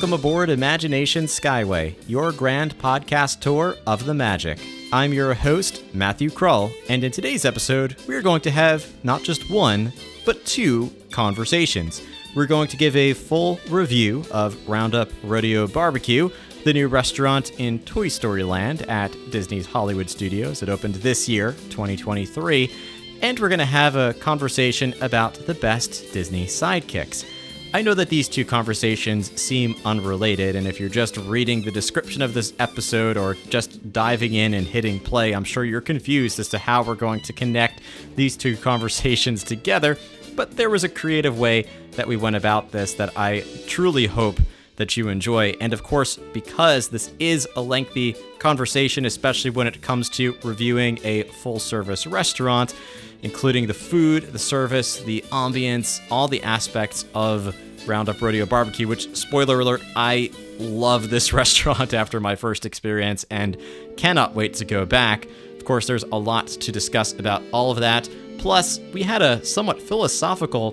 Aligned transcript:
Welcome 0.00 0.18
aboard 0.18 0.48
Imagination 0.48 1.26
Skyway, 1.26 1.94
your 2.08 2.32
grand 2.32 2.78
podcast 2.78 3.40
tour 3.40 3.76
of 3.86 4.06
the 4.06 4.14
magic. 4.14 4.58
I'm 4.94 5.12
your 5.12 5.34
host, 5.34 5.82
Matthew 5.92 6.30
Krull, 6.30 6.72
and 6.88 7.04
in 7.04 7.12
today's 7.12 7.44
episode, 7.44 7.96
we're 8.08 8.22
going 8.22 8.40
to 8.40 8.50
have 8.50 8.90
not 9.04 9.22
just 9.22 9.50
one, 9.50 9.92
but 10.24 10.42
two 10.46 10.90
conversations. 11.10 12.00
We're 12.34 12.46
going 12.46 12.68
to 12.68 12.78
give 12.78 12.96
a 12.96 13.12
full 13.12 13.60
review 13.68 14.24
of 14.30 14.56
Roundup 14.66 15.10
Rodeo 15.22 15.66
Barbecue, 15.66 16.30
the 16.64 16.72
new 16.72 16.88
restaurant 16.88 17.60
in 17.60 17.80
Toy 17.80 18.08
Story 18.08 18.42
Land 18.42 18.88
at 18.88 19.14
Disney's 19.30 19.66
Hollywood 19.66 20.08
Studios. 20.08 20.62
It 20.62 20.70
opened 20.70 20.94
this 20.94 21.28
year, 21.28 21.52
2023, 21.68 22.72
and 23.20 23.38
we're 23.38 23.50
going 23.50 23.58
to 23.58 23.66
have 23.66 23.96
a 23.96 24.14
conversation 24.14 24.94
about 25.02 25.34
the 25.34 25.52
best 25.52 26.10
Disney 26.14 26.46
sidekicks. 26.46 27.26
I 27.72 27.82
know 27.82 27.94
that 27.94 28.08
these 28.08 28.28
two 28.28 28.44
conversations 28.44 29.40
seem 29.40 29.76
unrelated, 29.84 30.56
and 30.56 30.66
if 30.66 30.80
you're 30.80 30.88
just 30.88 31.16
reading 31.16 31.62
the 31.62 31.70
description 31.70 32.20
of 32.20 32.34
this 32.34 32.52
episode 32.58 33.16
or 33.16 33.34
just 33.48 33.92
diving 33.92 34.34
in 34.34 34.54
and 34.54 34.66
hitting 34.66 34.98
play, 34.98 35.32
I'm 35.32 35.44
sure 35.44 35.64
you're 35.64 35.80
confused 35.80 36.40
as 36.40 36.48
to 36.48 36.58
how 36.58 36.82
we're 36.82 36.96
going 36.96 37.20
to 37.20 37.32
connect 37.32 37.80
these 38.16 38.36
two 38.36 38.56
conversations 38.68 39.44
together. 39.44 39.96
But 40.34 40.56
there 40.56 40.68
was 40.68 40.82
a 40.82 40.88
creative 40.88 41.38
way 41.38 41.68
that 41.92 42.08
we 42.08 42.16
went 42.16 42.34
about 42.34 42.72
this 42.72 42.94
that 42.94 43.16
I 43.16 43.44
truly 43.68 44.08
hope 44.08 44.40
that 44.74 44.96
you 44.96 45.08
enjoy. 45.08 45.54
And 45.60 45.72
of 45.72 45.84
course, 45.84 46.16
because 46.32 46.88
this 46.88 47.12
is 47.20 47.46
a 47.54 47.60
lengthy 47.60 48.16
conversation, 48.40 49.04
especially 49.04 49.50
when 49.50 49.68
it 49.68 49.80
comes 49.80 50.08
to 50.10 50.36
reviewing 50.42 50.98
a 51.04 51.22
full 51.22 51.60
service 51.60 52.04
restaurant, 52.04 52.74
including 53.22 53.66
the 53.66 53.74
food, 53.74 54.32
the 54.32 54.38
service, 54.38 55.00
the 55.02 55.24
ambience, 55.30 56.00
all 56.10 56.28
the 56.28 56.42
aspects 56.42 57.04
of 57.14 57.54
Roundup 57.86 58.20
Rodeo 58.20 58.46
Barbecue, 58.46 58.86
which, 58.86 59.14
spoiler 59.16 59.60
alert, 59.60 59.82
I 59.96 60.30
love 60.58 61.10
this 61.10 61.32
restaurant 61.32 61.94
after 61.94 62.20
my 62.20 62.36
first 62.36 62.66
experience 62.66 63.24
and 63.30 63.56
cannot 63.96 64.34
wait 64.34 64.54
to 64.54 64.64
go 64.64 64.84
back. 64.84 65.26
Of 65.56 65.64
course, 65.64 65.86
there's 65.86 66.04
a 66.04 66.18
lot 66.18 66.46
to 66.48 66.72
discuss 66.72 67.12
about 67.12 67.42
all 67.52 67.70
of 67.70 67.78
that. 67.78 68.08
Plus, 68.38 68.78
we 68.92 69.02
had 69.02 69.22
a 69.22 69.44
somewhat 69.44 69.80
philosophical 69.82 70.72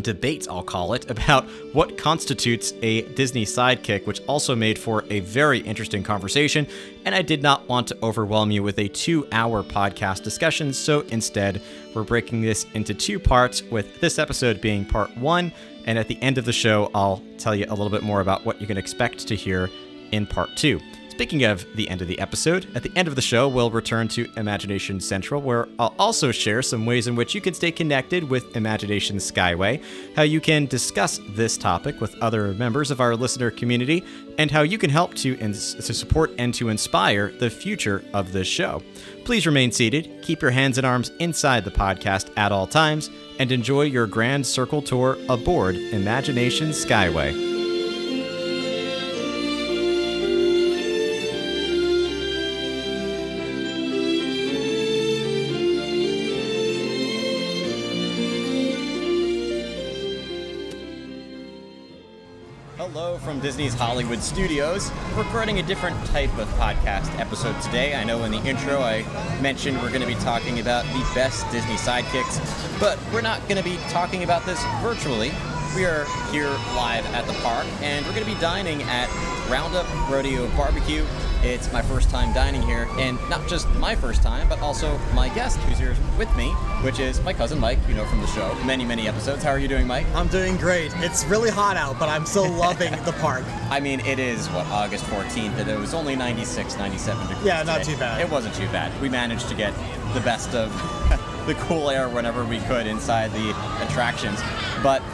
debate, 0.00 0.46
I'll 0.50 0.62
call 0.62 0.94
it, 0.94 1.10
about 1.10 1.44
what 1.72 1.98
constitutes 1.98 2.72
a 2.82 3.02
Disney 3.14 3.44
sidekick, 3.44 4.06
which 4.06 4.20
also 4.26 4.54
made 4.54 4.78
for 4.78 5.04
a 5.10 5.20
very 5.20 5.58
interesting 5.60 6.02
conversation. 6.02 6.66
And 7.04 7.14
I 7.14 7.22
did 7.22 7.42
not 7.42 7.68
want 7.68 7.88
to 7.88 7.98
overwhelm 8.02 8.50
you 8.50 8.62
with 8.62 8.78
a 8.78 8.88
two 8.88 9.26
hour 9.32 9.62
podcast 9.62 10.22
discussion, 10.22 10.72
so 10.72 11.00
instead, 11.08 11.60
we're 11.94 12.04
breaking 12.04 12.42
this 12.42 12.66
into 12.74 12.94
two 12.94 13.18
parts, 13.18 13.62
with 13.62 14.00
this 14.00 14.18
episode 14.18 14.60
being 14.60 14.84
part 14.84 15.16
one. 15.16 15.52
And 15.86 15.98
at 15.98 16.06
the 16.06 16.20
end 16.22 16.38
of 16.38 16.44
the 16.44 16.52
show, 16.52 16.90
I'll 16.94 17.22
tell 17.38 17.54
you 17.54 17.64
a 17.66 17.70
little 17.70 17.90
bit 17.90 18.02
more 18.02 18.20
about 18.20 18.44
what 18.44 18.60
you 18.60 18.66
can 18.66 18.76
expect 18.76 19.26
to 19.28 19.34
hear 19.34 19.70
in 20.12 20.26
part 20.26 20.50
two. 20.56 20.80
Speaking 21.18 21.42
of 21.42 21.66
the 21.74 21.88
end 21.88 22.00
of 22.00 22.06
the 22.06 22.16
episode, 22.20 22.68
at 22.76 22.84
the 22.84 22.92
end 22.94 23.08
of 23.08 23.16
the 23.16 23.20
show, 23.20 23.48
we'll 23.48 23.72
return 23.72 24.06
to 24.06 24.30
Imagination 24.36 25.00
Central, 25.00 25.42
where 25.42 25.66
I'll 25.76 25.92
also 25.98 26.30
share 26.30 26.62
some 26.62 26.86
ways 26.86 27.08
in 27.08 27.16
which 27.16 27.34
you 27.34 27.40
can 27.40 27.54
stay 27.54 27.72
connected 27.72 28.22
with 28.22 28.56
Imagination 28.56 29.16
Skyway, 29.16 29.82
how 30.14 30.22
you 30.22 30.40
can 30.40 30.66
discuss 30.66 31.18
this 31.30 31.58
topic 31.58 32.00
with 32.00 32.14
other 32.22 32.54
members 32.54 32.92
of 32.92 33.00
our 33.00 33.16
listener 33.16 33.50
community, 33.50 34.04
and 34.38 34.48
how 34.48 34.62
you 34.62 34.78
can 34.78 34.90
help 34.90 35.12
to, 35.14 35.36
ins- 35.40 35.74
to 35.74 35.92
support 35.92 36.30
and 36.38 36.54
to 36.54 36.68
inspire 36.68 37.32
the 37.32 37.50
future 37.50 38.04
of 38.14 38.30
this 38.30 38.46
show. 38.46 38.80
Please 39.24 39.44
remain 39.44 39.72
seated, 39.72 40.22
keep 40.22 40.40
your 40.40 40.52
hands 40.52 40.78
and 40.78 40.86
arms 40.86 41.10
inside 41.18 41.64
the 41.64 41.70
podcast 41.72 42.30
at 42.36 42.52
all 42.52 42.68
times, 42.68 43.10
and 43.40 43.50
enjoy 43.50 43.82
your 43.82 44.06
grand 44.06 44.46
circle 44.46 44.80
tour 44.80 45.18
aboard 45.28 45.74
Imagination 45.74 46.68
Skyway. 46.68 47.47
Hollywood 63.78 64.20
Studios. 64.20 64.90
Recording 65.14 65.60
a 65.60 65.62
different 65.62 66.04
type 66.06 66.36
of 66.36 66.48
podcast 66.54 67.16
episode 67.20 67.60
today. 67.62 67.94
I 67.94 68.02
know 68.02 68.24
in 68.24 68.32
the 68.32 68.42
intro 68.44 68.80
I 68.80 69.04
mentioned 69.40 69.80
we're 69.80 69.90
going 69.90 70.00
to 70.00 70.06
be 70.06 70.16
talking 70.16 70.58
about 70.58 70.84
the 70.86 71.08
best 71.14 71.48
Disney 71.52 71.76
sidekicks, 71.76 72.40
but 72.80 72.98
we're 73.12 73.20
not 73.20 73.40
going 73.48 73.56
to 73.56 73.62
be 73.62 73.76
talking 73.88 74.24
about 74.24 74.44
this 74.44 74.60
virtually. 74.82 75.30
We 75.76 75.84
are 75.84 76.06
here 76.32 76.50
live 76.74 77.06
at 77.14 77.24
the 77.28 77.34
park, 77.34 77.66
and 77.80 78.04
we're 78.04 78.14
going 78.14 78.26
to 78.26 78.34
be 78.34 78.40
dining 78.40 78.82
at 78.82 79.08
Roundup 79.48 79.86
Rodeo 80.10 80.48
Barbecue. 80.56 81.04
It's 81.42 81.72
my 81.72 81.82
first 81.82 82.10
time 82.10 82.34
dining 82.34 82.62
here, 82.62 82.88
and 82.98 83.16
not 83.30 83.46
just 83.46 83.68
my 83.74 83.94
first 83.94 84.22
time, 84.22 84.48
but 84.48 84.60
also 84.60 84.98
my 85.14 85.28
guest 85.28 85.56
who's 85.60 85.78
here 85.78 85.94
with 86.18 86.34
me, 86.36 86.48
which 86.82 86.98
is 86.98 87.20
my 87.20 87.32
cousin 87.32 87.60
Mike, 87.60 87.78
you 87.88 87.94
know 87.94 88.04
from 88.06 88.20
the 88.20 88.26
show, 88.26 88.52
many, 88.64 88.84
many 88.84 89.06
episodes. 89.06 89.44
How 89.44 89.50
are 89.50 89.58
you 89.60 89.68
doing, 89.68 89.86
Mike? 89.86 90.04
I'm 90.16 90.26
doing 90.26 90.56
great. 90.56 90.92
It's 90.96 91.24
really 91.26 91.48
hot 91.48 91.76
out, 91.76 91.96
but 91.96 92.08
I'm 92.08 92.26
still 92.26 92.50
loving 92.50 92.90
the 93.04 93.12
park. 93.20 93.44
I 93.70 93.78
mean, 93.78 94.00
it 94.00 94.18
is, 94.18 94.48
what, 94.48 94.66
August 94.66 95.04
14th, 95.04 95.56
and 95.58 95.70
it 95.70 95.78
was 95.78 95.94
only 95.94 96.16
96, 96.16 96.76
97 96.76 97.28
degrees. 97.28 97.46
Yeah, 97.46 97.62
not 97.62 97.84
today. 97.84 97.92
too 97.92 98.00
bad. 98.00 98.20
It 98.20 98.28
wasn't 98.28 98.56
too 98.56 98.66
bad. 98.66 99.00
We 99.00 99.08
managed 99.08 99.48
to 99.48 99.54
get 99.54 99.72
the 100.14 100.20
best 100.20 100.56
of 100.56 100.72
the 101.46 101.54
cool 101.60 101.88
air 101.88 102.08
whenever 102.08 102.44
we 102.44 102.58
could 102.62 102.88
inside 102.88 103.32
the 103.32 103.50
attractions. 103.86 104.40
But 104.82 105.04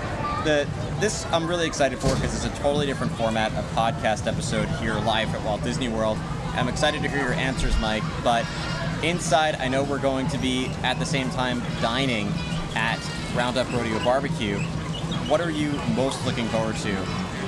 the 0.44 0.66
this 1.00 1.26
I'm 1.26 1.46
really 1.46 1.66
excited 1.66 1.98
for 1.98 2.14
because 2.14 2.34
it's 2.34 2.44
a 2.44 2.62
totally 2.62 2.86
different 2.86 3.12
format, 3.12 3.52
a 3.52 3.62
podcast 3.74 4.26
episode 4.26 4.68
here 4.80 4.94
live 4.94 5.34
at 5.34 5.42
Walt 5.44 5.62
Disney 5.62 5.88
World. 5.88 6.18
I'm 6.54 6.68
excited 6.68 7.02
to 7.02 7.08
hear 7.08 7.20
your 7.20 7.32
answers, 7.34 7.78
Mike. 7.80 8.02
But 8.22 8.46
inside, 9.02 9.56
I 9.56 9.68
know 9.68 9.82
we're 9.82 9.98
going 9.98 10.28
to 10.28 10.38
be 10.38 10.66
at 10.82 10.98
the 10.98 11.06
same 11.06 11.30
time 11.30 11.62
dining 11.80 12.28
at 12.74 12.98
Roundup 13.34 13.70
Rodeo 13.72 14.02
Barbecue. 14.04 14.58
What 15.28 15.40
are 15.40 15.50
you 15.50 15.72
most 15.94 16.24
looking 16.24 16.46
forward 16.48 16.76
to 16.76 16.90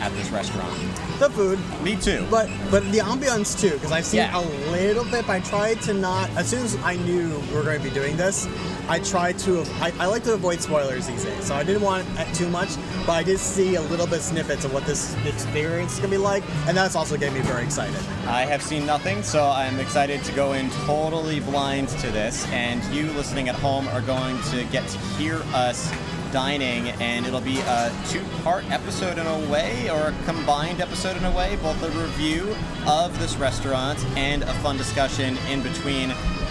at 0.03 0.12
this 0.12 0.31
restaurant? 0.31 0.73
The 1.19 1.31
food, 1.31 1.59
Me 1.83 1.97
too. 1.97 2.27
but 2.31 2.49
but 2.71 2.83
the 2.93 2.99
ambiance 2.99 3.59
too, 3.59 3.71
because 3.71 3.93
I've 3.93 4.05
seen 4.05 4.19
Yeah. 4.21 4.39
a 4.39 4.45
little 4.71 5.05
bit. 5.05 5.27
But 5.27 5.33
I 5.37 5.41
tried 5.41 5.81
to 5.83 5.95
not. 5.95 6.29
As 6.37 6.49
soon 6.49 6.62
as 6.65 6.77
I 6.84 6.97
knew 6.97 7.39
we 7.49 7.55
were 7.55 7.62
going 7.62 7.79
to 7.79 7.84
be 7.84 7.91
doing 7.95 8.17
this, 8.17 8.47
I 8.89 8.99
tried 9.01 9.39
to. 9.41 9.65
I, 9.81 9.93
I 9.99 10.06
like 10.06 10.25
to 10.25 10.35
avoid 10.35 10.61
spoilers 10.61 11.06
these 11.06 11.25
days, 11.25 11.45
so 11.47 11.55
I 11.55 11.62
didn't 11.65 11.83
want 11.83 12.06
it 12.06 12.21
eh, 12.21 12.33
too 12.33 12.49
much. 12.49 12.71
But 13.06 13.12
I 13.12 13.23
did 13.23 13.39
see 13.39 13.77
a 13.77 13.83
little 13.83 14.06
bit 14.06 14.21
snippets 14.21 14.65
of 14.65 14.73
what 14.75 14.85
this 14.85 15.15
experience 15.25 15.93
is 15.95 15.99
going 16.01 16.11
to 16.11 16.17
be 16.19 16.23
like, 16.23 16.43
and 16.67 16.77
that's 16.77 16.95
also 16.97 17.17
getting 17.17 17.35
me 17.35 17.41
very 17.41 17.65
excited. 17.65 18.01
I 18.27 18.45
have 18.45 18.62
seen 18.62 18.85
nothing, 18.85 19.23
so 19.23 19.45
I'm 19.49 19.79
excited 19.81 20.23
to 20.25 20.33
go 20.33 20.53
in 20.53 20.69
totally 20.87 21.41
blind 21.41 21.88
to 22.00 22.11
this. 22.11 22.47
And 22.49 22.82
you 22.94 23.11
listening 23.12 23.49
at 23.49 23.55
home 23.56 23.88
are 23.88 24.00
going 24.03 24.41
to 24.50 24.65
get 24.65 24.87
to 24.88 24.99
hear 25.17 25.41
us 25.55 25.91
dining, 26.37 26.91
and 27.00 27.25
it'll 27.25 27.41
be 27.41 27.61
a 27.61 27.91
two 28.09 28.23
part 28.43 28.62
episode 28.71 29.17
in 29.17 29.27
a 29.27 29.50
way, 29.50 29.88
or 29.88 30.09
a 30.09 30.15
combined 30.27 30.83
episode 30.83 31.17
in 31.17 31.25
a 31.25 31.31
way, 31.31 31.56
both 31.62 31.83
a 31.83 31.88
review 31.99 32.55
of 32.87 33.19
this 33.19 33.37
restaurant 33.37 33.99
and 34.19 34.43
a 34.43 34.53
fun 34.61 34.77
discussion 34.77 35.38
in 35.49 35.62
between 35.62 36.11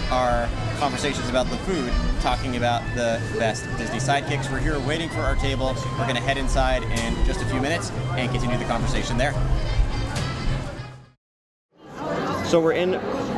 our 0.09 0.49
conversations 0.79 1.29
about 1.29 1.47
the 1.51 1.57
food, 1.57 1.93
talking 2.19 2.57
about 2.57 2.81
the 2.95 3.21
best 3.37 3.63
Disney 3.77 3.99
sidekicks. 3.99 4.51
We're 4.51 4.57
here 4.57 4.79
waiting 4.87 5.07
for 5.07 5.19
our 5.19 5.35
table. 5.35 5.75
We're 5.99 6.05
going 6.05 6.15
to 6.15 6.21
head 6.21 6.39
inside 6.39 6.81
in 6.81 7.23
just 7.23 7.41
a 7.41 7.45
few 7.45 7.61
minutes 7.61 7.91
and 8.17 8.31
continue 8.31 8.57
the 8.57 8.65
conversation 8.65 9.19
there. 9.19 9.35
So 12.47 12.59
we're 12.59 12.73
in 12.73 12.93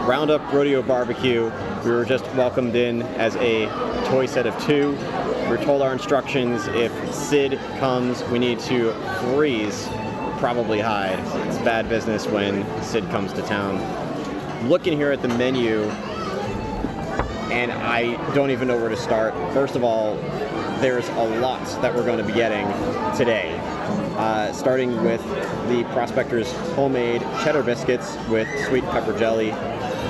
Roundup 0.07 0.53
Rodeo 0.53 0.81
Barbecue. 0.81 1.51
We 1.87 1.93
were 1.93 2.03
just 2.03 2.25
welcomed 2.33 2.75
in 2.75 3.01
as 3.01 3.37
a 3.37 3.67
toy 4.09 4.25
set 4.25 4.45
of 4.45 4.61
two. 4.65 4.91
We 5.43 5.47
were 5.47 5.57
told 5.57 5.81
our 5.81 5.93
instructions 5.93 6.67
if 6.67 6.91
Sid 7.15 7.57
comes, 7.79 8.21
we 8.25 8.39
need 8.39 8.59
to 8.61 8.91
freeze, 9.21 9.87
probably 10.37 10.81
hide. 10.81 11.17
It's 11.47 11.57
bad 11.59 11.87
business 11.87 12.27
when 12.27 12.65
Sid 12.83 13.09
comes 13.09 13.31
to 13.31 13.41
town. 13.43 13.77
Looking 14.67 14.97
here 14.97 15.13
at 15.13 15.21
the 15.21 15.29
menu, 15.29 15.83
and 17.53 17.71
I 17.71 18.17
don't 18.35 18.51
even 18.51 18.67
know 18.67 18.75
where 18.75 18.89
to 18.89 18.97
start. 18.97 19.33
First 19.53 19.77
of 19.77 19.85
all, 19.85 20.15
there's 20.81 21.07
a 21.07 21.39
lot 21.39 21.63
that 21.81 21.95
we're 21.95 22.05
going 22.05 22.19
to 22.19 22.25
be 22.25 22.33
getting 22.33 22.67
today. 23.15 23.57
Uh, 24.17 24.51
starting 24.51 25.01
with 25.05 25.23
the 25.69 25.87
Prospector's 25.93 26.51
homemade 26.75 27.21
cheddar 27.45 27.63
biscuits 27.63 28.17
with 28.27 28.45
sweet 28.65 28.83
pepper 28.87 29.17
jelly. 29.17 29.51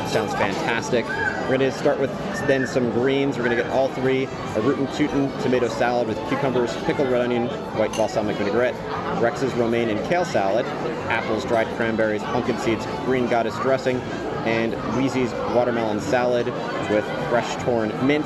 Sounds 0.07 0.33
fantastic. 0.33 1.05
We're 1.47 1.57
going 1.57 1.71
to 1.71 1.77
start 1.79 1.97
with 1.97 2.11
then 2.45 2.67
some 2.67 2.91
greens. 2.91 3.37
We're 3.37 3.45
going 3.45 3.55
to 3.55 3.63
get 3.63 3.71
all 3.71 3.87
three 3.87 4.25
a 4.25 4.61
rootin' 4.61 4.85
tootin' 4.97 5.31
tomato 5.41 5.69
salad 5.69 6.05
with 6.05 6.17
cucumbers, 6.27 6.75
pickled 6.83 7.09
red 7.09 7.21
onion, 7.21 7.47
white 7.77 7.93
balsamic 7.93 8.35
vinaigrette, 8.35 8.75
Rex's 9.21 9.53
romaine 9.53 9.87
and 9.87 9.97
kale 10.09 10.25
salad, 10.25 10.65
apples, 11.07 11.45
dried 11.45 11.67
cranberries, 11.77 12.21
pumpkin 12.21 12.57
seeds, 12.57 12.85
green 13.05 13.29
goddess 13.29 13.57
dressing, 13.59 14.01
and 14.43 14.73
Wheezy's 14.97 15.31
watermelon 15.55 16.01
salad 16.01 16.47
with 16.89 17.05
fresh 17.29 17.63
torn 17.63 17.93
mint. 18.05 18.25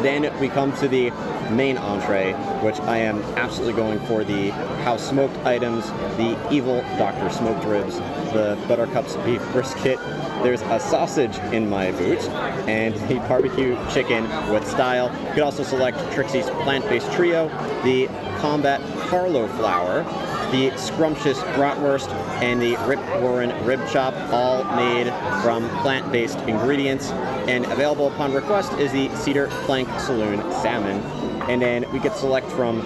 Then 0.00 0.32
we 0.38 0.48
come 0.48 0.72
to 0.76 0.86
the 0.86 1.10
main 1.50 1.78
entree, 1.78 2.32
which 2.62 2.78
I 2.80 2.98
am 2.98 3.22
absolutely 3.36 3.74
going 3.74 3.98
for 4.00 4.24
the 4.24 4.50
house 4.84 5.06
smoked 5.06 5.36
items, 5.38 5.86
the 6.16 6.36
evil 6.50 6.82
Dr. 6.98 7.30
Smoked 7.30 7.64
ribs, 7.64 7.96
the 8.32 8.58
Buttercups 8.68 9.16
beef 9.24 9.42
brisket. 9.52 9.98
There's 10.42 10.62
a 10.62 10.78
sausage 10.78 11.36
in 11.52 11.68
my 11.68 11.92
boot, 11.92 12.20
and 12.68 12.94
the 13.08 13.16
barbecue 13.28 13.76
chicken 13.92 14.24
with 14.52 14.66
style. 14.68 15.06
You 15.28 15.34
can 15.34 15.42
also 15.42 15.62
select 15.62 15.98
Trixie's 16.12 16.48
plant-based 16.50 17.10
trio, 17.12 17.48
the 17.82 18.06
Combat 18.38 18.80
Carlo 19.08 19.48
flour, 19.48 20.04
the 20.52 20.70
scrumptious 20.76 21.38
bratwurst, 21.56 22.08
and 22.40 22.62
the 22.62 22.76
Rip 22.86 23.00
Warren 23.20 23.50
rib 23.66 23.80
chop, 23.90 24.14
all 24.32 24.64
made 24.76 25.08
from 25.42 25.68
plant-based 25.80 26.38
ingredients. 26.40 27.10
And 27.48 27.64
available 27.66 28.08
upon 28.08 28.32
request 28.32 28.72
is 28.74 28.92
the 28.92 29.14
Cedar 29.16 29.48
Plank 29.64 29.88
Saloon 30.00 30.40
salmon. 30.62 31.17
And 31.48 31.62
then 31.62 31.90
we 31.92 31.98
could 31.98 32.12
select 32.12 32.46
from 32.52 32.82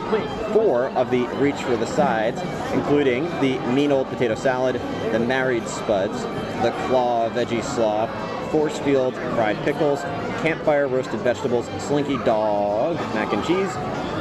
four 0.53 0.87
of 0.91 1.11
the 1.11 1.27
Reach 1.39 1.61
for 1.63 1.77
the 1.77 1.87
Sides, 1.87 2.41
including 2.73 3.25
the 3.41 3.59
Mean 3.73 3.91
Old 3.91 4.09
Potato 4.09 4.37
Salad, 4.37 4.81
the 5.11 5.19
Married 5.19 5.67
Spuds, 5.69 6.23
the 6.63 6.73
Claw 6.87 7.29
Veggie 7.31 7.65
Slaw, 7.65 8.07
force 8.51 8.79
field 8.79 9.15
Fried 9.15 9.57
Pickles, 9.65 10.01
Campfire 10.43 10.87
Roasted 10.87 11.21
Vegetables, 11.21 11.67
Slinky 11.83 12.19
Dog 12.19 12.97
Mac 13.15 13.33
and 13.33 13.45
Cheese, 13.45 13.73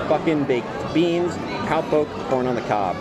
Buckin 0.09 0.43
Baked 0.45 0.67
Beans, 0.93 1.33
Cowpoke 1.67 2.09
Corn 2.29 2.47
on 2.47 2.55
the 2.55 2.61
Cob. 2.61 2.95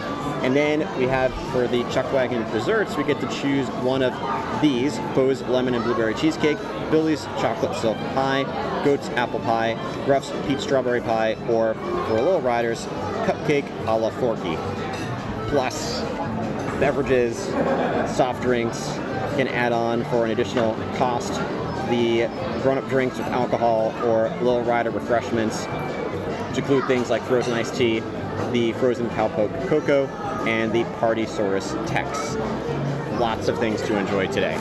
And 0.44 0.54
then 0.54 0.81
we 0.98 1.04
have 1.04 1.32
for 1.52 1.66
the 1.66 1.82
Chuck 1.90 2.12
Wagon 2.12 2.42
desserts, 2.50 2.96
we 2.96 3.04
get 3.04 3.20
to 3.20 3.28
choose 3.28 3.66
one 3.82 4.02
of 4.02 4.12
these 4.60 4.98
Bo's 5.14 5.42
Lemon 5.42 5.75
and 5.75 5.84
Blueberry 5.84 6.14
Cheesecake, 6.14 6.58
Billy's 6.90 7.25
Chocolate 7.38 7.76
Silk 7.76 7.96
Pie, 8.14 8.44
Goat's 8.85 9.09
Apple 9.11 9.41
Pie, 9.41 9.75
Gruff's 10.05 10.32
Peach 10.47 10.61
Strawberry 10.61 11.00
Pie, 11.00 11.35
or 11.49 11.75
for 11.75 12.15
Little 12.15 12.41
Riders, 12.41 12.87
Cupcake 13.27 13.69
a 13.87 13.97
la 13.97 14.11
Forky. 14.11 14.56
Plus, 15.49 16.00
beverages, 16.81 17.37
soft 18.15 18.43
drinks 18.43 18.93
can 19.37 19.49
add 19.49 19.73
on 19.73 20.05
for 20.05 20.25
an 20.25 20.31
additional 20.31 20.75
cost. 20.97 21.32
The 21.91 22.29
grown 22.62 22.79
up 22.79 22.88
drinks 22.88 23.19
with 23.19 23.27
alcohol 23.29 23.93
or 24.05 24.29
Little 24.38 24.62
Rider 24.62 24.91
refreshments, 24.91 25.65
which 25.67 26.59
include 26.59 26.85
things 26.87 27.11
like 27.11 27.23
frozen 27.23 27.53
iced 27.53 27.75
tea, 27.75 28.00
the 28.53 28.73
frozen 28.75 29.09
cowpoke 29.11 29.69
cocoa, 29.69 30.06
and 30.47 30.73
the 30.73 30.85
Party 30.99 31.26
Saurus 31.26 31.75
Tex. 31.87 32.37
Lots 33.21 33.49
of 33.49 33.59
things 33.59 33.83
to 33.83 33.99
enjoy 33.99 34.26
today. 34.29 34.56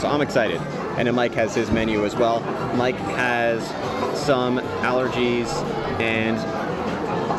So 0.00 0.08
I'm 0.08 0.20
excited. 0.20 0.60
And 0.96 1.06
then 1.06 1.14
Mike 1.14 1.34
has 1.34 1.54
his 1.54 1.70
menu 1.70 2.04
as 2.04 2.16
well. 2.16 2.40
Mike 2.74 2.96
has 2.96 3.66
some 4.18 4.58
allergies 4.80 5.48
and 6.00 6.38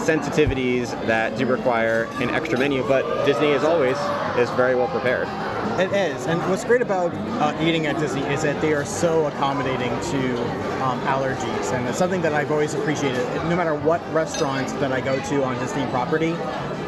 sensitivities 0.07 0.91
that 1.07 1.37
do 1.37 1.45
require 1.45 2.03
an 2.21 2.29
extra 2.29 2.57
menu, 2.57 2.81
but 2.87 3.25
Disney, 3.25 3.51
as 3.51 3.63
always, 3.63 3.97
is 4.37 4.49
very 4.51 4.75
well 4.75 4.87
prepared. 4.87 5.27
It 5.79 5.91
is, 5.91 6.25
and 6.27 6.39
what's 6.49 6.63
great 6.63 6.81
about 6.81 7.13
uh, 7.13 7.57
eating 7.61 7.85
at 7.87 7.99
Disney 7.99 8.21
is 8.21 8.41
that 8.43 8.61
they 8.61 8.73
are 8.73 8.85
so 8.85 9.27
accommodating 9.27 9.89
to 9.89 10.41
um, 10.83 10.99
allergies, 11.01 11.73
and 11.73 11.87
it's 11.87 11.97
something 11.97 12.21
that 12.21 12.33
I've 12.33 12.51
always 12.51 12.73
appreciated. 12.73 13.25
No 13.49 13.55
matter 13.55 13.75
what 13.75 14.01
restaurant 14.13 14.67
that 14.79 14.91
I 14.91 15.01
go 15.01 15.19
to 15.19 15.43
on 15.43 15.59
Disney 15.59 15.85
property, 15.87 16.33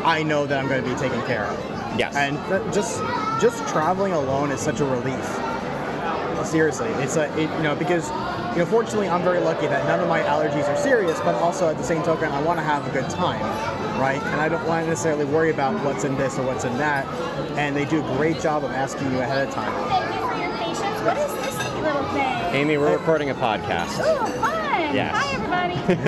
I 0.03 0.23
know 0.23 0.47
that 0.47 0.57
I'm 0.57 0.67
going 0.67 0.83
to 0.83 0.89
be 0.89 0.95
taken 0.95 1.21
care 1.23 1.45
of. 1.45 1.99
Yes. 1.99 2.15
And 2.15 2.37
just 2.73 2.99
just 3.41 3.67
traveling 3.67 4.13
alone 4.13 4.51
is 4.51 4.59
such 4.59 4.79
a 4.79 4.85
relief. 4.85 5.48
Seriously, 6.45 6.87
it's 7.03 7.15
a 7.15 7.25
it, 7.37 7.49
you 7.57 7.63
know 7.63 7.75
because 7.75 8.09
you 8.53 8.59
know 8.59 8.65
fortunately 8.65 9.07
I'm 9.07 9.21
very 9.23 9.39
lucky 9.39 9.67
that 9.67 9.85
none 9.85 9.99
of 9.99 10.07
my 10.07 10.21
allergies 10.21 10.67
are 10.67 10.75
serious, 10.77 11.19
but 11.19 11.35
also 11.35 11.67
at 11.69 11.77
the 11.77 11.83
same 11.83 12.01
token 12.03 12.31
I 12.31 12.41
want 12.41 12.57
to 12.59 12.63
have 12.63 12.87
a 12.87 12.91
good 12.91 13.07
time, 13.09 13.39
right? 13.99 14.21
And 14.21 14.41
I 14.41 14.49
don't 14.49 14.65
want 14.67 14.83
to 14.85 14.89
necessarily 14.89 15.25
worry 15.25 15.51
about 15.51 15.83
what's 15.85 16.03
in 16.05 16.15
this 16.17 16.37
or 16.39 16.43
what's 16.45 16.63
in 16.65 16.75
that. 16.77 17.05
And 17.57 17.75
they 17.75 17.85
do 17.85 17.99
a 17.99 18.15
great 18.17 18.39
job 18.41 18.63
of 18.63 18.71
asking 18.71 19.11
you 19.11 19.19
ahead 19.19 19.47
of 19.47 19.53
time. 19.53 19.71
Thank 19.89 20.15
you 20.15 20.21
for 20.27 20.35
your 20.41 20.51
patience. 20.57 21.01
What 21.05 21.17
is 21.17 21.31
this 21.45 21.57
little 21.83 22.03
thing? 22.09 22.55
Amy, 22.55 22.77
we're 22.77 22.93
recording 22.97 23.29
a 23.29 23.35
podcast. 23.35 23.99
Oh, 24.01 24.25
fun! 24.41 24.95
Yes. 24.95 25.15
Hi, 25.15 25.33
everybody. 25.35 25.75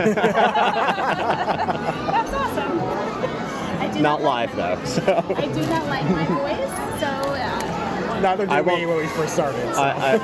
That's 1.02 2.34
awesome. 2.34 2.80
I 3.80 3.92
do 3.94 4.00
Not 4.02 4.22
like- 4.22 4.54
live 4.56 4.80
though, 4.80 4.86
so 4.86 5.02
I 5.38 5.46
do 5.48 5.62
not 5.68 5.86
like 5.88 6.10
my 6.10 6.26
voice, 6.26 6.70
so 6.70 6.91
Neither 8.22 8.46
did 8.46 8.52
I 8.54 8.62
we 8.62 8.68
won't- 8.72 8.88
when 8.88 8.98
we 8.98 9.08
first 9.08 9.34
started. 9.34 9.74
so- 9.74 9.82
I, 9.82 10.16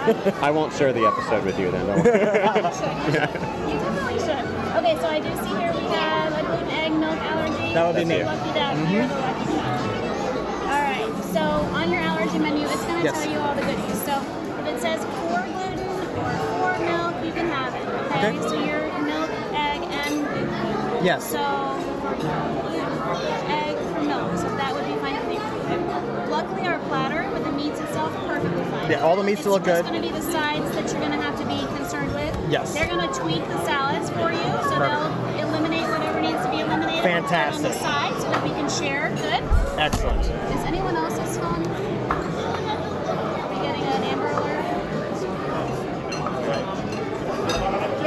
I, 0.41 0.47
I 0.47 0.51
won't 0.51 0.73
share 0.73 0.94
the 0.94 1.05
episode 1.05 1.44
with 1.45 1.59
you 1.59 1.71
then. 1.71 1.85
Don't 1.88 2.03
worry. 2.03 2.19
you 2.19 2.23
should. 2.23 2.94
You, 2.94 3.13
should. 3.13 3.33
you 3.67 3.79
definitely 3.79 4.19
should. 4.19 4.45
Okay, 4.77 4.95
so 5.01 5.07
I 5.07 5.19
do 5.19 5.29
see 5.44 5.55
here 5.57 5.73
we 5.73 5.83
have 5.95 6.33
a 6.33 6.41
gluten 6.45 6.69
egg 6.69 6.91
milk 6.94 7.17
allergy. 7.17 7.73
That 7.73 7.83
would 7.88 7.95
be 7.95 8.01
So 8.03 8.07
me. 8.07 8.15
Mm-hmm. 8.23 8.94
You're 8.94 9.07
the 9.07 9.15
lucky 9.15 9.49
one. 9.57 10.67
All 10.67 10.81
right. 10.81 11.11
So 11.33 11.41
on 11.41 11.91
your 11.91 12.01
allergy 12.01 12.38
menu, 12.39 12.67
it's 12.67 12.83
going 12.83 12.99
to 12.99 13.03
Yes. 13.03 13.23
tell 13.23 13.31
you 13.31 13.39
all 13.39 13.55
the 13.55 13.61
goodies. 13.61 14.01
So 14.05 14.13
if 14.61 14.65
it 14.75 14.79
says 14.81 14.99
for 15.03 15.41
gluten 15.41 15.89
or 16.21 16.33
for 16.53 16.71
milk, 16.85 17.15
you 17.25 17.31
can 17.33 17.47
have 17.49 17.73
it. 17.73 17.85
Okay. 18.17 18.38
Okay. 18.38 18.47
So 18.47 18.53
your 18.63 18.81
milk, 19.03 19.29
egg, 19.53 19.81
and 19.81 20.25
gluten. 20.25 21.03
yes. 21.05 21.23
So 21.25 21.41
for 22.01 22.15
gluten, 22.15 22.85
egg 23.49 23.77
for 23.94 24.01
milk. 24.03 24.38
So 24.38 24.47
that 24.57 24.73
would 24.73 24.85
be 24.85 24.95
fine 25.01 25.15
for. 25.21 25.27
Luckily, 26.29 26.67
our 26.67 26.79
platter 26.88 27.23
Yeah, 28.89 29.03
all 29.03 29.15
the 29.17 29.23
meats 29.23 29.41
it's 29.41 29.49
look 29.49 29.63
good. 29.65 29.79
It's 29.79 29.89
going 29.89 30.01
to 30.01 30.07
be 30.07 30.13
the 30.13 30.21
sides 30.31 30.71
that 30.71 30.87
you're 30.91 30.99
going 31.01 31.11
to 31.11 31.21
have 31.21 31.37
to 31.39 31.45
be 31.45 31.59
concerned 31.75 32.13
with. 32.13 32.33
Yes. 32.49 32.73
They're 32.73 32.87
going 32.87 33.06
to 33.06 33.13
tweak 33.19 33.44
the 33.47 33.65
salads 33.65 34.09
for 34.11 34.31
you, 34.31 34.39
so 34.63 34.79
Perfect. 34.79 35.35
they'll 35.35 35.49
eliminate 35.49 35.83
whatever 35.91 36.21
needs 36.21 36.41
to 36.45 36.49
be 36.49 36.59
eliminated. 36.61 37.03
Fantastic. 37.03 37.65
On 37.65 37.71
the 37.71 37.77
side, 37.79 38.21
so 38.21 38.29
that 38.31 38.44
we 38.44 38.49
can 38.51 38.69
share. 38.69 39.09
Good. 39.15 39.44
Excellent. 39.77 40.23
Is 40.23 40.63
anyone 40.63 40.95
else's 40.95 41.37
phone? 41.37 41.67
Are 41.67 43.49
we 43.51 43.56
getting 43.59 43.83
an 43.83 44.03
Amber 44.07 44.27
Alert? 44.31 44.63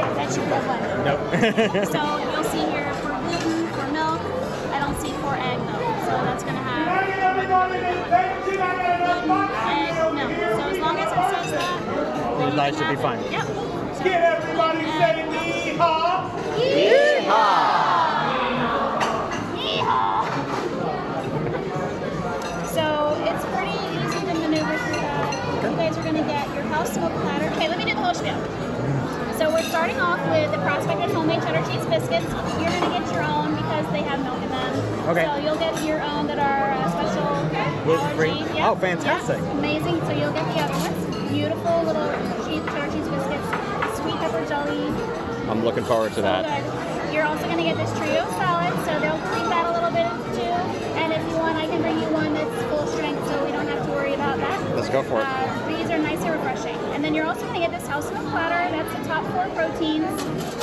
Yeah, 0.01 0.13
that 0.17 0.33
should 0.33 0.45
be 0.45 0.49
one. 0.65 0.81
Nope. 1.05 1.21
So 1.93 2.01
you'll 2.17 2.43
see 2.49 2.65
here 2.73 2.89
for 3.05 3.13
gluten, 3.21 3.67
for 3.77 3.85
milk. 3.93 4.21
I 4.73 4.79
don't 4.81 4.97
see 4.99 5.13
for 5.21 5.35
egg 5.37 5.59
though, 5.61 5.93
So 6.09 6.13
that's 6.25 6.41
going 6.43 6.55
to 6.55 6.61
have 6.63 7.45
gluten, 7.45 7.85
egg, 8.11 9.27
milk. 9.27 9.50
So 11.11 11.17
as 11.17 11.23
long 11.23 11.33
it 11.33 11.43
says 11.43 11.51
that, 11.51 12.55
then 12.55 12.73
you 12.73 12.79
should 12.79 12.87
be 12.89 12.95
have 12.95 13.01
fine. 13.01 13.21
Yep. 13.31 13.45
So, 13.97 14.03
Get 14.03 14.21
everybody 14.23 14.79
gluten, 14.79 14.99
say 14.99 15.11
egg, 15.11 15.77
yeehaw! 15.77 16.31
Yeehaw! 19.59 20.23
So 22.71 22.85
it's 23.27 23.45
pretty 23.51 23.77
easy 23.91 24.19
to 24.25 24.33
maneuver 24.39 24.77
through 24.77 25.01
that. 25.03 25.63
You 25.63 25.75
guys 25.75 25.97
are 25.97 26.03
gonna 26.03 26.23
get 26.23 26.47
your 26.55 26.63
house 26.63 26.93
smoked 26.93 27.15
platter. 27.17 27.49
Okay, 27.55 27.67
let 27.67 27.77
me 27.77 27.83
do 27.85 27.93
the 27.93 28.01
whole 28.01 28.13
spiel. 28.13 28.39
So 29.37 29.49
we're 29.51 29.63
starting 29.63 29.99
off 29.99 30.19
with 30.29 30.51
the 30.51 30.57
Prospector's 30.59 31.11
homemade 31.13 31.41
cheddar 31.41 31.63
cheese 31.69 31.85
biscuits. 31.85 32.25
You're 32.59 32.71
gonna 32.71 32.99
get 32.99 33.11
your 33.11 33.23
own 33.23 33.55
because 33.55 33.85
they 33.91 34.01
have 34.03 34.23
milk 34.23 34.41
in 34.41 34.49
them. 34.49 35.09
Okay. 35.09 35.25
So 35.25 35.35
you'll 35.37 35.57
get 35.59 35.83
your 35.83 36.01
own 36.01 36.27
that 36.27 36.39
are 36.39 36.71
uh, 36.71 36.89
special 36.91 37.83
Gluten-free? 37.83 38.29
allergy. 38.29 38.61
Oh, 38.61 38.75
fantastic. 38.75 39.37
Yeah, 39.37 39.51
amazing. 39.57 39.99
So 40.05 40.11
you'll 40.11 40.31
get 40.31 40.45
the 40.53 40.61
other 40.61 40.70
ones. 40.70 40.70
Beautiful 41.31 41.83
little 41.83 42.11
cheese 42.43 42.59
cheddar 42.67 42.91
cheese 42.91 43.07
biscuits, 43.07 43.47
sweet 43.97 44.15
pepper 44.19 44.45
jelly, 44.45 44.83
I'm 45.47 45.63
looking 45.63 45.83
forward 45.85 46.09
to 46.09 46.15
so 46.15 46.21
that. 46.23 46.43
good. 46.43 47.13
You're 47.13 47.23
also 47.23 47.43
going 47.45 47.57
to 47.57 47.63
get 47.63 47.75
this 47.75 47.91
trio 47.99 48.23
salad, 48.39 48.71
so 48.83 48.99
they'll 48.99 49.19
clean 49.31 49.47
that 49.47 49.63
a 49.67 49.71
little 49.71 49.91
bit 49.91 50.07
too. 50.35 50.55
And 50.99 51.11
if 51.11 51.23
you 51.27 51.35
want, 51.39 51.55
I 51.55 51.67
can 51.67 51.81
bring 51.81 51.99
you 51.99 52.07
one 52.11 52.33
that's 52.33 52.51
full 52.67 52.87
strength, 52.87 53.23
so 53.27 53.45
we 53.45 53.51
don't 53.51 53.67
have 53.67 53.85
to 53.85 53.91
worry 53.91 54.13
about 54.13 54.37
that. 54.39 54.75
Let's 54.75 54.89
go 54.89 55.03
for 55.03 55.21
it. 55.21 55.27
Uh, 55.27 55.67
these 55.67 55.89
are 55.91 55.99
nice 55.99 56.19
and 56.19 56.31
refreshing. 56.35 56.75
And 56.95 57.03
then 57.03 57.13
you're 57.13 57.25
also 57.25 57.41
going 57.47 57.59
to 57.59 57.63
get 57.63 57.71
this 57.71 57.87
house 57.87 58.11
milk 58.11 58.27
platter. 58.31 58.71
That's 58.71 58.91
the 58.95 59.03
top 59.07 59.23
four 59.31 59.47
proteins. 59.55 60.07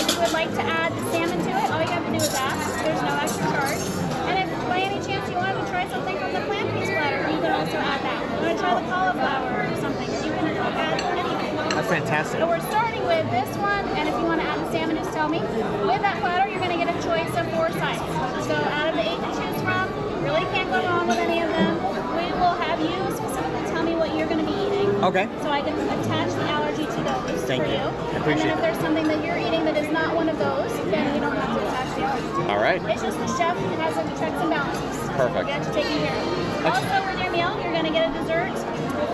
If 0.01 0.13
you 0.13 0.21
would 0.21 0.33
like 0.33 0.53
to 0.53 0.65
add 0.65 0.93
the 0.93 1.05
salmon 1.13 1.37
to 1.37 1.51
it, 1.53 1.69
all 1.73 1.81
you 1.81 1.93
have 1.93 2.05
to 2.05 2.13
do 2.13 2.21
is 2.21 2.33
ask. 2.33 2.85
There's 2.85 3.03
no 3.05 3.13
extra 3.25 3.45
charge. 3.57 3.85
And 4.29 4.37
if 4.45 4.49
by 4.69 4.81
any 4.81 5.01
chance 5.05 5.29
you 5.29 5.37
wanted 5.37 5.65
to 5.65 5.67
try 5.69 5.89
something 5.89 6.17
from 6.17 6.33
the 6.33 6.41
plant-based 6.45 6.93
platter, 6.93 7.25
you 7.29 7.41
can 7.41 7.53
also 7.57 7.77
add 7.77 8.01
that. 8.05 8.21
You 8.41 8.47
want 8.47 8.57
to 8.57 8.63
try 8.65 8.73
the 8.81 8.89
cauliflower 8.89 9.69
or 9.69 9.77
something, 9.81 10.09
you 10.25 10.33
can 10.33 10.49
add 10.49 10.97
anything. 11.13 11.68
That's 11.79 11.95
fantastic. 11.95 12.41
So 12.41 12.49
we're 12.49 12.59
starting 12.75 13.07
with 13.07 13.31
this 13.31 13.47
one, 13.59 13.87
and 13.95 14.09
if 14.11 14.15
you 14.19 14.27
want 14.27 14.41
to 14.41 14.47
add 14.51 14.59
the 14.59 14.67
salmon, 14.73 14.97
just 14.97 15.15
tell 15.15 15.29
me. 15.29 15.39
With 15.39 16.03
that 16.03 16.19
platter, 16.19 16.51
you're 16.51 16.59
going 16.59 16.75
to 16.75 16.83
get 16.83 16.91
a 16.91 16.99
choice 17.07 17.31
of 17.39 17.47
four 17.55 17.71
sides. 17.71 18.03
So 18.51 18.59
out 18.59 18.91
of 18.91 18.99
the 18.99 19.07
eight 19.07 19.23
to 19.23 19.31
choose 19.31 19.63
from, 19.63 19.87
really 20.27 20.43
can't 20.51 20.67
go 20.75 20.83
wrong 20.83 21.07
with 21.07 21.23
any 21.23 21.39
of 21.39 21.47
them. 21.55 21.79
We 22.19 22.35
will 22.35 22.59
have 22.67 22.83
you 22.83 22.99
specifically 23.15 23.63
tell 23.71 23.87
me 23.87 23.95
what 23.95 24.11
you're 24.11 24.27
going 24.27 24.43
to 24.43 24.51
be 24.51 24.59
eating. 24.59 24.91
Okay. 25.07 25.31
So 25.39 25.55
I 25.55 25.63
can 25.63 25.79
attach 25.79 26.35
the 26.35 26.51
allergy 26.51 26.83
to 26.83 26.99
those 26.99 27.47
Thank 27.47 27.63
for 27.63 27.71
you. 27.71 27.79
you. 27.79 27.87
I 27.87 28.27
and 28.27 28.41
then 28.43 28.49
if 28.51 28.59
there's 28.59 28.83
something 28.83 29.07
that 29.07 29.23
you're 29.23 29.39
eating 29.39 29.63
that 29.71 29.77
is 29.79 29.87
not 29.95 30.17
one 30.17 30.29
of 30.29 30.37
those, 30.43 30.75
then 30.91 31.15
you 31.15 31.21
don't 31.23 31.37
have 31.39 31.55
to 31.55 31.63
attach 31.63 31.95
the 31.95 32.03
allergy 32.03 32.27
to 32.27 32.41
it. 32.43 32.51
All 32.51 32.59
right. 32.59 32.83
It's 32.91 33.07
just 33.07 33.19
the 33.23 33.31
chef 33.39 33.55
who 33.55 33.71
has 33.79 33.95
the 33.95 34.03
checks 34.19 34.35
and 34.35 34.51
balances. 34.51 34.99
Perfect. 35.15 35.47
Get 35.47 35.63
you 35.63 35.73
taken 35.79 35.95
care 36.03 36.19
of. 36.19 36.75
Also, 36.75 37.07
with 37.07 37.23
your 37.23 37.31
meal, 37.31 37.55
you're 37.63 37.71
going 37.71 37.87
to 37.87 37.95
get 37.95 38.11
a 38.11 38.13
dessert. 38.19 38.51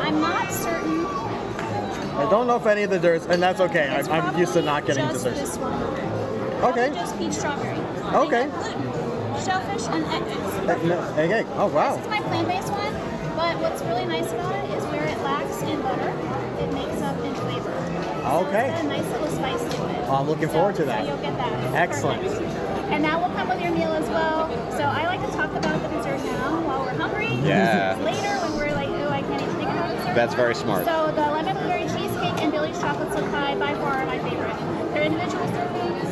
I'm 0.01 0.17
not 0.21 0.51
certain 0.51 1.04
I 2.17 2.31
don't 2.31 2.47
know 2.47 2.57
if 2.57 2.67
any 2.67 2.83
of 2.85 2.91
the 2.91 2.99
desserts, 2.99 3.27
and 3.27 3.43
that's 3.43 3.61
okay. 3.61 3.95
it's 3.99 4.09
I'm, 4.09 4.23
I'm 4.27 4.39
used 4.39 4.53
to 4.55 4.63
not 4.63 4.87
getting 4.87 5.05
just 5.09 5.25
desserts. 5.25 5.41
This 5.41 5.59
one. 5.59 5.73
Okay. 6.65 6.89
Also 6.89 6.95
just 7.01 7.19
peach 7.19 7.33
strawberry. 7.33 7.77
Okay. 7.79 8.43
And 8.43 8.53
then 8.53 8.83
gluten, 8.83 9.45
Shellfish 9.45 9.87
and 9.89 10.05
eggs. 10.05 10.55
Uh, 10.69 10.87
no, 10.87 10.99
okay. 11.19 11.45
Oh 11.57 11.67
wow. 11.67 11.97
This 11.97 12.05
is 12.05 12.11
my 12.11 12.21
plant-based 12.21 12.71
one, 12.73 12.93
but 13.37 13.59
what's 13.61 13.83
really 13.83 14.07
nice 14.07 14.31
about 14.33 14.55
it 14.65 14.71
is 14.79 14.85
where 14.85 15.05
it 15.05 15.19
lacks 15.23 15.61
in 15.63 15.83
butter, 15.83 16.09
it 16.63 16.73
makes 16.73 17.03
up 17.03 17.19
in 17.19 17.35
flavor. 17.35 17.73
So 18.23 18.47
Okay. 18.47 18.71
It's 18.71 18.83
got 18.83 18.85
a 18.85 18.89
nice 18.89 19.11
little 19.11 19.29
spice 19.29 19.75
to 19.75 19.89
it. 19.91 20.05
Oh, 20.09 20.15
I'm 20.15 20.29
looking 20.29 20.47
So- 20.49 20.53
forward 20.55 20.77
to 20.77 20.85
that. 20.85 21.03
So 21.05 21.09
you'll 21.09 21.19
get 21.23 21.37
that. 21.37 21.53
It's 21.65 21.75
Excellent. 21.75 22.23
perfect. 22.23 22.43
And 22.95 23.05
that 23.05 23.21
will 23.21 23.35
come 23.37 23.49
with 23.49 23.61
your 23.61 23.73
meal 23.73 23.93
as 23.93 24.09
well. 24.09 24.49
So 24.71 24.83
I 24.85 25.07
like 25.07 25.21
to 25.29 25.37
talk 25.37 25.53
about 25.55 25.83
the 25.83 25.89
dessert 25.89 26.25
now 26.25 26.61
while 26.63 26.83
we're 26.85 26.95
hungry. 26.95 27.35
Yeah. 27.43 27.97
Later 28.01 28.39
when 28.47 28.57
we're 28.57 28.75
like, 28.75 28.89
oh, 28.89 29.11
I 29.11 29.21
can't 29.23 29.43
even 29.43 29.55
think 29.57 29.69
about 29.71 29.97
dessert. 29.97 30.15
That's 30.15 30.35
very 30.35 30.55
smart. 30.55 30.85
So 30.85 31.11
the 31.15 31.23
Chip 33.15 33.31
pie 33.31 33.55
by 33.57 33.73
far 33.75 34.05
my 34.07 34.19
favorite. 34.19 34.57
They're 34.93 35.05
individual 35.05 35.45
servings. 35.47 36.11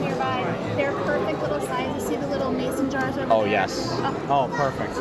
Nearby. 0.00 0.72
They're 0.76 0.92
perfect 0.92 1.42
little 1.42 1.60
sizes. 1.60 2.08
See 2.08 2.16
the 2.16 2.26
little 2.28 2.50
mason 2.50 2.90
jars 2.90 3.18
over 3.18 3.26
Oh, 3.30 3.42
there? 3.42 3.50
yes. 3.50 3.88
Oh, 4.00 4.48
Oh, 4.48 4.56
perfect. 4.56 4.94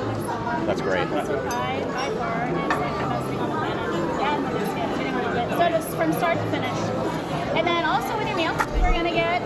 That's 0.65 0.81
great. 0.81 1.07
Chip 1.07 1.45
pie 1.47 1.79
by 1.87 2.09
far 2.19 2.47
is 2.47 2.79
like 2.83 2.99
the 2.99 3.07
best 3.07 3.25
thing 3.29 3.39
on 3.39 3.49
the 3.49 3.55
planet. 3.55 3.89
And 4.27 4.45
the 4.45 4.51
biscuit, 4.59 4.97
sitting 4.97 5.13
a 5.13 5.17
little 5.17 5.33
bit. 5.33 5.49
So 5.57 5.69
just 5.69 5.89
from 5.95 6.11
start 6.13 6.37
to 6.37 6.43
finish. 6.51 6.79
And 7.55 7.65
then 7.65 7.85
also 7.85 8.17
with 8.17 8.27
your 8.27 8.35
meal, 8.35 8.53
we're 8.81 8.91
gonna 8.93 9.11
get 9.11 9.41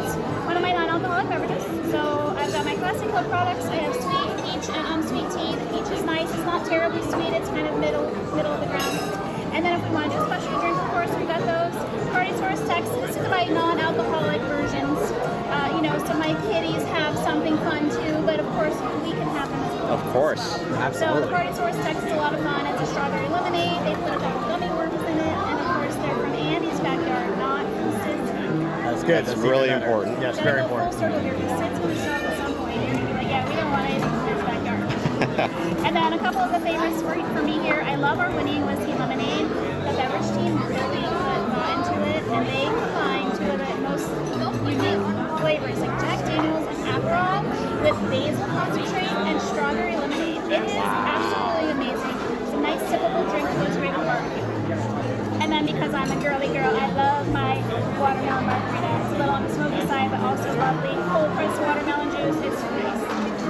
one 0.50 0.58
of 0.58 0.64
my 0.64 0.74
non-alcoholic 0.74 1.30
beverages. 1.30 1.64
So 1.92 2.34
I've 2.36 2.52
got 2.52 2.66
my 2.66 2.76
classic 2.76 3.10
club 3.10 3.30
products. 3.30 3.66
I 3.68 3.76
have 3.76 3.94
sweet 3.94 4.32
peach 4.42 4.70
and 4.76 4.88
unsweet 4.90 5.30
tea. 5.38 5.54
The 5.56 5.66
peach 5.70 5.92
is 5.94 6.04
nice. 6.04 6.30
It's 6.34 6.46
not 6.50 6.66
terribly 6.66 7.04
sweet. 7.04 7.30
It's 7.38 7.50
kind 7.50 7.68
of 7.68 7.78
middle 7.80 8.10
middle 8.36 8.52
of 8.54 8.60
the 8.60 8.66
ground. 8.68 9.23
And 9.54 9.64
then 9.64 9.80
if 9.80 9.88
we 9.88 9.94
want 9.94 10.12
to 10.12 10.18
do 10.18 10.24
a 10.24 10.26
special 10.26 10.60
drink, 10.60 10.76
of 10.76 10.90
course, 10.90 11.10
we 11.14 11.26
got 11.26 11.42
those. 11.46 11.74
Partysaurus 12.10 12.66
Tex. 12.68 12.90
This 13.06 13.16
is 13.16 13.28
my 13.30 13.46
non-alcoholic 13.46 14.42
versions. 14.42 14.98
Uh, 14.98 15.72
you 15.76 15.82
know, 15.82 15.98
so 16.00 16.14
my 16.18 16.34
kiddies 16.50 16.82
have 16.90 17.16
something 17.20 17.56
fun 17.60 17.90
too. 17.90 18.18
But 18.26 18.40
of 18.40 18.48
course, 18.58 18.74
we 19.06 19.12
can 19.12 19.28
have 19.38 19.50
them 19.50 19.62
as 19.62 19.74
well. 19.78 19.94
Of 19.94 20.14
course. 20.14 20.58
Absolutely. 20.58 21.22
So 21.22 21.28
the 21.30 21.36
Partysaurus 21.36 21.84
Text 21.84 22.04
is 22.04 22.12
a 22.12 22.16
lot 22.18 22.34
of 22.34 22.42
fun. 22.42 22.66
It's 22.66 22.82
a 22.82 22.86
strawberry 22.88 23.30
lemonade. 23.30 23.80
They 23.86 23.94
put 24.02 24.14
a 24.18 24.20
couple 24.20 24.42
gummy 24.50 24.70
worms 24.70 25.02
in 25.02 25.18
it, 25.18 25.22
and 25.22 25.60
of 25.60 25.66
course 25.78 25.96
they're 25.96 26.16
from 26.18 26.34
Andy's 26.34 26.80
backyard, 26.82 27.38
not 27.38 27.66
from 27.66 27.92
Sid's. 28.02 28.30
That's 28.84 29.04
good. 29.04 29.26
That's 29.26 29.38
even 29.38 29.50
really 29.50 29.70
better. 29.70 29.86
important. 29.86 30.20
Yes, 30.20 30.36
Gotta 30.38 30.50
very 30.50 30.62
go 30.62 30.66
important. 30.66 30.92
Full 30.94 31.00
circle 31.00 31.20
here 31.20 31.34
because 31.34 31.60
Sid's 31.60 31.80
gonna 31.80 31.96
show 31.96 32.10
up 32.10 32.24
at 32.24 32.38
some 32.38 32.54
point. 32.56 32.76
You're 32.82 32.94
gonna 32.96 33.06
be 33.06 33.14
like, 33.14 33.28
yeah, 33.30 33.50
we 33.50 33.56
don't 33.56 33.70
want 33.70 33.86
anything 33.86 34.10
from 34.18 34.28
his 34.34 34.42
backyard. 34.50 35.73
And 35.84 35.96
then 35.96 36.14
a 36.14 36.20
couple 36.20 36.40
of 36.40 36.52
the 36.52 36.60
favorites 36.60 37.02
for, 37.02 37.14
for 37.36 37.44
me 37.44 37.60
here. 37.60 37.82
I 37.86 37.96
love 37.96 38.20
our 38.20 38.32
winning 38.32 38.66
whiskey 38.66 38.94
lemonade. 38.96 39.48
The 39.50 39.94
beverage 40.00 40.30
team 40.32 40.56
really 40.64 41.04
put 41.04 41.68
into 41.76 41.96
it, 42.08 42.24
and 42.24 42.48
they 42.48 42.66
combined 42.72 43.36
two 43.36 43.52
of 43.52 43.60
the 43.60 43.76
most 43.84 44.08
unique 44.64 45.40
flavors 45.44 45.80
like 45.80 46.00
Jack 46.00 46.20
Daniels 46.26 46.68
and 46.72 46.80
Aperol 46.88 47.44
with 47.84 48.00
basil 48.10 48.48
concentrate 48.48 49.12
and 49.28 49.42
strawberry 49.42 49.96
lemonade. 49.98 50.40
It 50.52 50.64
is 50.64 50.72
absolutely 50.72 51.72
amazing. 51.76 52.16
It's 52.42 52.54
a 52.54 52.60
nice 52.64 52.84
sippable 52.88 53.28
drink 53.30 53.48
goes 53.52 53.76
great 53.76 53.92
with 53.92 54.08
barbecue. 54.08 54.44
And 55.44 55.52
then 55.52 55.66
because 55.66 55.94
I'm 55.94 56.10
a 56.10 56.24
girly 56.24 56.48
girl, 56.48 56.72
I 56.72 56.88
love 56.96 57.28
my 57.34 57.60
watermelon 58.00 58.46
margarita. 58.48 59.04
It's 59.04 59.12
a 59.12 59.18
little 59.20 59.36
on 59.36 59.44
the 59.44 59.54
smoky 59.54 59.86
side, 59.88 60.10
but 60.12 60.22
also 60.22 60.48
lovely. 60.56 60.96
Cold 61.12 61.30
pressed 61.36 61.60
watermelon 61.60 62.10
juice. 62.16 62.40
It's 62.48 62.62
nice. 62.72 63.04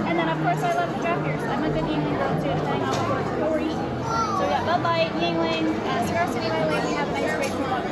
And 0.10 0.18
then 0.18 0.30
of 0.30 0.42
course 0.42 0.64
I 0.64 0.74
love 0.74 0.93
the 1.24 1.30
draft. 1.30 1.48
I'm 1.48 1.64
a 1.64 1.70
good 1.70 1.84
Yuengling 1.84 2.18
girl 2.18 2.34
too, 2.44 2.54
depending 2.60 2.84
on 2.84 2.94
what 2.96 3.08
we're, 3.10 3.24
what 3.40 3.52
we're 3.52 3.64
eating. 3.64 3.92
So 4.36 4.42
we 4.44 4.50
got 4.52 4.64
Bud 4.66 4.82
Light, 4.84 5.12
Yuengling, 5.20 5.66
uh, 5.88 6.08
Cigar 6.08 6.28
City 6.34 6.50
by 6.50 6.60
the 6.64 6.68
way, 6.68 6.80
we 6.86 6.94
have 6.94 7.08
a 7.08 7.12
nice 7.12 7.36
great 7.38 7.56
water. 7.64 7.90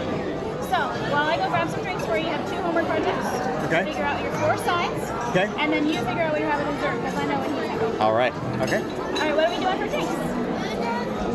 So 0.67 0.79
while 1.11 1.27
I 1.27 1.37
go 1.37 1.47
grab 1.49 1.69
some 1.69 1.81
drinks 1.81 2.05
for 2.05 2.17
you, 2.17 2.25
you 2.25 2.31
have 2.31 2.47
two 2.49 2.55
homework 2.61 2.85
projects. 2.85 3.27
Okay. 3.67 3.85
Figure 3.85 4.03
out 4.03 4.21
your 4.21 4.31
four 4.39 4.57
signs. 4.57 5.01
Okay. 5.31 5.47
And 5.57 5.71
then 5.71 5.87
you 5.87 5.99
figure 6.03 6.23
out 6.23 6.31
what 6.33 6.41
you 6.41 6.47
have 6.47 6.59
at 6.59 6.67
dessert, 6.75 6.95
because 6.99 7.15
I 7.15 7.25
know 7.25 7.39
what 7.39 7.49
you 7.49 7.55
think. 7.55 8.01
All 8.01 8.13
right. 8.13 8.33
Okay. 8.61 8.83
All 8.83 9.19
right, 9.19 9.35
what 9.35 9.47
are 9.47 9.51
we 9.51 9.59
doing 9.63 9.77
for 9.79 9.87
drinks? 9.87 10.11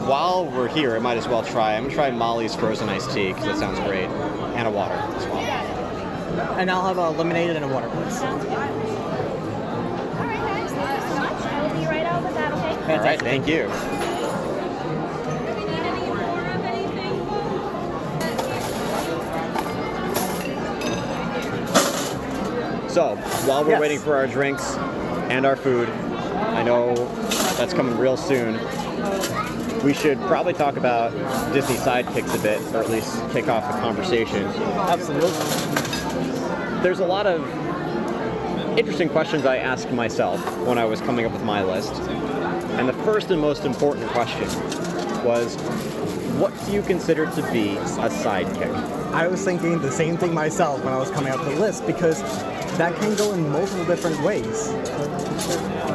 While 0.06 0.46
we're 0.46 0.68
here, 0.68 0.94
I 0.94 0.98
might 1.00 1.18
as 1.18 1.26
well 1.26 1.42
try. 1.42 1.74
I'm 1.74 1.84
gonna 1.84 1.94
try 1.94 2.10
Molly's 2.10 2.54
frozen 2.54 2.88
iced 2.88 3.10
tea 3.10 3.32
because 3.32 3.44
that 3.46 3.56
sounds 3.56 3.80
great, 3.80 4.08
and 4.54 4.68
a 4.68 4.70
water 4.70 4.94
as 4.94 5.26
well. 5.26 5.44
got. 5.44 6.58
And 6.58 6.70
I'll 6.70 6.86
have 6.86 6.98
a 6.98 7.10
lemonade 7.10 7.50
and 7.50 7.64
a 7.64 7.68
water, 7.68 7.88
please. 7.88 8.95
Okay. 12.87 12.95
All 12.95 13.02
right. 13.02 13.21
Thank 13.21 13.49
you. 13.49 13.69
So 22.88 23.16
while 23.45 23.62
we're 23.64 23.73
Yes. 23.73 23.81
waiting 23.81 23.99
for 23.99 24.14
our 24.16 24.26
drinks 24.26 24.76
and 25.28 25.45
our 25.45 25.57
food, 25.57 25.88
I 26.55 26.62
know 26.62 26.95
that's 27.59 27.75
coming 27.75 27.99
real 27.99 28.16
soon. 28.16 28.59
We 29.85 29.93
should 29.93 30.19
probably 30.23 30.55
talk 30.55 30.76
about 30.76 31.12
Disney 31.52 31.76
sidekicks 31.76 32.35
a 32.35 32.38
bit, 32.38 32.61
or 32.73 32.78
at 32.81 32.90
least 32.90 33.14
kick 33.33 33.49
off 33.49 33.71
the 33.71 33.78
conversation. 33.81 34.47
Absolutely. 34.88 35.31
There's 36.83 37.00
a 37.00 37.05
lot 37.05 37.26
of 37.26 37.43
interesting 38.78 39.09
questions 39.09 39.45
I 39.45 39.57
asked 39.59 39.90
myself 39.93 40.40
when 40.61 40.78
I 40.78 40.85
was 40.87 41.00
coming 41.00 41.26
up 41.26 41.33
with 41.33 41.43
my 41.45 41.62
list. 41.62 41.93
And 42.78 42.88
the 42.88 42.92
first 43.04 43.30
and 43.30 43.40
most 43.40 43.64
important 43.64 44.06
question 44.09 44.47
was 45.25 45.56
what 46.37 46.52
do 46.66 46.73
you 46.73 46.83
consider 46.83 47.25
to 47.25 47.42
be 47.50 47.76
a 47.76 48.11
sidekick? 48.11 48.73
I 49.12 49.26
was 49.26 49.42
thinking 49.42 49.80
the 49.80 49.90
same 49.90 50.18
thing 50.18 50.35
myself 50.35 50.85
when 50.85 50.92
I 50.92 50.99
was 50.99 51.11
coming 51.11 51.33
up 51.33 51.40
with 51.40 51.54
the 51.54 51.61
list 51.61 51.87
because 51.87 52.21
that 52.76 52.95
can 53.00 53.16
go 53.16 53.33
in 53.33 53.49
multiple 53.50 53.87
different 53.87 54.21
ways. 54.23 54.68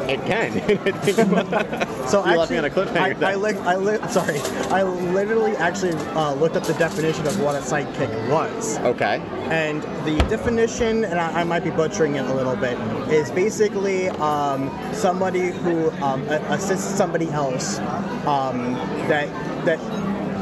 It 0.08 0.20
can. 0.26 1.88
So 2.12 2.18
You 2.18 2.26
actually, 2.26 2.38
left 2.40 2.50
me 2.50 2.58
on 2.58 2.64
a 2.66 2.70
cliffhanger 2.70 3.22
I. 3.24 3.32
I, 3.32 3.34
li- 3.36 3.56
I 3.60 3.76
li- 3.76 4.08
sorry, 4.10 4.38
I 4.70 4.82
literally 4.82 5.56
actually 5.56 5.94
uh, 6.14 6.34
looked 6.34 6.56
up 6.56 6.64
the 6.64 6.74
definition 6.74 7.26
of 7.26 7.40
what 7.40 7.54
a 7.54 7.60
sidekick 7.60 8.28
was. 8.28 8.76
okay. 8.80 9.16
And 9.44 9.82
the 10.04 10.18
definition, 10.28 11.06
and 11.06 11.18
I, 11.18 11.40
I 11.40 11.44
might 11.44 11.64
be 11.64 11.70
butchering 11.70 12.16
it 12.16 12.26
a 12.26 12.34
little 12.34 12.54
bit, 12.54 12.78
is 13.10 13.30
basically 13.30 14.10
um, 14.10 14.70
somebody 14.92 15.52
who 15.52 15.90
um, 16.02 16.20
assists 16.28 16.84
somebody 16.94 17.30
else 17.30 17.78
um, 18.26 18.74
that 19.08 19.28
that 19.64 19.78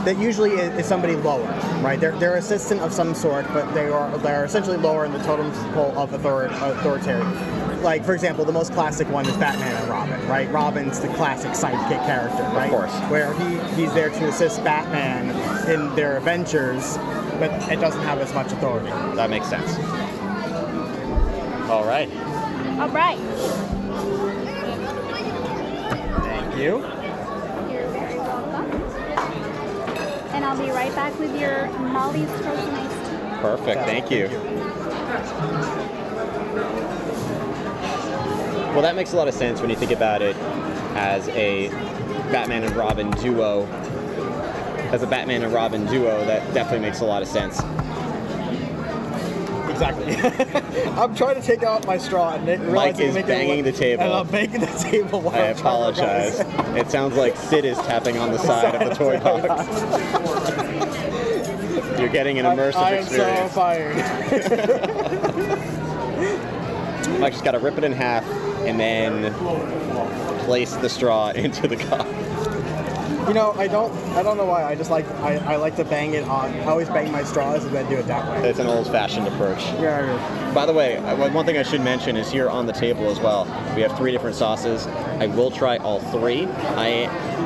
that 0.05 0.19
usually 0.19 0.51
is, 0.53 0.87
somebody 0.87 1.15
lower, 1.15 1.47
right? 1.83 2.01
They're, 2.01 2.19
they're 2.19 2.37
assistant 2.37 2.81
of 2.81 2.93
some 2.93 3.15
sort, 3.15 3.47
but 3.53 3.73
they 3.75 3.87
are 3.89 4.19
they're 4.19 4.45
essentially 4.45 4.77
lower 4.79 5.05
in 5.05 5.13
the 5.13 5.19
totem 5.21 5.53
pole 5.73 5.97
of 5.97 6.13
author- 6.13 6.47
authoritarian. 6.47 7.60
Like 7.83 8.05
for 8.05 8.13
example, 8.15 8.45
the 8.45 8.53
most 8.53 8.73
classic 8.73 9.09
one 9.09 9.27
is 9.27 9.37
Batman 9.39 9.75
and 9.75 9.89
Robin, 9.91 10.29
right? 10.29 10.51
Robin's 10.51 11.01
the 11.01 11.09
classic 11.09 11.53
sidekick 11.53 12.05
character, 12.05 12.43
right? 12.55 12.67
Of 12.67 12.71
course. 12.71 12.93
Where 13.11 13.33
he, 13.35 13.59
he's 13.83 13.93
there 13.95 14.11
to 14.11 14.29
assist 14.29 14.63
Batman 14.63 15.31
in 15.71 15.95
their 15.97 16.19
adventures, 16.19 16.99
but 17.39 17.51
it 17.71 17.81
doesn't 17.81 18.03
have 18.03 18.19
as 18.19 18.33
much 18.35 18.53
authority. 18.53 18.91
That 19.17 19.31
makes 19.31 19.49
sense. 19.49 19.75
All 21.71 21.85
right. 21.85 22.11
All 22.81 22.89
right. 22.91 23.19
Thank 26.23 26.57
you. 26.57 26.81
You're 27.73 27.89
very 27.89 28.17
welcome. 28.17 28.83
And 30.35 30.45
I'll 30.45 30.59
be 30.59 30.71
right 30.71 30.95
back 30.95 31.19
with 31.19 31.35
your 31.41 31.69
Molly's 31.79 32.29
frozen 32.41 32.75
iced 32.75 33.11
tea. 33.11 33.41
Perfect. 33.41 33.85
Thank 33.87 34.11
you. 34.11 34.29
Well, 38.73 38.83
that 38.83 38.95
makes 38.95 39.13
a 39.13 39.17
lot 39.17 39.27
of 39.27 39.35
sense 39.35 39.61
when 39.61 39.69
you 39.69 39.77
think 39.77 39.91
about 39.91 40.23
it 40.23 40.37
as 40.95 41.29
a 41.31 41.69
Batman 42.31 42.63
and 42.63 42.75
Robin 42.77 43.11
duo. 43.11 43.67
As 44.93 45.03
a 45.03 45.07
Batman 45.07 45.43
and 45.43 45.53
Robin 45.53 45.87
duo, 45.87 46.25
that 46.25 46.55
definitely 46.55 46.87
makes 46.87 47.01
a 47.01 47.05
lot 47.05 47.21
of 47.21 47.29
sense. 47.29 47.61
Exactly. 49.71 50.15
I'm 50.93 51.15
trying 51.17 51.35
to 51.35 51.43
take 51.43 51.63
out 51.65 51.85
my 51.87 51.99
straw 51.99 52.35
and 52.35 52.47
make, 52.47 52.61
Mike 52.61 53.01
is 53.01 53.15
banging 53.15 53.65
the 53.65 53.73
table. 53.73 54.05
And 54.05 54.13
I'm 54.13 54.29
banging 54.29 54.61
the 54.61 54.67
table. 54.67 55.21
While 55.21 55.35
I 55.35 55.49
I'm 55.49 55.57
apologize. 55.57 56.41
It 56.77 56.91
sounds 56.91 57.17
like 57.17 57.37
Sid 57.37 57.65
is 57.65 57.77
tapping 57.79 58.19
on 58.19 58.31
the 58.31 58.39
side 58.47 58.75
of 58.77 58.89
the 58.89 58.95
toy 58.95 59.19
box. 59.19 59.67
You're 61.99 62.09
getting 62.09 62.39
an 62.39 62.47
immersive 62.47 63.01
experience. 63.01 63.57
I 63.57 63.75
am 63.75 63.93
so 63.93 63.97
experience. 63.97 65.19
fired. 65.59 67.21
Mike 67.21 67.33
just 67.33 67.45
got 67.45 67.53
to 67.53 67.59
rip 67.59 67.77
it 67.77 67.85
in 67.85 67.93
half 67.93 68.25
and 68.61 68.79
then 68.81 69.33
place 70.45 70.75
the 70.77 70.89
straw 70.89 71.31
into 71.35 71.67
the 71.69 71.77
cup. 71.77 72.07
You 73.29 73.35
know, 73.35 73.53
I 73.53 73.69
don't, 73.69 73.93
I 74.17 74.23
don't 74.25 74.37
know 74.39 74.47
why. 74.47 74.65
I 74.65 74.75
just 74.75 74.91
like, 74.91 75.07
I, 75.21 75.37
I 75.37 75.57
like 75.57 75.77
to 75.77 75.85
bang 75.85 76.15
it 76.15 76.25
on. 76.25 76.51
I 76.53 76.65
always 76.65 76.89
bang 76.89 77.13
my 77.13 77.23
straws 77.23 77.65
and 77.65 77.73
then 77.73 77.89
do 77.89 77.97
it 77.97 78.07
that 78.09 78.29
way. 78.29 78.49
It's 78.49 78.59
an 78.59 78.67
old-fashioned 78.67 79.29
approach. 79.29 79.61
Yeah. 79.81 80.53
By 80.53 80.67
the 80.67 80.73
way, 80.73 80.99
one 81.17 81.33
one 81.33 81.47
thing 81.47 81.57
I 81.57 81.63
should 81.63 81.83
mention 81.83 82.17
is 82.17 82.29
here 82.31 82.49
on 82.49 82.67
the 82.67 82.73
table 82.73 83.09
as 83.09 83.21
well. 83.21 83.45
We 83.77 83.83
have 83.83 83.97
three 83.97 84.11
different 84.11 84.35
sauces. 84.35 84.87
I 84.87 85.27
will 85.27 85.51
try 85.53 85.77
all 85.77 86.01
three. 86.01 86.47
I, 86.47 86.87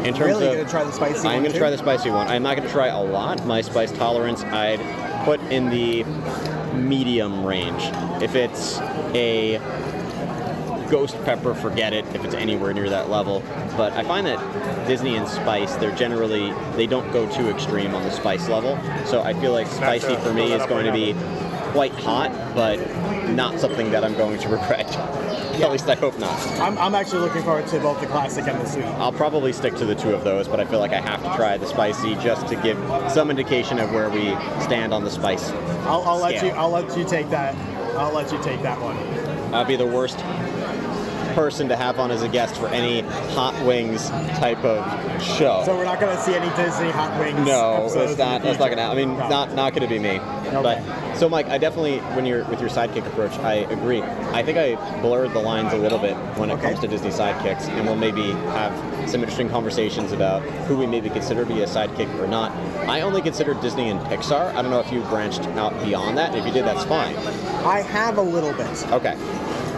in 0.07 0.15
terms 0.15 0.21
Really 0.21 0.47
of, 0.47 0.55
gonna 0.55 0.69
try 0.71 0.85
the 0.85 0.93
spicy 0.93 1.19
I'm 1.29 1.35
one 1.35 1.43
gonna 1.43 1.53
too? 1.53 1.59
try 1.59 1.71
the 1.71 1.77
spicy 1.79 2.09
one. 2.11 2.29
I'm 2.29 2.43
not 2.43 2.57
gonna 2.57 2.71
try 2.71 2.87
a 2.87 3.03
lot. 3.03 3.45
My 3.45 3.61
spice 3.61 3.93
tolerance, 3.93 4.43
I'd 4.45 4.81
put 5.27 5.39
in 5.53 5.69
the 5.69 6.05
medium 6.75 7.45
range. 7.45 7.83
If 8.23 8.35
it's 8.37 8.79
a 9.15 9.57
Ghost 10.95 11.17
Pepper, 11.25 11.57
forget 11.57 11.93
it 11.93 12.05
if 12.15 12.25
it's 12.25 12.37
anywhere 12.37 12.73
near 12.73 12.89
that 12.89 13.11
level. 13.11 13.43
But 13.77 13.95
I 13.95 14.05
find 14.05 14.25
that 14.29 14.87
Disney 14.87 15.17
and 15.17 15.27
spice, 15.27 15.75
they're 15.75 15.91
generally 15.97 16.53
they 16.77 16.87
don't 16.87 17.13
go 17.13 17.29
too 17.35 17.51
extreme 17.51 17.97
on 17.97 18.05
the 18.05 18.13
spice 18.13 18.49
level. 18.49 18.79
So 19.05 19.21
I 19.21 19.35
feel 19.35 19.51
like 19.51 19.67
spicy 19.67 20.15
for 20.15 20.33
me 20.33 20.53
is 20.53 20.65
going 20.67 20.87
to 20.87 20.93
be 20.93 21.15
quite 21.73 21.91
hot, 21.95 22.31
but 22.55 22.77
not 23.31 23.59
something 23.59 23.91
that 23.91 24.05
I'm 24.05 24.15
going 24.15 24.39
to 24.39 24.49
regret. 24.57 24.87
At 24.97 25.73
least 25.73 25.89
I 25.89 25.97
hope 25.97 26.17
not. 26.21 26.41
I'm, 26.61 26.79
I'm 26.79 26.95
actually 26.95 27.23
looking 27.23 27.43
forward 27.43 27.67
to 27.67 27.81
both 27.81 28.01
the 28.01 28.07
classic 28.07 28.47
and 28.47 28.61
the 28.61 28.65
sweet. 28.65 28.85
I'll 28.85 29.11
probably 29.11 29.53
stick 29.53 29.75
to 29.79 29.85
the 29.85 29.97
two 29.97 30.15
of 30.15 30.23
those, 30.23 30.47
but 30.47 30.61
I 30.61 30.65
feel 30.65 30.79
like 30.79 30.93
I 30.93 31.01
have 31.01 31.25
to 31.25 31.35
try 31.35 31.57
the 31.57 31.67
spicy 31.67 32.15
just 32.23 32.47
to 32.47 32.55
give 32.63 32.79
some 33.11 33.31
indication 33.31 33.81
of 33.81 33.91
where 33.91 34.11
we 34.11 34.27
stand 34.63 34.95
on 34.95 35.03
the 35.03 35.11
spice. 35.11 35.51
I'll, 35.89 36.05
I'll 36.05 36.21
let 36.21 36.41
you. 36.41 36.51
I'll 36.51 36.71
let 36.71 36.97
you 36.97 37.05
take 37.05 37.31
that. 37.31 37.57
I'll 37.97 38.15
let 38.15 38.31
you 38.31 38.41
take 38.45 38.63
that 38.63 38.81
one. 38.81 38.97
I'd 39.53 39.67
be 39.67 39.75
the 39.77 39.87
worst 39.87 40.19
person 41.35 41.69
to 41.69 41.77
have 41.77 41.99
on 41.99 42.11
as 42.11 42.23
a 42.23 42.29
guest 42.29 42.57
for 42.57 42.69
any 42.69 43.01
hot 43.35 43.55
wings 43.67 44.09
type 44.39 44.63
of 44.65 44.83
show. 45.23 45.63
So 45.67 45.77
we're 45.77 45.85
not 45.85 46.01
going 46.01 46.17
to 46.17 46.23
see 46.23 46.35
any 46.35 46.49
Disney 46.57 46.91
hot 46.91 47.19
wings. 47.19 47.39
no, 47.47 47.89
that's 47.93 48.17
not. 48.17 48.43
That's 48.43 48.59
not 48.59 48.69
gonna. 48.71 48.83
I 48.83 48.95
mean, 48.95 49.17
No. 49.19 49.29
not 49.29 49.55
not 49.55 49.75
gonna 49.75 49.89
be 49.89 49.99
me. 49.99 50.21
But 50.53 50.81
so, 51.17 51.29
Mike, 51.29 51.49
I 51.49 51.59
definitely, 51.59 51.99
when 52.15 52.27
you're 52.27 52.45
with 52.45 52.61
your 52.61 52.71
sidekick 52.71 53.07
approach, 53.07 53.33
I 53.41 53.55
agree. 53.71 54.03
I 54.03 54.43
think 54.43 54.57
I 54.59 54.77
blurred 55.01 55.33
the 55.33 55.41
lines 55.41 55.73
a 55.73 55.77
little 55.77 55.99
bit 55.99 56.15
when 56.37 56.51
it 56.51 56.55
Okay. 56.55 56.69
comes 56.69 56.81
to 56.81 56.89
Disney 56.89 57.11
sidekicks, 57.11 57.69
and 57.69 57.87
we'll 57.87 57.97
maybe 57.97 58.31
have 58.33 58.73
some 59.11 59.21
interesting 59.21 59.49
conversations 59.49 60.13
about 60.13 60.43
who 60.69 60.77
we 60.77 60.87
maybe 60.87 61.11
consider 61.11 61.45
to 61.45 61.53
be 61.53 61.63
a 61.63 61.67
sidekick 61.67 62.09
or 62.23 62.27
not. 62.29 62.53
I 62.87 63.01
only 63.01 63.21
consider 63.23 63.55
Disney 63.55 63.91
and 63.91 64.01
Pixar. 64.03 64.55
I 64.55 64.63
don't 64.63 64.71
know 64.71 64.81
if 64.81 64.93
you 64.93 65.01
branched 65.03 65.43
out 65.57 65.73
beyond 65.85 66.17
that. 66.19 66.35
If 66.35 66.47
you 66.47 66.53
did, 66.53 66.65
that's 66.65 66.85
fine. 66.85 67.17
I 67.65 67.81
have 67.83 68.19
a 68.19 68.23
little 68.23 68.53
bit. 68.53 68.93
Okay. 68.93 69.17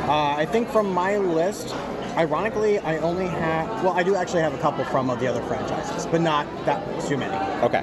Uh, 0.06 0.36
I 0.36 0.46
think 0.46 0.68
from 0.68 0.92
my 0.92 1.16
list, 1.16 1.74
ironically, 2.16 2.78
I 2.78 2.98
only 2.98 3.26
have. 3.26 3.82
Well, 3.82 3.92
I 3.92 4.04
do 4.04 4.14
actually 4.14 4.42
have 4.42 4.54
a 4.54 4.58
couple 4.58 4.84
from 4.84 5.08
the 5.08 5.26
other 5.26 5.42
franchises, 5.42 6.06
but 6.06 6.20
not 6.20 6.46
that 6.64 6.80
too 7.08 7.16
many. 7.16 7.34
Okay. 7.64 7.82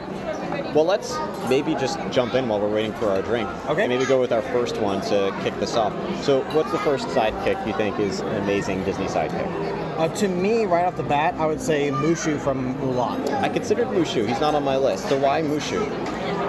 Well, 0.74 0.86
let's 0.86 1.18
maybe 1.50 1.76
just 1.76 2.00
jump 2.12 2.34
in 2.34 2.48
while 2.48 2.62
we're 2.62 2.74
waiting 2.74 2.94
for 2.94 3.10
our 3.10 3.22
drink. 3.22 3.50
Okay. 3.68 3.84
And 3.84 3.90
maybe 3.90 4.06
go 4.06 4.22
with 4.22 4.32
our 4.32 4.42
first 4.42 4.78
one 4.78 5.02
to 5.02 5.38
kick 5.44 5.54
this 5.60 5.76
off. 5.76 5.94
So, 6.24 6.44
what's 6.54 6.72
the 6.72 6.80
first 6.80 7.08
sidekick 7.08 7.68
you 7.68 7.74
think 7.74 8.00
is 8.00 8.22
an 8.22 8.36
amazing 8.42 8.86
Disney 8.86 9.08
sidekick? 9.08 9.46
Uh, 9.98 10.08
to 10.16 10.30
me, 10.30 10.66
right 10.66 10.86
off 10.86 10.96
the 10.96 11.04
bat, 11.04 11.34
I 11.36 11.46
would 11.46 11.60
say 11.60 11.92
Mushu 11.92 12.40
from 12.40 12.76
Mulan. 12.76 13.30
I 13.42 13.50
considered 13.50 13.88
Mushu. 13.88 14.26
He's 14.26 14.40
not 14.40 14.56
on 14.56 14.64
my 14.64 14.78
list. 14.78 15.10
So, 15.10 15.20
why 15.20 15.42
Mushu? 15.42 15.84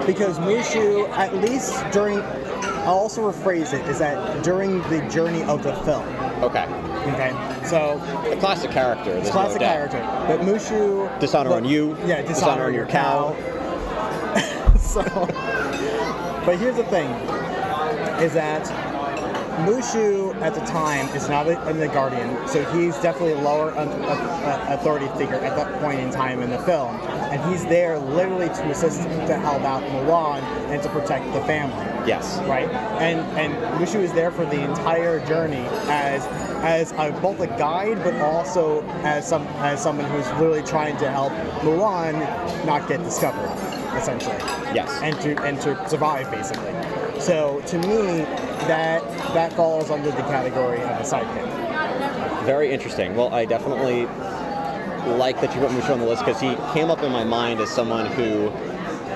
because 0.07 0.38
Mushu, 0.38 1.09
at 1.11 1.34
least 1.37 1.82
during, 1.91 2.19
I'll 2.84 2.94
also 2.99 3.30
rephrase 3.32 3.73
it, 3.73 3.86
is 3.88 3.99
that 3.99 4.44
during 4.44 4.82
the 4.90 5.00
journey 5.08 5.42
of 5.44 5.62
the 5.62 5.73
film. 5.84 6.06
Okay. 6.42 6.64
Okay, 7.04 7.32
so 7.66 8.00
A 8.32 8.36
classic 8.36 8.70
character. 8.70 9.10
It's 9.12 9.30
classic 9.30 9.60
no 9.60 9.66
character, 9.66 9.99
but 10.26 10.40
Mushu. 10.40 11.18
Dishonor 11.20 11.50
but- 11.50 11.56
on 11.56 11.64
you. 11.64 11.97
Yeah, 12.06 12.23
dishonor, 12.23 12.64
on 12.64 12.75
your 12.75 12.86
cow. 12.86 13.34
so, 14.78 15.02
but 16.44 16.58
here's 16.58 16.76
the 16.76 16.84
thing, 16.84 17.10
is 18.23 18.32
that 18.34 18.64
Mushu 19.62 20.34
at 20.43 20.52
the 20.54 20.60
time 20.62 21.06
is 21.17 21.28
not 21.28 21.47
a, 21.47 21.71
in 21.71 21.78
the 21.78 21.86
Guardian, 21.88 22.36
so 22.49 22.64
he's 22.73 22.97
definitely 22.99 23.32
a 23.32 23.40
lower 23.40 23.71
un, 23.78 23.88
a, 23.88 23.93
a- 24.06 24.75
authority 24.75 25.06
figure 25.17 25.36
at 25.36 25.56
that 25.56 25.80
point 25.80 26.00
in 26.00 26.10
time 26.10 26.43
in 26.43 26.50
the 26.50 26.58
film, 26.60 26.97
and 27.30 27.40
he's 27.52 27.64
there 27.67 27.99
literally 27.99 28.49
to 28.49 28.71
assist 28.71 29.02
to 29.02 29.36
help 29.38 29.62
out 29.62 29.82
Mulan 29.84 30.43
and 30.71 30.82
to 30.82 30.88
protect 30.88 31.25
the 31.32 31.40
family 31.43 31.76
Yes. 32.06 32.38
right? 32.49 32.69
And 33.00 33.21
and 33.38 33.54
Mushu 33.80 34.00
is 34.00 34.12
there 34.12 34.30
for 34.32 34.45
the 34.45 34.60
entire 34.60 35.25
journey 35.26 35.64
as 35.88 36.25
as 36.64 36.93
a, 36.93 37.12
both 37.23 37.40
a 37.40 37.47
guide, 37.47 38.02
but 38.02 38.14
also 38.17 38.82
as 39.04 39.26
some 39.26 39.47
as 39.58 39.80
someone 39.82 40.06
who's 40.10 40.26
literally 40.32 40.62
trying 40.62 40.97
to 40.99 41.10
help 41.10 41.32
Mulan 41.62 42.14
not 42.67 42.88
get 42.88 43.02
discovered, 43.04 43.49
essentially, 43.97 44.36
Yes. 44.75 44.90
and 45.02 45.19
to 45.21 45.40
and 45.45 45.60
to 45.60 45.88
survive 45.88 46.30
basically. 46.30 46.73
So 47.25 47.63
to 47.69 47.78
me, 47.78 48.25
that 48.69 49.02
that 49.32 49.54
falls 49.54 49.91
under 49.91 50.10
the 50.10 50.23
category 50.25 50.82
of 50.82 50.91
a 50.91 51.02
sidekick. 51.02 52.45
Very 52.45 52.71
interesting. 52.71 53.17
Well, 53.17 53.32
I 53.32 53.47
definitely 53.47 54.04
like 55.17 55.41
that 55.41 55.54
you 55.54 55.60
put 55.63 55.71
Mushu 55.71 55.91
on 55.91 56.00
the 56.00 56.06
list 56.06 56.23
because 56.23 56.39
he 56.39 56.54
came 56.75 56.91
up 56.91 57.02
in 57.02 57.10
my 57.10 57.25
mind 57.25 57.60
as 57.60 57.71
someone 57.71 58.04
who 58.04 58.52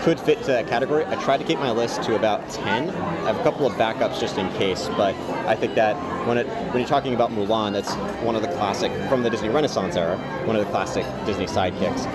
could 0.01 0.19
fit 0.19 0.39
to 0.41 0.47
that 0.47 0.69
category. 0.69 1.05
I 1.05 1.23
tried 1.23 1.37
to 1.37 1.45
keep 1.45 1.59
my 1.59 1.71
list 1.71 2.03
to 2.05 2.17
about 2.17 2.49
10. 2.49 2.89
I 2.89 2.93
have 3.27 3.39
a 3.39 3.43
couple 3.43 3.67
of 3.67 3.75
backups 3.75 4.19
just 4.19 4.39
in 4.39 4.49
case, 4.55 4.89
but 4.97 5.15
I 5.47 5.55
think 5.55 5.75
that 5.75 5.95
when 6.27 6.39
it 6.39 6.47
when 6.47 6.79
you're 6.79 6.89
talking 6.89 7.13
about 7.13 7.31
Mulan, 7.31 7.75
that's 7.75 7.93
one 8.25 8.37
of 8.37 8.41
the 8.41 8.49
classic 8.49 8.91
from 9.11 9.23
the 9.23 9.29
Disney 9.29 9.51
Renaissance 9.51 9.97
era, 9.97 10.17
one 10.47 10.57
of 10.57 10.65
the 10.65 10.71
classic 10.71 11.05
Disney 11.27 11.45
sidekicks. 11.45 12.07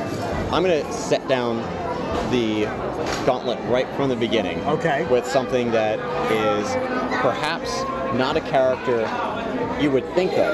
I'm 0.52 0.64
going 0.64 0.84
to 0.84 0.92
set 0.92 1.28
down 1.28 1.58
the 2.32 2.66
gauntlet 3.26 3.60
right 3.70 3.88
from 3.96 4.10
the 4.10 4.16
beginning 4.16 4.60
Okay. 4.66 5.06
with 5.10 5.26
something 5.26 5.72
that 5.72 6.00
is 6.32 6.68
perhaps 7.22 7.82
not 8.18 8.36
a 8.38 8.42
character 8.42 9.02
you 9.82 9.90
would 9.92 10.06
think 10.14 10.32
of 10.34 10.54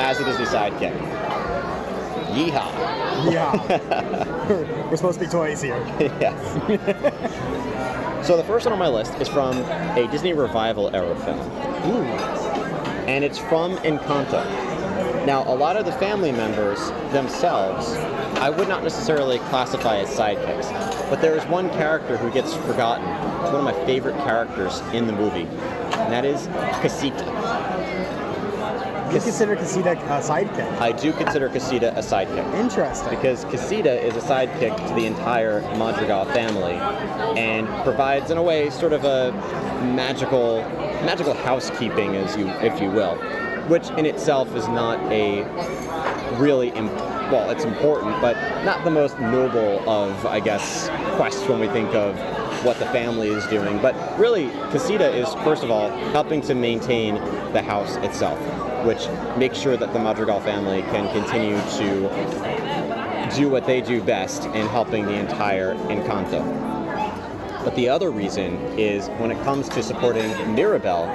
as 0.00 0.18
a 0.20 0.24
Disney 0.24 0.44
sidekick. 0.46 0.92
Yeehaw. 2.32 3.30
Yeah, 3.30 3.52
we're 4.90 4.96
supposed 4.96 5.18
to 5.20 5.24
be 5.26 5.30
toys 5.30 5.60
here. 5.62 5.76
yes. 6.20 6.36
so 8.26 8.36
the 8.36 8.42
first 8.44 8.64
one 8.66 8.72
on 8.72 8.78
my 8.78 8.88
list 8.88 9.14
is 9.20 9.28
from 9.28 9.58
a 9.96 10.08
Disney 10.10 10.32
revival 10.32 10.94
era 10.96 11.14
film. 11.20 11.38
Ooh. 11.90 12.02
And 13.06 13.22
it's 13.24 13.38
from 13.38 13.76
Encanto. 13.78 14.42
Now, 15.26 15.44
a 15.46 15.54
lot 15.54 15.76
of 15.76 15.84
the 15.84 15.92
family 15.92 16.32
members 16.32 16.90
themselves, 17.12 17.92
I 18.40 18.50
would 18.50 18.66
not 18.66 18.82
necessarily 18.82 19.38
classify 19.38 19.98
as 19.98 20.08
sidekicks, 20.08 21.08
but 21.08 21.20
there 21.20 21.36
is 21.36 21.44
one 21.44 21.70
character 21.70 22.16
who 22.16 22.28
gets 22.32 22.54
forgotten. 22.54 23.06
It's 23.42 23.52
one 23.52 23.64
of 23.64 23.64
my 23.64 23.86
favorite 23.86 24.16
characters 24.24 24.80
in 24.92 25.06
the 25.06 25.12
movie, 25.12 25.46
and 25.46 26.12
that 26.12 26.24
is 26.24 26.48
Casita. 26.80 27.24
You 29.12 29.20
consider 29.20 29.54
Casita 29.54 29.92
a 29.92 30.20
sidekick? 30.20 30.80
I 30.80 30.90
do 30.90 31.12
consider 31.12 31.48
Casita 31.50 31.92
a 31.96 32.00
sidekick. 32.00 32.54
Interesting. 32.54 33.10
because 33.10 33.44
Casita 33.44 34.04
is 34.04 34.16
a 34.16 34.20
sidekick 34.20 34.74
to 34.88 34.94
the 34.94 35.06
entire 35.06 35.60
Madrigal 35.76 36.24
family 36.32 36.74
and 37.38 37.68
provides, 37.84 38.32
in 38.32 38.38
a 38.38 38.42
way, 38.42 38.70
sort 38.70 38.92
of 38.92 39.04
a 39.04 39.30
magical, 39.94 40.62
magical 41.04 41.34
housekeeping, 41.34 42.16
as 42.16 42.36
you, 42.36 42.48
if 42.60 42.80
you 42.80 42.90
will, 42.90 43.16
which 43.68 43.88
in 43.90 44.06
itself 44.06 44.54
is 44.54 44.66
not 44.68 44.98
a 45.12 45.42
really, 46.38 46.70
well, 46.70 47.50
it's 47.50 47.64
important, 47.64 48.20
but 48.20 48.34
not 48.64 48.84
the 48.84 48.90
most 48.90 49.18
noble 49.18 49.88
of, 49.88 50.26
I 50.26 50.40
guess, 50.40 50.88
quests 51.16 51.46
when 51.48 51.60
we 51.60 51.68
think 51.68 51.94
of 51.94 52.16
what 52.64 52.78
the 52.78 52.86
family 52.86 53.28
is 53.28 53.46
doing. 53.46 53.80
But 53.80 53.94
really, 54.18 54.48
Casita 54.70 55.10
is, 55.10 55.32
first 55.44 55.62
of 55.62 55.70
all, 55.70 55.90
helping 56.10 56.40
to 56.42 56.54
maintain 56.54 57.16
the 57.52 57.62
house 57.62 57.96
itself, 57.96 58.38
which 58.84 59.08
makes 59.36 59.58
sure 59.58 59.76
that 59.76 59.92
the 59.92 59.98
Madrigal 59.98 60.40
family 60.40 60.82
can 60.82 61.12
continue 61.12 61.60
to 61.78 63.36
do 63.36 63.48
what 63.48 63.66
they 63.66 63.80
do 63.80 64.02
best 64.02 64.44
in 64.46 64.66
helping 64.68 65.06
the 65.06 65.14
entire 65.14 65.74
Encanto. 65.74 66.42
But 67.64 67.76
the 67.76 67.88
other 67.88 68.10
reason 68.10 68.56
is 68.78 69.08
when 69.18 69.30
it 69.30 69.42
comes 69.44 69.68
to 69.70 69.82
supporting 69.82 70.28
Mirabel 70.54 71.06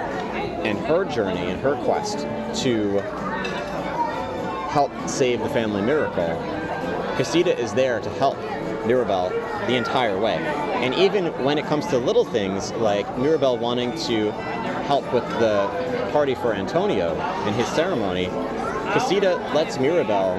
and 0.67 0.77
her 0.79 1.05
journey 1.05 1.49
and 1.49 1.61
her 1.61 1.75
quest 1.85 2.19
to 2.61 2.99
help 4.69 4.91
save 5.07 5.39
the 5.39 5.49
family 5.49 5.81
miracle, 5.81 6.27
Casita 7.15 7.57
is 7.57 7.73
there 7.73 8.01
to 8.01 8.09
help 8.11 8.37
Mirabel 8.85 9.29
the 9.67 9.75
entire 9.75 10.19
way. 10.19 10.35
And 10.35 10.93
even 10.93 11.27
when 11.43 11.57
it 11.57 11.65
comes 11.65 11.87
to 11.87 11.97
little 11.97 12.25
things 12.25 12.73
like 12.73 13.17
Mirabel 13.17 13.57
wanting 13.57 13.97
to 14.07 14.31
help 14.83 15.11
with 15.13 15.23
the 15.39 16.09
party 16.11 16.35
for 16.35 16.53
Antonio 16.53 17.13
in 17.47 17.53
his 17.53 17.67
ceremony, 17.69 18.25
Casita 18.91 19.35
lets 19.55 19.79
Mirabel 19.79 20.37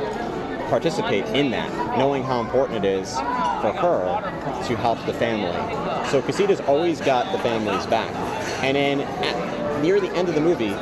participate 0.68 1.24
in 1.34 1.50
that, 1.50 1.70
knowing 1.96 2.22
how 2.22 2.40
important 2.40 2.84
it 2.84 2.88
is 2.88 3.14
for 3.14 3.72
her 3.72 4.20
to 4.66 4.76
help 4.76 5.04
the 5.06 5.14
family. 5.14 5.52
So 6.10 6.20
Casita's 6.20 6.60
always 6.60 7.00
got 7.00 7.32
the 7.32 7.38
family's 7.38 7.86
back. 7.86 8.14
And 8.60 8.76
then 8.76 9.00
at, 9.00 9.82
near 9.82 10.00
the 10.00 10.10
end 10.14 10.28
of 10.28 10.34
the 10.34 10.40
movie, 10.40 10.74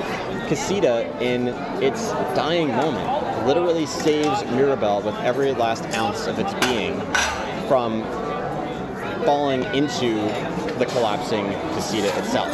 Casita, 0.48 1.06
in 1.22 1.48
its 1.82 2.10
dying 2.34 2.68
moment, 2.68 3.46
literally 3.46 3.86
saves 3.86 4.44
Mirabel 4.44 5.02
with 5.02 5.14
every 5.16 5.52
last 5.52 5.84
ounce 5.94 6.26
of 6.26 6.38
its 6.38 6.52
being 6.66 7.00
from 7.68 8.02
falling 9.24 9.64
into 9.74 10.14
the 10.78 10.86
collapsing 10.86 11.46
Casita 11.74 12.16
itself. 12.18 12.52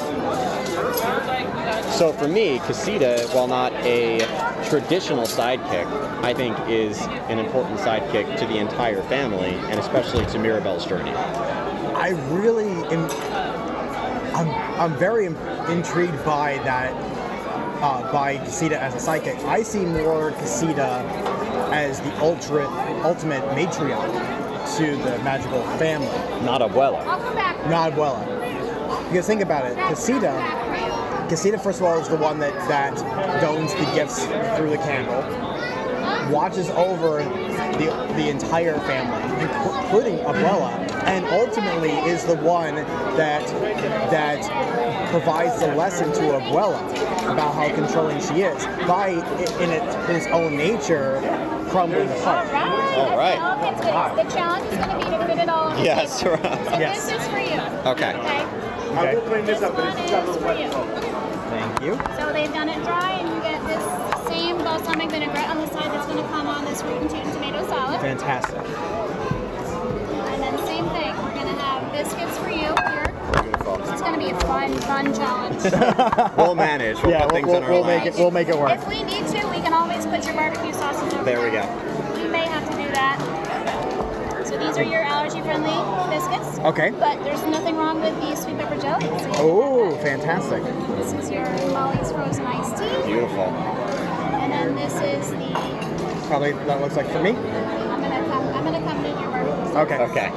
So 1.95 2.13
for 2.13 2.27
me, 2.27 2.59
Casita, 2.61 3.29
while 3.33 3.47
not 3.47 3.73
a 3.85 4.19
traditional 4.69 5.27
sidekick, 5.27 5.87
I 6.23 6.33
think 6.33 6.57
is 6.69 7.01
an 7.29 7.39
important 7.39 7.79
sidekick 7.81 8.39
to 8.39 8.47
the 8.47 8.57
entire 8.57 9.03
family, 9.03 9.55
and 9.71 9.79
especially 9.79 10.25
to 10.27 10.39
Mirabel's 10.39 10.87
journey. 10.87 11.11
I 11.11 12.11
really 12.31 12.71
am. 12.93 13.42
I'm, 14.35 14.49
I'm 14.81 14.99
very 14.99 15.27
intrigued 15.27 16.25
by 16.25 16.59
that, 16.65 16.93
uh, 17.83 18.11
by 18.13 18.39
Casita 18.39 18.81
as 18.81 18.95
a 18.95 19.01
psychic. 19.01 19.37
I 19.45 19.63
see 19.63 19.85
more 19.85 20.31
Casita 20.33 21.05
as 21.73 22.01
the 22.01 22.19
ultra, 22.21 22.67
ultimate 23.05 23.43
matriarch 23.57 24.77
to 24.77 24.97
the 24.97 25.19
magical 25.23 25.63
family, 25.79 26.07
Not 26.45 26.61
Abuela. 26.61 27.05
I'll 27.07 27.21
come 27.21 27.35
back. 27.35 27.69
not 27.69 27.93
Abuela. 27.93 29.09
Because 29.09 29.27
think 29.27 29.43
about 29.43 29.67
it, 29.71 29.77
Casita, 29.89 30.33
Casita 31.29 31.59
first 31.59 31.81
of 31.81 31.85
all 31.87 31.99
is 32.01 32.09
the 32.09 32.17
one 32.17 32.39
that, 32.39 32.53
that 32.69 32.95
dones 33.41 33.73
the 33.75 33.85
gifts 33.95 34.25
through 34.57 34.71
the 34.71 34.79
candle, 34.79 35.21
watches 36.33 36.71
over 36.71 37.21
the, 37.79 37.87
the 38.17 38.29
entire 38.29 38.79
family, 38.81 39.23
including 39.43 40.19
Abuela, 40.19 40.71
and 41.05 41.25
ultimately 41.27 41.91
is 42.11 42.25
the 42.25 42.37
one 42.37 42.75
that 43.17 43.47
that 44.11 44.41
provides 45.11 45.61
the 45.61 45.75
lesson 45.75 46.13
to 46.13 46.21
Abuela 46.39 46.81
about 47.33 47.55
how 47.55 47.75
controlling 47.75 48.21
she 48.21 48.43
is 48.43 48.65
by 48.87 49.09
in 49.09 49.71
it, 49.71 50.09
his 50.11 50.27
own 50.29 50.57
nature 50.57 51.21
crumbling 51.71 52.09
apart. 52.11 52.47
All 52.49 53.17
right. 53.17 53.39
All 53.39 53.59
right. 53.59 54.13
Okay, 54.13 54.17
so 54.17 54.23
the 54.25 54.31
challenge 54.35 54.67
is 54.73 54.79
going 54.79 54.91
to 54.91 54.97
be 54.99 55.17
to 55.17 55.27
fit 55.27 55.39
it 55.39 55.49
all. 55.49 55.71
Yes, 55.83 56.23
right. 56.25 56.43
So 56.43 56.79
Yes. 56.79 57.11
this 57.11 57.21
is 57.21 57.29
for 57.29 57.39
you. 57.39 57.61
Okay. 57.91 58.15
Okay. 58.15 58.43
Okay. 58.93 59.43
This 59.47 59.61
one 59.63 59.89
is 59.89 60.37
for 60.37 60.53
you. 60.53 60.69
Thank 61.49 61.81
you. 61.83 61.95
So 62.17 62.33
they've 62.33 62.53
done 62.53 62.69
it 62.69 62.83
dry, 62.85 63.13
and 63.13 63.29
you 63.29 63.41
get 63.43 63.65
this 63.67 63.83
same 64.29 64.59
balsamic 64.59 65.11
vinaigrette 65.11 65.49
on 65.49 65.59
the 65.59 65.67
side 65.69 65.91
that's 65.93 66.07
going 66.07 66.23
to 66.23 66.29
come 66.31 66.47
on 66.47 66.65
this 66.65 66.83
root 66.83 67.01
and 67.01 67.11
tomato 67.53 67.69
salad. 67.69 68.01
Fantastic. 68.01 68.57
And 70.33 70.43
then 70.43 70.59
same 70.67 70.89
thing, 70.91 71.15
we're 71.23 71.35
going 71.35 71.55
to 71.55 71.61
have 71.63 71.93
biscuits 71.93 72.39
for 72.39 72.49
you 72.51 72.75
here. 72.89 73.13
Beautiful. 73.43 73.81
It's 73.93 74.01
going 74.03 74.15
to 74.15 74.19
be 74.19 74.31
a 74.31 74.41
fun, 74.41 74.73
fun 74.81 75.15
challenge. 75.15 75.63
We'll 76.37 76.55
manage. 76.55 77.01
We'll 77.03 77.11
Yeah, 77.13 77.25
put 77.27 77.33
we'll, 77.33 77.35
things 77.35 77.47
we'll, 77.49 77.57
in 77.59 77.63
our 77.65 77.71
we'll 77.71 77.85
make 77.85 78.07
it. 78.07 78.15
We'll 78.17 78.31
make 78.31 78.49
it 78.49 78.59
work. 78.59 78.73
if 78.73 78.89
we 78.89 79.03
need 79.03 79.27
to, 79.29 79.47
we 79.49 79.61
can 79.61 79.73
always 79.73 80.05
put 80.07 80.25
your 80.25 80.35
barbecue 80.35 80.73
sauces 80.73 81.13
over 81.15 81.25
There 81.25 81.43
we 81.43 81.51
go. 81.51 81.63
We 82.23 82.29
may 82.29 82.47
have 82.47 82.65
to 82.69 82.75
do 82.77 82.89
that. 82.93 83.19
So 84.47 84.59
these 84.59 84.77
are 84.77 84.83
your 84.83 85.03
allergy-friendly 85.03 86.11
biscuits. 86.11 86.59
Okay. 86.61 86.91
But 86.91 87.23
there's 87.25 87.43
nothing 87.45 87.77
wrong 87.77 88.01
with 88.01 88.15
the 88.21 88.35
sweet 88.37 88.59
pepper 88.59 88.79
jelly. 88.81 89.05
So 89.07 89.31
Oh, 89.37 89.97
fantastic. 89.99 90.63
This 90.97 91.13
is 91.13 91.31
your 91.31 91.45
Molly's 91.73 92.11
frozen 92.13 92.45
iced 92.47 92.77
tea, 92.77 93.07
Beautiful. 93.07 93.45
and 94.43 94.53
then 94.53 94.75
this 94.75 94.95
is 94.95 95.31
the. 95.31 95.82
Probably 96.33 96.53
that 96.53 96.81
looks 96.81 96.97
like 96.97 97.07
for 97.11 97.23
me. 97.23 97.33
I'm 97.33 98.01
gonna 98.01 98.27
come. 98.27 98.47
I'm 98.55 98.65
gonna 98.65 98.81
come 98.81 99.05
eat 99.05 99.21
your 99.21 99.31
barbecue. 99.31 99.79
Okay. 99.81 99.99
Okay. 99.99 100.29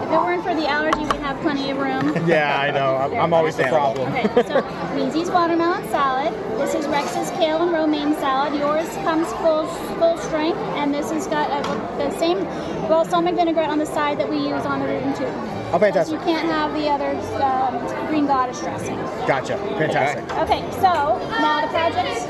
If 0.00 0.10
it 0.10 0.16
weren't 0.16 0.42
for 0.42 0.54
the 0.54 0.66
allergy, 0.66 1.00
we'd 1.00 1.20
have 1.20 1.38
plenty 1.42 1.70
of 1.70 1.76
room. 1.76 2.14
Yeah, 2.26 2.60
I 2.62 2.70
know. 2.70 2.96
I'm, 2.96 3.12
I'm 3.20 3.34
always 3.34 3.56
the 3.56 3.64
problem. 3.64 4.10
Okay, 4.14 4.42
so 4.48 4.94
Lindsay's 4.94 5.30
watermelon 5.30 5.86
salad. 5.90 6.32
This 6.58 6.74
is 6.74 6.86
Rex's 6.86 7.28
kale 7.32 7.60
and 7.60 7.72
romaine 7.72 8.14
salad. 8.14 8.58
Yours 8.58 8.88
comes 9.04 9.30
full 9.34 9.66
full 9.98 10.16
strength, 10.16 10.56
and 10.78 10.94
this 10.94 11.10
has 11.10 11.26
got 11.26 11.50
a, 11.50 11.62
the 11.98 12.10
same 12.18 12.42
balsamic 12.88 13.34
vinaigrette 13.34 13.68
on 13.68 13.78
the 13.78 13.84
side 13.84 14.18
that 14.18 14.30
we 14.30 14.38
use 14.38 14.64
on 14.64 14.80
the 14.80 14.86
root 14.86 15.02
and 15.02 15.14
tube. 15.14 15.55
Oh, 15.72 15.78
fantastic. 15.78 16.18
You 16.20 16.24
can't 16.24 16.48
have 16.48 16.72
the 16.74 16.88
other 16.88 17.10
um, 17.42 18.06
green 18.08 18.26
goddess 18.26 18.60
dressing. 18.60 18.96
Gotcha. 19.26 19.58
Fantastic. 19.76 20.24
Okay, 20.38 20.62
so 20.80 21.18
now 21.42 21.60
the 21.62 21.68
project. 21.68 22.28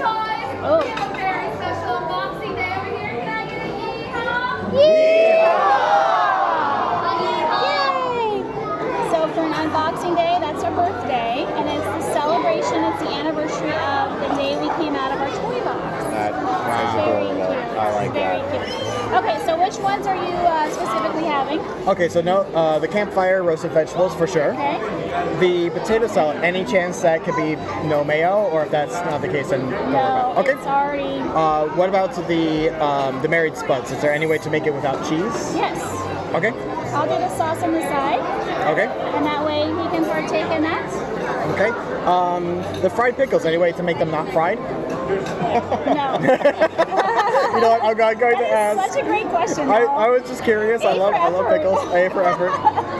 Oh. 0.66 0.80
very 1.14 1.52
special 1.54 2.00
unboxing 2.00 2.56
day 2.56 2.72
over 2.74 2.90
here. 2.96 3.20
Can 3.22 3.28
I 3.28 3.44
get 3.46 3.60
a 3.60 3.70
yeehaw? 3.76 4.72
Yay! 4.72 5.36
So 9.12 9.18
for 9.34 9.42
an 9.44 9.52
unboxing 9.52 10.16
day, 10.16 10.38
that's 10.40 10.64
our 10.64 10.72
birthday, 10.74 11.44
and 11.44 11.68
it's 11.68 11.84
the 11.84 12.00
celebration. 12.12 12.82
It's 12.84 13.02
the 13.02 13.10
anniversary 13.14 13.70
of 13.70 14.18
the 14.18 14.28
day 14.40 14.56
we 14.58 14.68
came 14.82 14.96
out 14.96 15.12
of 15.12 15.20
our 15.20 15.28
toy 15.28 15.60
box. 15.62 16.04
That 16.10 16.32
It's 16.34 16.94
very 17.04 17.26
cute. 17.36 17.78
I 17.78 17.94
like 17.94 18.06
It's 18.06 18.14
very 18.16 18.40
that. 18.42 18.76
cute. 18.80 18.85
Okay, 19.06 19.40
so 19.46 19.56
which 19.62 19.76
ones 19.78 20.06
are 20.06 20.16
you 20.16 20.32
uh, 20.34 20.68
specifically 20.70 21.24
having? 21.24 21.60
Okay, 21.88 22.08
so 22.08 22.20
no, 22.20 22.38
uh, 22.54 22.78
the 22.78 22.88
campfire 22.88 23.42
roasted 23.42 23.70
vegetables 23.72 24.14
for 24.14 24.26
sure. 24.26 24.52
Okay. 24.52 24.78
The 25.40 25.70
potato 25.70 26.06
salad. 26.08 26.36
Any 26.42 26.64
chance 26.64 27.00
that 27.02 27.22
could 27.22 27.36
be 27.36 27.54
no 27.88 28.02
mayo, 28.04 28.44
or 28.50 28.64
if 28.64 28.70
that's 28.70 28.94
not 29.06 29.22
the 29.22 29.28
case, 29.28 29.50
then 29.50 29.70
No, 29.70 29.76
about. 29.88 30.38
Okay. 30.38 30.52
it's 30.52 30.66
already. 30.66 31.20
Uh, 31.20 31.66
what 31.76 31.88
about 31.88 32.14
the 32.28 32.70
um, 32.84 33.22
the 33.22 33.28
married 33.28 33.56
spuds? 33.56 33.90
Is 33.92 34.00
there 34.02 34.12
any 34.12 34.26
way 34.26 34.38
to 34.38 34.50
make 34.50 34.66
it 34.66 34.74
without 34.74 34.98
cheese? 35.08 35.54
Yes. 35.54 35.78
Okay. 36.34 36.50
I'll 36.92 37.04
do 37.06 37.14
the 37.14 37.28
sauce 37.36 37.62
on 37.62 37.72
the 37.72 37.82
side, 37.82 38.20
Okay. 38.72 38.86
and 38.86 39.24
that 39.24 39.44
way 39.44 39.66
he 39.66 39.88
can 39.96 40.04
partake 40.04 40.50
in 40.50 40.62
that. 40.62 40.84
Okay. 41.54 41.70
Um, 42.06 42.56
the 42.82 42.90
fried 42.90 43.16
pickles. 43.16 43.44
Any 43.44 43.56
way 43.58 43.72
to 43.72 43.82
make 43.82 43.98
them 43.98 44.10
not 44.10 44.32
fried? 44.32 44.58
No. 45.94 47.02
You 47.56 47.62
know 47.62 47.70
what? 47.70 47.82
I'm 47.82 47.96
going 47.96 48.36
to 48.36 48.42
That 48.44 48.72
is 48.74 48.78
ask. 48.78 48.92
such 48.92 49.02
a 49.02 49.06
great 49.06 49.26
question. 49.28 49.68
I. 49.70 49.84
I 49.84 50.08
was 50.08 50.22
just 50.22 50.44
curious. 50.44 50.82
I 50.82 50.92
A 50.92 50.96
love 50.96 51.12
for 51.14 51.20
I 51.20 51.28
love 51.28 51.48
pickles. 51.48 51.78
A 51.92 52.08
for 52.10 52.22
effort. 52.22 52.50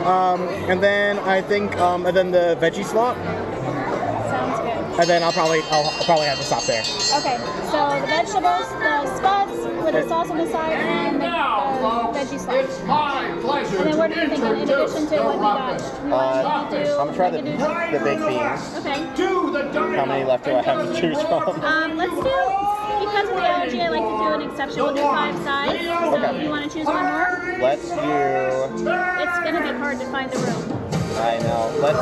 Um, 0.06 0.40
and 0.70 0.82
then 0.82 1.18
I 1.20 1.42
think 1.42 1.76
um, 1.78 2.06
and 2.06 2.16
then 2.16 2.30
the 2.30 2.56
veggie 2.60 2.84
slot. 2.84 3.16
Sounds 3.16 4.58
good. 4.60 5.00
And 5.00 5.08
then 5.10 5.22
I'll 5.22 5.32
probably 5.32 5.60
I'll, 5.70 5.84
I'll 5.84 6.04
probably 6.04 6.26
have 6.26 6.38
to 6.38 6.44
stop 6.44 6.62
there. 6.64 6.80
Okay, 6.80 7.36
so 7.70 8.00
the 8.00 8.06
vegetables, 8.06 8.68
the 8.80 9.16
spuds 9.18 9.52
with 9.84 9.92
the 9.94 10.08
sauce 10.08 10.30
on 10.30 10.38
the 10.38 10.50
side, 10.50 10.72
and 10.72 11.20
the, 11.20 11.26
the 11.26 12.18
veggie 12.18 12.40
slice. 12.40 12.82
my 12.84 13.36
pleasure 13.42 13.76
And 13.76 13.86
then 13.92 13.98
what 13.98 14.10
are 14.16 14.22
you 14.22 14.28
thinking 14.30 14.46
in 14.46 14.70
addition 14.70 15.06
to 15.08 15.16
what 15.22 15.34
we 15.36 15.40
got? 15.42 15.80
You 16.02 16.10
want 16.10 16.70
to 16.70 16.84
do? 16.84 16.90
I'm 16.92 17.06
gonna 17.08 17.14
try 17.16 17.30
the, 17.30 17.42
we 17.42 17.50
the 17.98 18.04
baked 18.04 18.26
beans. 18.26 18.86
Okay. 18.86 19.16
to 19.16 19.50
the 19.52 19.96
How 19.96 20.06
many 20.06 20.24
left 20.24 20.44
do 20.46 20.54
I 20.54 20.62
have 20.62 20.86
to 20.94 21.00
choose 21.00 21.20
from? 21.22 21.60
Um, 21.62 21.96
let's 21.98 22.14
do, 22.14 22.75
because 23.06 23.28
of 23.28 23.34
the 23.36 23.46
allergy, 23.46 23.80
I 23.80 23.88
like 23.88 24.02
to 24.02 24.18
do 24.18 24.32
an 24.44 24.50
exception. 24.50 24.82
We'll 24.82 24.94
do 24.94 25.00
five 25.02 25.34
sides. 25.42 25.84
So 25.86 26.16
Okay. 26.16 26.42
you 26.44 26.50
want 26.50 26.70
to 26.70 26.76
choose 26.76 26.86
one 26.86 27.04
more, 27.04 27.56
Let's 27.60 27.88
do. 27.88 27.94
it's 27.96 29.38
going 29.42 29.54
to 29.54 29.62
be 29.62 29.72
hard 29.78 29.98
to 30.00 30.06
find 30.06 30.30
the 30.30 30.38
room. 30.38 30.72
I 31.18 31.38
know. 31.38 31.70
Let's. 31.80 31.98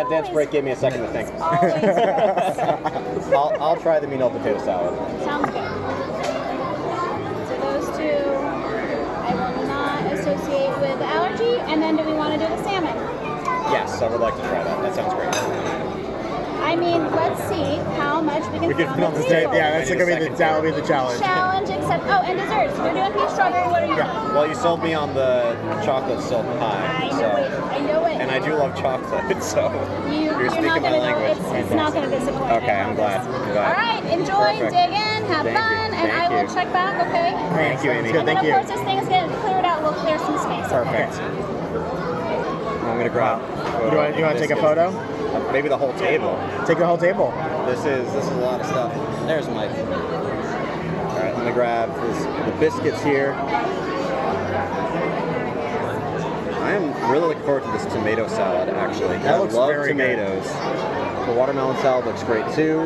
That 0.00 0.10
dance 0.10 0.28
break 0.30 0.50
gave 0.50 0.64
me 0.64 0.70
a 0.70 0.76
second 0.76 1.00
to 1.02 1.08
think. 1.08 1.28
I'll, 3.34 3.54
I'll 3.60 3.76
try 3.76 4.00
the 4.00 4.06
mean 4.06 4.22
old 4.22 4.32
potato 4.32 4.58
salad. 4.64 4.96
Sounds 5.24 5.46
good. 5.46 5.70
So 7.48 7.54
those 7.60 7.86
two, 7.98 8.30
I 9.20 9.34
will 9.34 9.66
not 9.66 10.12
associate 10.12 10.78
with 10.80 11.00
allergy. 11.02 11.60
And 11.70 11.82
then 11.82 11.96
do 11.96 12.04
we 12.04 12.14
want 12.14 12.32
to 12.32 12.38
do 12.38 12.46
the 12.48 12.62
salmon? 12.62 12.96
Yes, 13.70 14.00
I 14.00 14.08
would 14.08 14.20
like 14.20 14.34
to 14.36 14.40
try 14.42 14.64
that. 14.64 14.82
That 14.82 14.94
sounds 14.94 15.14
great. 15.14 15.79
I 16.70 16.76
mean, 16.76 17.02
let's 17.10 17.42
see 17.48 17.74
how 17.98 18.20
much 18.20 18.44
we 18.52 18.58
can 18.60 18.68
We 18.68 18.74
fit 18.74 18.86
can 18.86 19.02
on 19.02 19.10
on 19.10 19.14
the 19.14 19.18
the 19.20 19.24
table. 19.24 19.50
table. 19.50 19.54
Yeah, 19.54 19.70
that's 19.78 19.90
gonna 19.90 20.06
be 20.06 20.14
the 20.28 20.30
that 20.36 20.54
will 20.54 20.70
be 20.70 20.80
the 20.80 20.86
challenge. 20.86 21.20
Challenge 21.20 21.68
accept. 21.68 22.04
Oh, 22.06 22.22
and 22.22 22.38
desserts. 22.38 22.78
You're 22.78 22.94
doing 22.94 23.12
peach 23.12 23.30
strawberry. 23.34 23.66
What 23.74 23.82
are 23.82 23.90
you 23.90 23.96
doing? 23.98 24.34
Well, 24.38 24.46
you 24.46 24.54
sold 24.54 24.80
me 24.82 24.94
on 24.94 25.12
the 25.14 25.58
chocolate 25.84 26.20
silk 26.22 26.46
I 26.46 26.58
pie, 26.62 27.08
know 27.18 27.36
it. 27.42 27.50
I 27.50 27.78
know 27.80 28.04
it. 28.06 28.16
And 28.22 28.30
I 28.30 28.38
do 28.38 28.54
love 28.54 28.78
chocolate, 28.78 29.42
so. 29.52 29.66
You, 30.06 30.30
You're 30.30 30.40
you're 30.42 30.50
speaking 30.50 30.66
not 30.70 30.80
my 30.82 30.90
gonna. 30.90 31.02
language. 31.02 31.38
It's, 31.42 31.66
it's 31.66 31.74
not 31.74 31.92
gonna 31.92 32.08
disappoint. 32.08 32.52
Okay, 32.62 32.70
I 32.70 32.82
I'm 32.86 32.94
glad. 32.94 33.20
I'm 33.26 33.52
glad. 33.52 33.66
All 33.66 33.74
right, 33.74 34.04
enjoy, 34.14 34.54
Perfect. 34.62 34.70
dig 34.70 34.90
in, 34.94 35.20
have 35.26 35.42
Thank 35.42 35.58
you. 35.58 35.58
fun, 35.58 35.90
and 35.98 36.06
Thank 36.06 36.22
I 36.22 36.28
will 36.30 36.46
you. 36.48 36.54
check 36.54 36.72
back. 36.72 36.94
Okay. 37.10 37.30
Thank 37.58 37.82
you, 37.82 37.90
Amy. 37.90 38.12
Good, 38.12 38.18
And 38.20 38.28
then 38.28 38.36
thank 38.38 38.38
of 38.38 38.44
you. 38.46 38.52
course, 38.54 38.68
this 38.70 38.80
thing's 38.86 39.08
getting 39.10 39.34
cleared 39.42 39.64
out. 39.66 39.82
We'll 39.82 39.98
clear 40.06 40.18
some 40.22 40.38
space. 40.38 40.70
Perfect. 40.70 41.18
I'm 41.18 42.96
gonna 42.96 43.10
grab. 43.10 43.40
You 43.90 43.96
want 43.98 44.16
you 44.16 44.22
want 44.24 44.38
to 44.38 44.46
take 44.46 44.54
a 44.56 44.60
photo? 44.62 44.90
Maybe 45.52 45.68
the 45.68 45.76
whole 45.78 45.92
table. 45.94 46.36
Take 46.66 46.78
the 46.78 46.86
whole 46.86 46.98
table. 46.98 47.32
This 47.66 47.78
is 47.80 48.12
this 48.12 48.24
is 48.24 48.30
a 48.32 48.36
lot 48.36 48.60
of 48.60 48.66
stuff. 48.66 48.92
There's 49.26 49.48
Mike. 49.48 49.70
All 49.70 51.16
right, 51.18 51.34
let 51.36 51.44
me 51.46 51.52
grab 51.52 51.92
this, 51.94 52.24
the 52.46 52.52
biscuits 52.60 53.02
here. 53.02 53.32
I 56.62 56.72
am 56.72 57.10
really 57.10 57.28
looking 57.28 57.42
forward 57.44 57.64
to 57.64 57.70
this 57.72 57.84
tomato 57.92 58.28
salad. 58.28 58.68
Actually, 58.70 59.18
That 59.18 59.34
I 59.34 59.38
looks 59.38 59.54
love 59.54 59.68
very 59.70 59.88
good. 59.94 60.16
tomatoes. 60.16 60.46
The 61.26 61.32
watermelon 61.34 61.76
salad 61.78 62.06
looks 62.06 62.22
great 62.22 62.44
too. 62.54 62.80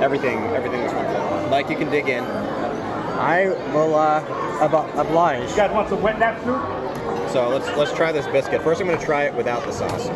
Everything, 0.00 0.38
everything 0.54 0.80
looks 0.82 0.92
wonderful. 0.94 1.48
Mike, 1.50 1.68
you 1.70 1.76
can 1.76 1.90
dig 1.90 2.08
in. 2.08 2.24
I 2.24 3.46
will 3.72 3.94
uh, 3.94 4.20
ob- 4.60 4.98
oblige. 4.98 5.50
You 5.50 5.56
guys 5.56 5.70
want 5.72 5.88
some 5.88 6.02
wet 6.02 6.18
nap 6.18 6.38
soup? 6.44 7.30
So 7.30 7.48
let's 7.48 7.66
let's 7.76 7.92
try 7.92 8.12
this 8.12 8.26
biscuit. 8.28 8.62
First, 8.62 8.80
I'm 8.80 8.86
going 8.86 8.98
to 8.98 9.04
try 9.04 9.24
it 9.24 9.34
without 9.34 9.64
the 9.64 9.72
sauce. 9.72 10.06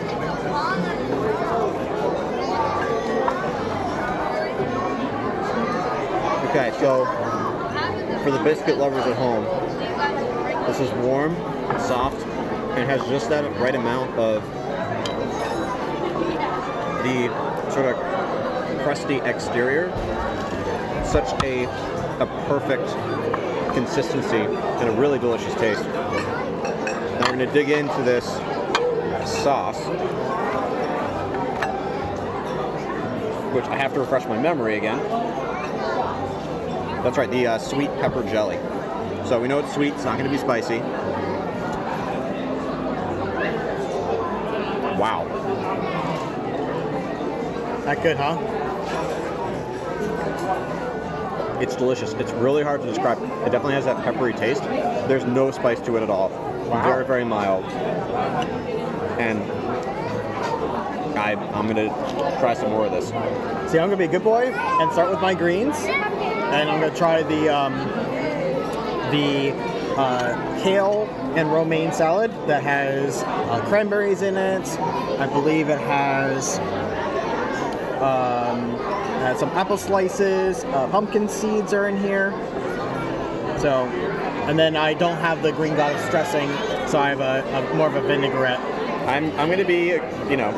So 6.58 7.04
for 8.24 8.32
the 8.32 8.40
biscuit 8.42 8.78
lovers 8.78 9.06
at 9.06 9.16
home, 9.16 9.44
this 10.66 10.80
is 10.80 10.90
warm, 11.04 11.36
soft, 11.78 12.20
and 12.76 12.90
has 12.90 13.00
just 13.06 13.28
that 13.28 13.44
right 13.60 13.76
amount 13.76 14.10
of 14.18 14.42
the 17.04 17.28
sort 17.70 17.86
of 17.86 18.82
crusty 18.82 19.18
exterior. 19.18 19.92
Such 21.06 21.32
a 21.44 21.66
a 22.20 22.26
perfect 22.48 22.88
consistency 23.74 24.38
and 24.38 24.88
a 24.88 24.92
really 25.00 25.20
delicious 25.20 25.54
taste. 25.54 25.84
Now 25.84 27.30
we're 27.30 27.36
gonna 27.36 27.52
dig 27.52 27.70
into 27.70 28.02
this 28.02 28.26
sauce, 29.44 29.78
which 33.54 33.64
I 33.66 33.76
have 33.76 33.94
to 33.94 34.00
refresh 34.00 34.26
my 34.26 34.36
memory 34.36 34.76
again. 34.76 34.98
That's 37.08 37.16
right, 37.16 37.30
the 37.30 37.46
uh, 37.46 37.58
sweet 37.58 37.88
pepper 38.00 38.22
jelly. 38.22 38.58
So 39.26 39.40
we 39.40 39.48
know 39.48 39.60
it's 39.60 39.72
sweet, 39.72 39.94
it's 39.94 40.04
not 40.04 40.18
gonna 40.18 40.28
be 40.28 40.36
spicy. 40.36 40.80
Wow. 45.00 45.24
That 47.86 48.02
good, 48.02 48.18
huh? 48.18 48.36
It's 51.62 51.76
delicious. 51.76 52.12
It's 52.12 52.32
really 52.32 52.62
hard 52.62 52.82
to 52.82 52.86
describe. 52.86 53.16
It 53.22 53.52
definitely 53.52 53.72
has 53.72 53.86
that 53.86 54.04
peppery 54.04 54.34
taste. 54.34 54.62
There's 55.08 55.24
no 55.24 55.50
spice 55.50 55.80
to 55.80 55.96
it 55.96 56.02
at 56.02 56.10
all. 56.10 56.28
Wow. 56.28 56.82
Very, 56.84 57.06
very 57.06 57.24
mild. 57.24 57.64
And 59.18 59.40
I, 61.18 61.32
I'm 61.54 61.66
gonna 61.66 61.88
try 62.38 62.52
some 62.52 62.70
more 62.70 62.84
of 62.84 62.92
this. 62.92 63.08
See, 63.72 63.78
I'm 63.78 63.88
gonna 63.88 63.96
be 63.96 64.04
a 64.04 64.08
good 64.08 64.24
boy 64.24 64.52
and 64.52 64.92
start 64.92 65.10
with 65.10 65.22
my 65.22 65.32
greens, 65.32 65.74
and 66.52 66.70
I'm 66.70 66.80
gonna 66.80 66.94
try 66.94 67.22
the 67.22 67.48
um, 67.48 67.74
the 69.10 69.52
uh, 69.96 70.62
kale 70.62 71.04
and 71.36 71.52
romaine 71.52 71.92
salad 71.92 72.30
that 72.46 72.62
has 72.62 73.22
uh, 73.22 73.62
cranberries 73.66 74.22
in 74.22 74.36
it. 74.36 74.66
I 75.20 75.26
believe 75.26 75.68
it 75.68 75.80
has 75.80 76.58
um, 78.00 78.76
some 79.38 79.50
apple 79.50 79.76
slices. 79.76 80.64
Uh, 80.64 80.88
pumpkin 80.88 81.28
seeds 81.28 81.72
are 81.72 81.88
in 81.88 81.96
here. 81.96 82.30
So, 83.58 83.86
and 84.46 84.58
then 84.58 84.76
I 84.76 84.94
don't 84.94 85.16
have 85.16 85.42
the 85.42 85.52
green 85.52 85.74
goddess 85.74 86.08
dressing, 86.10 86.48
so 86.88 86.98
I 86.98 87.10
have 87.10 87.20
a, 87.20 87.44
a 87.56 87.74
more 87.74 87.88
of 87.88 87.96
a 87.96 88.00
vinaigrette. 88.02 88.60
I'm, 89.08 89.30
I'm 89.38 89.50
gonna 89.50 89.64
be, 89.64 89.98
you 90.30 90.36
know, 90.36 90.52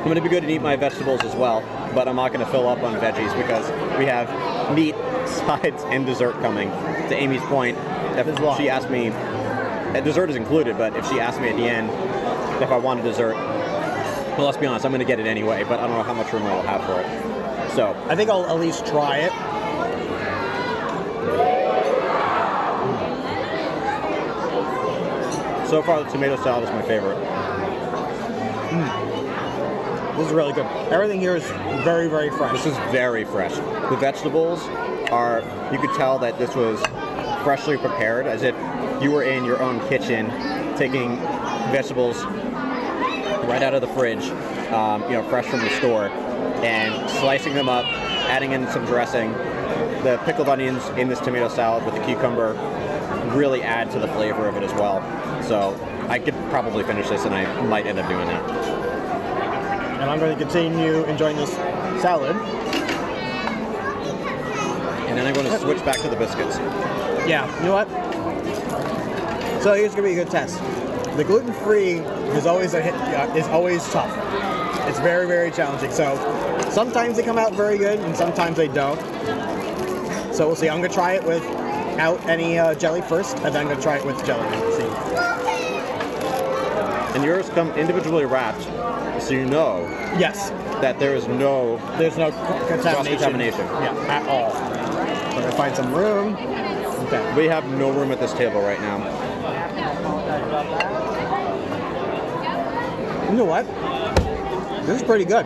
I'm 0.00 0.08
gonna 0.08 0.22
be 0.22 0.30
good 0.30 0.42
and 0.42 0.50
eat 0.50 0.62
my 0.62 0.76
vegetables 0.76 1.22
as 1.24 1.36
well, 1.36 1.60
but 1.94 2.08
I'm 2.08 2.16
not 2.16 2.32
gonna 2.32 2.46
fill 2.46 2.66
up 2.66 2.82
on 2.82 2.94
veggies 2.94 3.36
because 3.36 3.68
we 3.98 4.06
have 4.06 4.74
meat, 4.74 4.94
sides, 5.26 5.82
and 5.88 6.06
dessert 6.06 6.32
coming. 6.40 6.70
To 6.70 7.14
Amy's 7.14 7.42
point, 7.42 7.76
if 8.16 8.24
There's 8.24 8.38
a 8.38 8.42
lot. 8.42 8.56
she 8.56 8.70
asked 8.70 8.88
me, 8.88 9.10
uh, 9.10 10.00
dessert 10.00 10.30
is 10.30 10.36
included, 10.36 10.78
but 10.78 10.96
if 10.96 11.06
she 11.10 11.20
asked 11.20 11.38
me 11.38 11.50
at 11.50 11.56
the 11.56 11.64
end 11.64 11.90
if 12.62 12.70
I 12.70 12.78
wanted 12.78 13.04
dessert, 13.04 13.34
well, 13.34 14.46
let's 14.46 14.56
be 14.56 14.64
honest, 14.64 14.86
I'm 14.86 14.92
gonna 14.92 15.04
get 15.04 15.20
it 15.20 15.26
anyway, 15.26 15.64
but 15.64 15.80
I 15.80 15.86
don't 15.86 15.98
know 15.98 16.02
how 16.02 16.14
much 16.14 16.32
room 16.32 16.44
I 16.44 16.54
will 16.54 16.62
have 16.62 16.82
for 16.84 16.98
it. 16.98 17.72
So, 17.74 17.94
I 18.08 18.16
think 18.16 18.30
I'll 18.30 18.46
at 18.46 18.58
least 18.58 18.86
try 18.86 19.18
it. 19.18 19.32
so 25.68 25.82
far 25.82 26.02
the 26.02 26.10
tomato 26.10 26.36
salad 26.42 26.64
is 26.64 26.70
my 26.70 26.82
favorite. 26.82 27.18
This 30.20 30.28
is 30.28 30.34
really 30.34 30.52
good. 30.52 30.66
Everything 30.92 31.18
here 31.18 31.34
is 31.34 31.46
very, 31.82 32.06
very 32.06 32.28
fresh. 32.28 32.52
This 32.52 32.66
is 32.66 32.76
very 32.92 33.24
fresh. 33.24 33.54
The 33.54 33.96
vegetables 33.96 34.62
are, 35.10 35.40
you 35.72 35.78
could 35.78 35.96
tell 35.96 36.18
that 36.18 36.38
this 36.38 36.54
was 36.54 36.78
freshly 37.42 37.78
prepared 37.78 38.26
as 38.26 38.42
if 38.42 38.54
you 39.02 39.12
were 39.12 39.22
in 39.22 39.46
your 39.46 39.62
own 39.62 39.80
kitchen 39.88 40.28
taking 40.76 41.16
vegetables 41.72 42.22
right 43.46 43.62
out 43.62 43.72
of 43.72 43.80
the 43.80 43.86
fridge, 43.88 44.22
um, 44.72 45.02
you 45.04 45.12
know, 45.12 45.26
fresh 45.30 45.46
from 45.46 45.60
the 45.60 45.70
store, 45.70 46.08
and 46.62 47.10
slicing 47.12 47.54
them 47.54 47.70
up, 47.70 47.86
adding 47.86 48.52
in 48.52 48.68
some 48.68 48.84
dressing. 48.84 49.32
The 50.02 50.20
pickled 50.26 50.50
onions 50.50 50.86
in 50.98 51.08
this 51.08 51.20
tomato 51.20 51.48
salad 51.48 51.82
with 51.86 51.94
the 51.94 52.04
cucumber 52.04 52.52
really 53.34 53.62
add 53.62 53.90
to 53.92 53.98
the 53.98 54.08
flavor 54.08 54.46
of 54.46 54.56
it 54.56 54.64
as 54.64 54.72
well. 54.74 55.00
So 55.44 55.74
I 56.10 56.18
could 56.18 56.34
probably 56.50 56.84
finish 56.84 57.08
this 57.08 57.24
and 57.24 57.34
I 57.34 57.62
might 57.62 57.86
end 57.86 57.98
up 57.98 58.06
doing 58.06 58.26
that. 58.26 58.79
And 60.00 60.08
I'm 60.08 60.18
going 60.18 60.36
to 60.36 60.42
continue 60.42 61.04
enjoying 61.04 61.36
this 61.36 61.52
salad. 62.00 62.34
And 65.06 65.18
then 65.18 65.26
I'm 65.26 65.34
going 65.34 65.46
to 65.46 65.58
switch 65.58 65.84
back 65.84 66.00
to 66.00 66.08
the 66.08 66.16
biscuits. 66.16 66.56
Yeah, 67.28 67.46
you 67.58 67.66
know 67.66 67.74
what? 67.74 67.88
So 69.62 69.74
here's 69.74 69.94
going 69.94 70.08
to 70.08 70.14
be 70.14 70.18
a 70.18 70.24
good 70.24 70.30
test. 70.30 70.58
The 71.16 71.24
gluten 71.24 71.52
free 71.52 71.98
is 72.36 72.46
always 72.46 72.72
a 72.72 72.80
hit, 72.80 72.94
uh, 72.94 73.34
is 73.36 73.46
always 73.48 73.86
tough. 73.90 74.10
It's 74.88 74.98
very 75.00 75.26
very 75.26 75.50
challenging. 75.50 75.90
So 75.90 76.16
sometimes 76.70 77.16
they 77.16 77.22
come 77.22 77.36
out 77.36 77.52
very 77.52 77.76
good 77.76 77.98
and 77.98 78.16
sometimes 78.16 78.56
they 78.56 78.68
don't. 78.68 78.98
So 80.34 80.46
we'll 80.46 80.56
see. 80.56 80.70
I'm 80.70 80.78
going 80.78 80.88
to 80.88 80.94
try 80.94 81.12
it 81.14 81.24
without 81.24 82.24
any 82.26 82.58
uh, 82.58 82.74
jelly 82.74 83.02
first, 83.02 83.36
and 83.38 83.54
then 83.54 83.56
I'm 83.56 83.66
going 83.66 83.76
to 83.76 83.82
try 83.82 83.98
it 83.98 84.06
with 84.06 84.24
jelly. 84.24 84.48
See. 84.78 85.59
And 87.20 87.26
yours 87.28 87.50
come 87.50 87.70
individually 87.72 88.24
wrapped, 88.24 88.62
so 89.22 89.34
you 89.34 89.44
know 89.44 89.86
Yes, 90.18 90.48
that 90.80 90.98
there 90.98 91.14
is 91.14 91.28
no. 91.28 91.76
there's 91.98 92.16
no 92.16 92.30
c- 92.30 92.36
contamination. 92.66 93.18
contamination. 93.18 93.60
Yeah, 93.66 94.06
at 94.08 94.26
all. 94.26 94.50
So 94.52 94.56
I'm 94.58 95.30
going 95.34 95.44
to 95.50 95.52
find 95.52 95.76
some 95.76 95.92
room. 95.92 96.34
Okay. 97.08 97.34
We 97.36 97.44
have 97.44 97.66
no 97.72 97.90
room 97.92 98.10
at 98.10 98.20
this 98.20 98.32
table 98.32 98.62
right 98.62 98.80
now. 98.80 98.96
You 103.30 103.36
know 103.36 103.44
what? 103.44 103.66
This 104.86 104.96
is 104.96 105.02
pretty 105.06 105.26
good. 105.26 105.44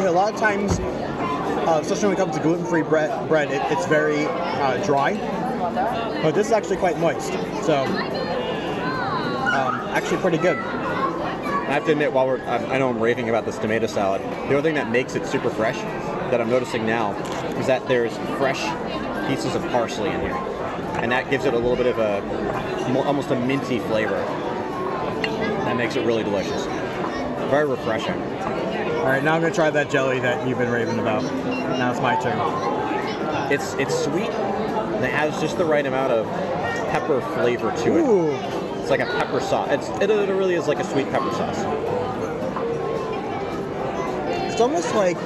Yeah, 0.00 0.08
a 0.08 0.10
lot 0.10 0.32
of 0.32 0.40
times, 0.40 0.80
uh, 0.80 1.80
especially 1.82 2.08
when 2.08 2.16
it 2.16 2.20
comes 2.20 2.34
to 2.34 2.42
gluten-free 2.42 2.82
bread, 2.84 3.28
bread 3.28 3.50
it, 3.50 3.60
it's 3.70 3.84
very 3.88 4.24
uh, 4.24 4.82
dry. 4.86 5.16
But 6.22 6.34
this 6.34 6.46
is 6.46 6.52
actually 6.54 6.78
quite 6.78 6.98
moist. 6.98 7.30
So, 7.66 7.84
um, 9.52 9.80
actually 9.94 10.18
pretty 10.18 10.38
good. 10.38 10.58
I 10.58 11.76
have 11.76 11.84
to 11.86 11.92
admit, 11.92 12.12
while 12.12 12.26
we're, 12.26 12.40
I 12.42 12.56
I 12.74 12.78
know 12.78 12.88
I'm 12.88 13.00
raving 13.00 13.28
about 13.28 13.44
this 13.46 13.58
tomato 13.58 13.86
salad, 13.86 14.20
the 14.22 14.58
other 14.58 14.62
thing 14.62 14.74
that 14.74 14.90
makes 14.90 15.14
it 15.14 15.26
super 15.26 15.50
fresh 15.50 15.76
that 16.30 16.40
I'm 16.40 16.50
noticing 16.50 16.84
now 16.86 17.12
is 17.58 17.66
that 17.66 17.86
there's 17.88 18.16
fresh 18.38 18.60
pieces 19.28 19.54
of 19.54 19.62
parsley 19.70 20.10
in 20.10 20.20
here. 20.20 20.34
And 21.00 21.10
that 21.12 21.30
gives 21.30 21.44
it 21.44 21.54
a 21.54 21.58
little 21.58 21.76
bit 21.76 21.86
of 21.86 21.98
a, 21.98 22.22
almost 23.04 23.30
a 23.30 23.36
minty 23.36 23.78
flavor. 23.78 24.18
That 25.64 25.76
makes 25.76 25.96
it 25.96 26.04
really 26.04 26.24
delicious. 26.24 26.64
Very 27.50 27.66
refreshing. 27.66 28.20
All 29.00 29.08
right, 29.08 29.22
now 29.22 29.34
I'm 29.34 29.40
gonna 29.40 29.54
try 29.54 29.70
that 29.70 29.90
jelly 29.90 30.20
that 30.20 30.46
you've 30.46 30.58
been 30.58 30.70
raving 30.70 30.98
about. 30.98 31.22
Now 31.22 31.90
it's 31.90 32.00
my 32.00 32.16
turn. 32.20 32.38
It's 33.52 33.74
it's 33.74 33.94
sweet. 34.04 34.30
And 34.30 35.04
it 35.04 35.10
has 35.10 35.40
just 35.40 35.58
the 35.58 35.64
right 35.64 35.84
amount 35.84 36.12
of 36.12 36.26
pepper 36.90 37.20
flavor 37.34 37.72
to 37.84 37.98
it. 37.98 38.02
Ooh, 38.02 38.61
It's 38.82 38.90
like 38.90 39.00
a 39.00 39.06
pepper 39.06 39.38
sauce. 39.38 39.68
It's, 39.70 39.88
it, 40.02 40.10
it 40.10 40.28
really 40.34 40.54
is 40.54 40.66
like 40.66 40.80
a 40.80 40.84
sweet 40.84 41.08
pepper 41.10 41.30
sauce. 41.30 41.58
it's 44.50 44.60
almost 44.60 44.92
like 44.96 45.16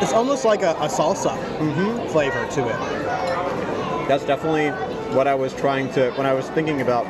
it's 0.00 0.12
almost 0.12 0.44
like 0.44 0.62
a, 0.62 0.70
a 0.70 0.88
salsa 0.88 1.36
mm-hmm. 1.58 2.08
flavor 2.08 2.46
to 2.52 2.68
it. 2.68 4.08
That's 4.08 4.24
definitely 4.24 4.70
what 5.14 5.26
I 5.26 5.34
was 5.34 5.52
trying 5.54 5.92
to 5.94 6.12
when 6.12 6.24
I 6.24 6.32
was 6.32 6.48
thinking 6.50 6.80
about 6.80 7.04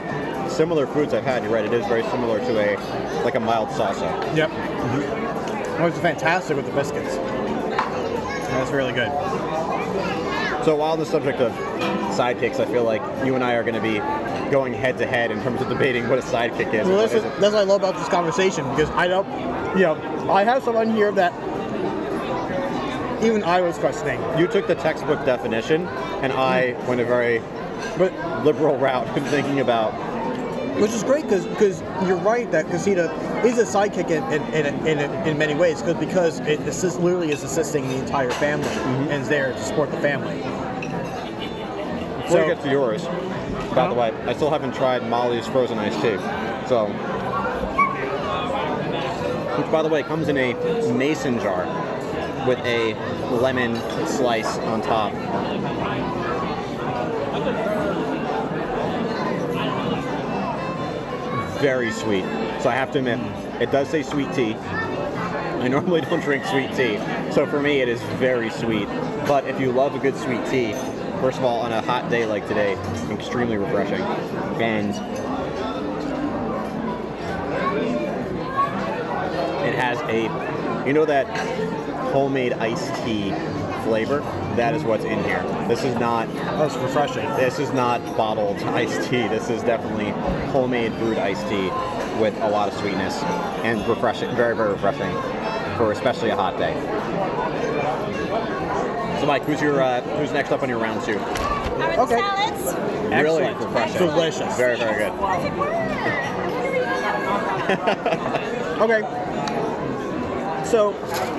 similar 0.50 0.86
foods 0.86 1.12
I've 1.12 1.24
had. 1.24 1.42
You're 1.42 1.52
right; 1.52 1.66
it 1.66 1.72
is 1.74 1.86
very 1.86 2.02
similar 2.04 2.38
to 2.38 2.58
a 2.58 3.22
like 3.22 3.34
a 3.34 3.40
mild 3.40 3.68
salsa. 3.68 4.34
Yep. 4.34 4.50
Mm-hmm. 4.50 5.82
Oh, 5.82 5.86
it's 5.86 5.98
fantastic 5.98 6.56
with 6.56 6.64
the 6.64 6.72
biscuits. 6.72 7.14
That's 7.14 8.70
really 8.70 8.94
good. 8.94 9.12
So 10.64 10.74
while 10.74 10.92
on 10.92 10.98
the 10.98 11.06
subject 11.06 11.40
of 11.40 11.52
sidekicks, 12.16 12.58
I 12.58 12.64
feel 12.64 12.84
like 12.84 13.02
you 13.24 13.34
and 13.34 13.44
I 13.44 13.54
are 13.54 13.62
going 13.62 13.74
to 13.74 13.80
be 13.80 14.00
going 14.50 14.72
head 14.72 14.98
to 14.98 15.06
head 15.06 15.30
in 15.30 15.42
terms 15.42 15.60
of 15.60 15.68
debating 15.68 16.08
what 16.08 16.18
a 16.18 16.22
sidekick 16.22 16.72
is. 16.74 16.86
Well, 16.86 16.98
that's, 16.98 17.14
isn't. 17.14 17.40
that's 17.40 17.54
what 17.54 17.56
I 17.56 17.62
love 17.62 17.82
about 17.82 17.94
this 17.94 18.08
conversation 18.08 18.68
because 18.70 18.90
I 18.90 19.06
don't, 19.08 19.26
you 19.76 19.84
know, 19.84 20.30
I 20.30 20.44
have 20.44 20.62
someone 20.62 20.90
here 20.90 21.12
that 21.12 21.32
even 23.22 23.42
I 23.42 23.60
was 23.60 23.78
questioning. 23.78 24.20
You 24.38 24.46
took 24.46 24.66
the 24.66 24.76
textbook 24.76 25.24
definition, 25.24 25.86
and 26.22 26.32
I 26.32 26.72
mm-hmm. 26.72 26.88
went 26.88 27.00
a 27.00 27.04
very 27.04 27.40
But 27.96 28.12
liberal 28.44 28.76
route 28.76 29.08
in 29.16 29.24
thinking 29.24 29.60
about. 29.60 29.92
which 30.80 30.92
is 30.92 31.02
great 31.02 31.24
because 31.24 31.44
because 31.46 31.80
you're 32.06 32.18
right 32.18 32.50
that 32.52 32.68
Casita 32.70 33.10
is 33.44 33.58
a 33.58 33.64
sidekick 33.64 34.10
in 34.10 34.22
in, 34.32 34.66
in, 34.86 34.98
in, 34.98 35.28
in 35.28 35.38
many 35.38 35.54
ways 35.54 35.82
cause, 35.82 35.94
because 35.94 36.40
it 36.40 36.60
assist, 36.60 37.00
literally 37.00 37.32
is 37.32 37.42
assisting 37.42 37.88
the 37.88 37.96
entire 37.96 38.30
family 38.30 38.68
mm-hmm. 38.68 39.10
and 39.10 39.22
is 39.22 39.28
there 39.28 39.52
to 39.52 39.60
support 39.60 39.90
the 39.90 40.00
family. 40.00 40.36
Before 42.22 42.30
So- 42.30 42.48
we 42.48 42.54
get 42.54 42.62
to 42.62 42.70
yours, 42.70 43.02
by 43.78 43.88
the 43.88 43.94
way, 43.94 44.10
I 44.26 44.34
still 44.34 44.50
haven't 44.50 44.74
tried 44.74 45.08
Molly's 45.08 45.46
frozen 45.46 45.78
iced 45.78 46.00
tea. 46.02 46.16
So, 46.66 46.86
which 49.56 49.70
by 49.70 49.82
the 49.82 49.88
way 49.88 50.02
comes 50.02 50.26
in 50.26 50.36
a 50.36 50.54
mason 50.92 51.38
jar, 51.38 51.64
with 52.44 52.58
a 52.64 52.94
lemon 53.30 53.76
slice 54.08 54.58
on 54.58 54.82
top. 54.82 55.12
Very 61.60 61.92
sweet. 61.92 62.24
So 62.60 62.70
I 62.70 62.74
have 62.74 62.90
to 62.92 62.98
admit, 62.98 63.20
it 63.62 63.70
does 63.70 63.88
say 63.88 64.02
sweet 64.02 64.32
tea. 64.34 64.54
I 64.54 65.68
normally 65.68 66.00
don't 66.00 66.20
drink 66.20 66.44
sweet 66.46 66.74
tea, 66.74 66.98
so 67.32 67.46
for 67.46 67.60
me 67.60 67.80
it 67.80 67.88
is 67.88 68.00
very 68.18 68.50
sweet. 68.50 68.88
But 69.28 69.46
if 69.46 69.60
you 69.60 69.70
love 69.70 69.94
a 69.94 70.00
good 70.00 70.16
sweet 70.16 70.44
tea, 70.46 70.74
first 71.20 71.38
of 71.38 71.44
all, 71.44 71.60
on 71.60 71.72
a 71.72 71.80
hot 71.82 72.10
day 72.10 72.26
like 72.26 72.46
today, 72.46 72.74
extremely 73.10 73.56
refreshing. 73.56 74.00
And 74.60 74.90
it 79.66 79.74
has 79.74 79.98
a, 80.02 80.86
you 80.86 80.92
know 80.92 81.04
that 81.04 81.26
homemade 82.12 82.52
iced 82.54 82.94
tea 83.04 83.32
flavor? 83.84 84.20
That 84.56 84.74
is 84.74 84.82
what's 84.84 85.04
in 85.04 85.22
here. 85.24 85.42
This 85.66 85.84
is 85.84 85.94
not 85.96 86.28
oh, 86.28 86.34
That's 86.58 86.76
refreshing. 86.76 87.26
this 87.36 87.58
is 87.58 87.72
not 87.72 88.04
bottled 88.16 88.56
iced 88.62 89.08
tea. 89.08 89.28
This 89.28 89.50
is 89.50 89.62
definitely 89.62 90.10
homemade 90.50 90.92
brewed 90.98 91.18
iced 91.18 91.46
tea 91.48 91.70
with 92.20 92.36
a 92.42 92.48
lot 92.48 92.68
of 92.68 92.78
sweetness 92.78 93.22
and 93.64 93.86
refreshing, 93.88 94.34
very, 94.34 94.56
very 94.56 94.72
refreshing 94.72 95.12
for 95.76 95.92
especially 95.92 96.30
a 96.30 96.36
hot 96.36 96.58
day. 96.58 96.74
So, 99.28 99.32
Mike, 99.34 99.44
who's 99.44 99.60
your 99.60 99.82
uh, 99.82 100.00
who's 100.16 100.32
next 100.32 100.52
up 100.52 100.62
on 100.62 100.70
your 100.70 100.78
round 100.78 101.04
two? 101.04 101.18
How 101.18 101.84
are 101.84 102.00
Okay. 102.00 102.16
salads? 102.16 102.64
Really 103.10 103.44
Excellent. 103.44 103.58
refreshing. 103.60 103.98
Delicious. 103.98 104.56
Very, 104.56 104.78
very 104.78 104.96
good. 104.96 105.12
Okay. 108.78 109.02
So, 110.64 110.94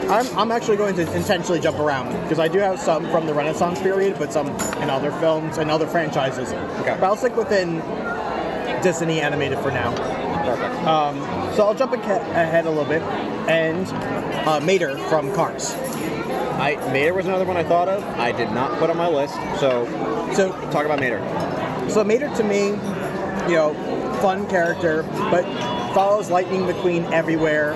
I'm, 0.10 0.28
I'm 0.38 0.52
actually 0.52 0.75
going 0.78 0.93
to 0.97 1.02
intentionally 1.15 1.60
jump 1.62 1.80
around 1.80 2.12
because 2.23 2.38
I 2.38 2.47
do 2.49 2.60
have 2.60 2.78
some 2.80 3.10
from 3.10 3.25
the 3.25 3.34
Renaissance 3.34 3.80
period, 3.80 4.17
but 4.19 4.32
some 4.34 4.49
in 4.84 4.89
other 4.91 5.10
films 5.13 5.58
and 5.58 5.71
other 5.71 5.88
franchises. 5.88 6.52
Okay. 6.82 6.95
But 6.99 7.04
I'll 7.04 7.15
stick 7.15 7.36
within 7.38 7.78
Disney 8.84 9.21
animated 9.21 9.58
for 9.60 9.71
now. 9.71 9.95
Perfect. 10.45 10.75
Um, 10.86 11.17
so 11.56 11.65
I'll 11.65 11.73
jump 11.73 11.93
ahe- 11.93 12.21
ahead 12.34 12.65
a 12.65 12.69
little 12.69 12.84
bit, 12.86 13.02
and 13.49 13.88
uh, 14.47 14.60
Mater 14.60 14.97
from 15.08 15.34
Cars. 15.34 15.73
I 16.60 16.76
Mater 16.91 17.13
was 17.13 17.26
another 17.26 17.45
one 17.45 17.56
I 17.56 17.63
thought 17.63 17.88
of. 17.88 18.04
I 18.19 18.34
did 18.34 18.52
not 18.52 18.78
put 18.80 18.89
on 18.89 18.98
my 18.98 19.08
list. 19.08 19.34
So, 19.60 19.86
So 20.34 20.52
talk 20.72 20.86
about 20.86 21.00
Mater. 21.00 21.19
So 21.89 22.04
Mater 22.04 22.30
to 22.36 22.43
me, 22.43 22.67
you 23.50 23.56
know, 23.56 23.74
fun 24.22 24.48
character, 24.50 25.04
but 25.32 25.43
follows 25.93 26.30
Lightning 26.30 26.62
McQueen 26.62 27.10
everywhere, 27.12 27.74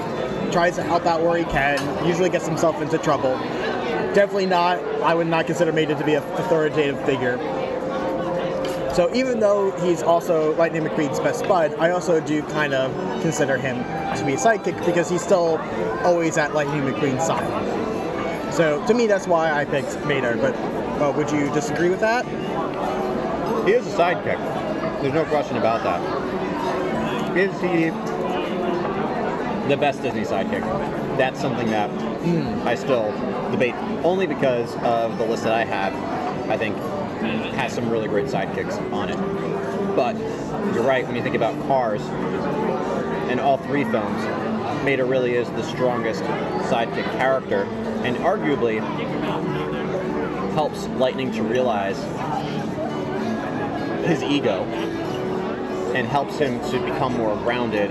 tries 0.51 0.75
to 0.75 0.83
help 0.83 1.05
out 1.05 1.21
where 1.21 1.37
he 1.37 1.45
can, 1.45 2.05
usually 2.05 2.29
gets 2.29 2.45
himself 2.45 2.81
into 2.81 2.97
trouble. 2.97 3.37
Definitely 4.13 4.47
not, 4.47 4.83
I 5.01 5.15
would 5.15 5.27
not 5.27 5.47
consider 5.47 5.71
Mater 5.71 5.95
to 5.95 6.05
be 6.05 6.15
a 6.15 6.23
authoritative 6.35 7.03
figure. 7.05 7.37
So 8.93 9.09
even 9.15 9.39
though 9.39 9.71
he's 9.79 10.03
also 10.03 10.55
Lightning 10.55 10.83
McQueen's 10.83 11.19
best 11.19 11.47
bud, 11.47 11.73
I 11.79 11.89
also 11.89 12.19
do 12.19 12.43
kind 12.43 12.75
of 12.75 12.91
consider 13.23 13.57
him 13.57 13.77
to 14.17 14.23
be 14.23 14.33
a 14.33 14.37
sidekick 14.37 14.85
because 14.85 15.09
he's 15.09 15.23
still 15.23 15.57
always 16.03 16.37
at 16.37 16.53
Lightning 16.53 16.81
McQueen's 16.81 17.25
side. 17.25 17.62
So 18.53 18.85
to 18.85 18.93
me, 18.93 19.07
that's 19.07 19.25
why 19.25 19.51
I 19.51 19.65
picked 19.65 19.99
Mater. 20.05 20.37
But 20.37 20.53
uh, 21.01 21.11
would 21.17 21.31
you 21.31 21.51
disagree 21.53 21.89
with 21.89 21.99
that? 22.01 22.23
He 23.65 23.73
is 23.73 23.87
a 23.87 23.97
sidekick. 23.97 24.37
There's 25.01 25.13
no 25.13 25.25
question 25.25 25.57
about 25.57 25.83
that. 25.83 27.35
Is 27.35 27.51
he 27.61 27.89
the 29.67 29.75
best 29.75 30.03
Disney 30.03 30.21
sidekick? 30.21 30.61
That's 31.17 31.41
something 31.41 31.67
that 31.71 31.89
I 32.67 32.75
still 32.75 33.11
debate, 33.49 33.73
only 34.03 34.27
because 34.27 34.75
of 34.83 35.17
the 35.17 35.25
list 35.25 35.43
that 35.45 35.53
I 35.53 35.65
have. 35.65 35.93
I 36.47 36.57
think 36.57 36.77
has 37.55 37.73
some 37.73 37.89
really 37.89 38.07
great 38.07 38.27
sidekicks 38.27 38.77
on 38.91 39.09
it. 39.09 39.17
But 39.95 40.15
you're 40.75 40.83
right 40.83 41.07
when 41.07 41.15
you 41.15 41.23
think 41.23 41.35
about 41.35 41.59
Cars 41.67 42.01
and 43.33 43.41
all 43.41 43.57
three 43.57 43.83
films. 43.85 44.23
Mater 44.85 45.05
really 45.05 45.33
is 45.33 45.49
the 45.49 45.63
strongest 45.63 46.21
sidekick 46.69 47.09
character, 47.17 47.63
and 48.03 48.15
arguably 48.17 48.79
helps 50.53 50.85
Lightning 50.99 51.31
to 51.31 51.41
realize 51.41 51.97
his 54.05 54.21
ego 54.21 54.63
and 55.95 56.07
helps 56.07 56.37
him 56.37 56.59
to 56.69 56.79
become 56.85 57.13
more 57.13 57.35
grounded 57.37 57.89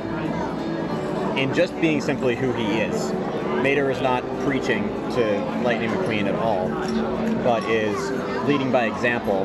in 1.37 1.53
just 1.53 1.75
being 1.81 2.01
simply 2.01 2.37
who 2.37 2.53
he 2.53 2.79
is. 2.79 3.13
Mater 3.65 3.91
is 3.91 4.01
not 4.01 4.23
preaching 4.45 4.85
to 5.11 5.41
Lightning 5.65 5.91
McQueen 5.91 6.27
at 6.27 6.37
all, 6.37 6.69
but 7.43 7.65
is 7.65 7.99
leading 8.47 8.71
by 8.71 8.85
example 8.85 9.43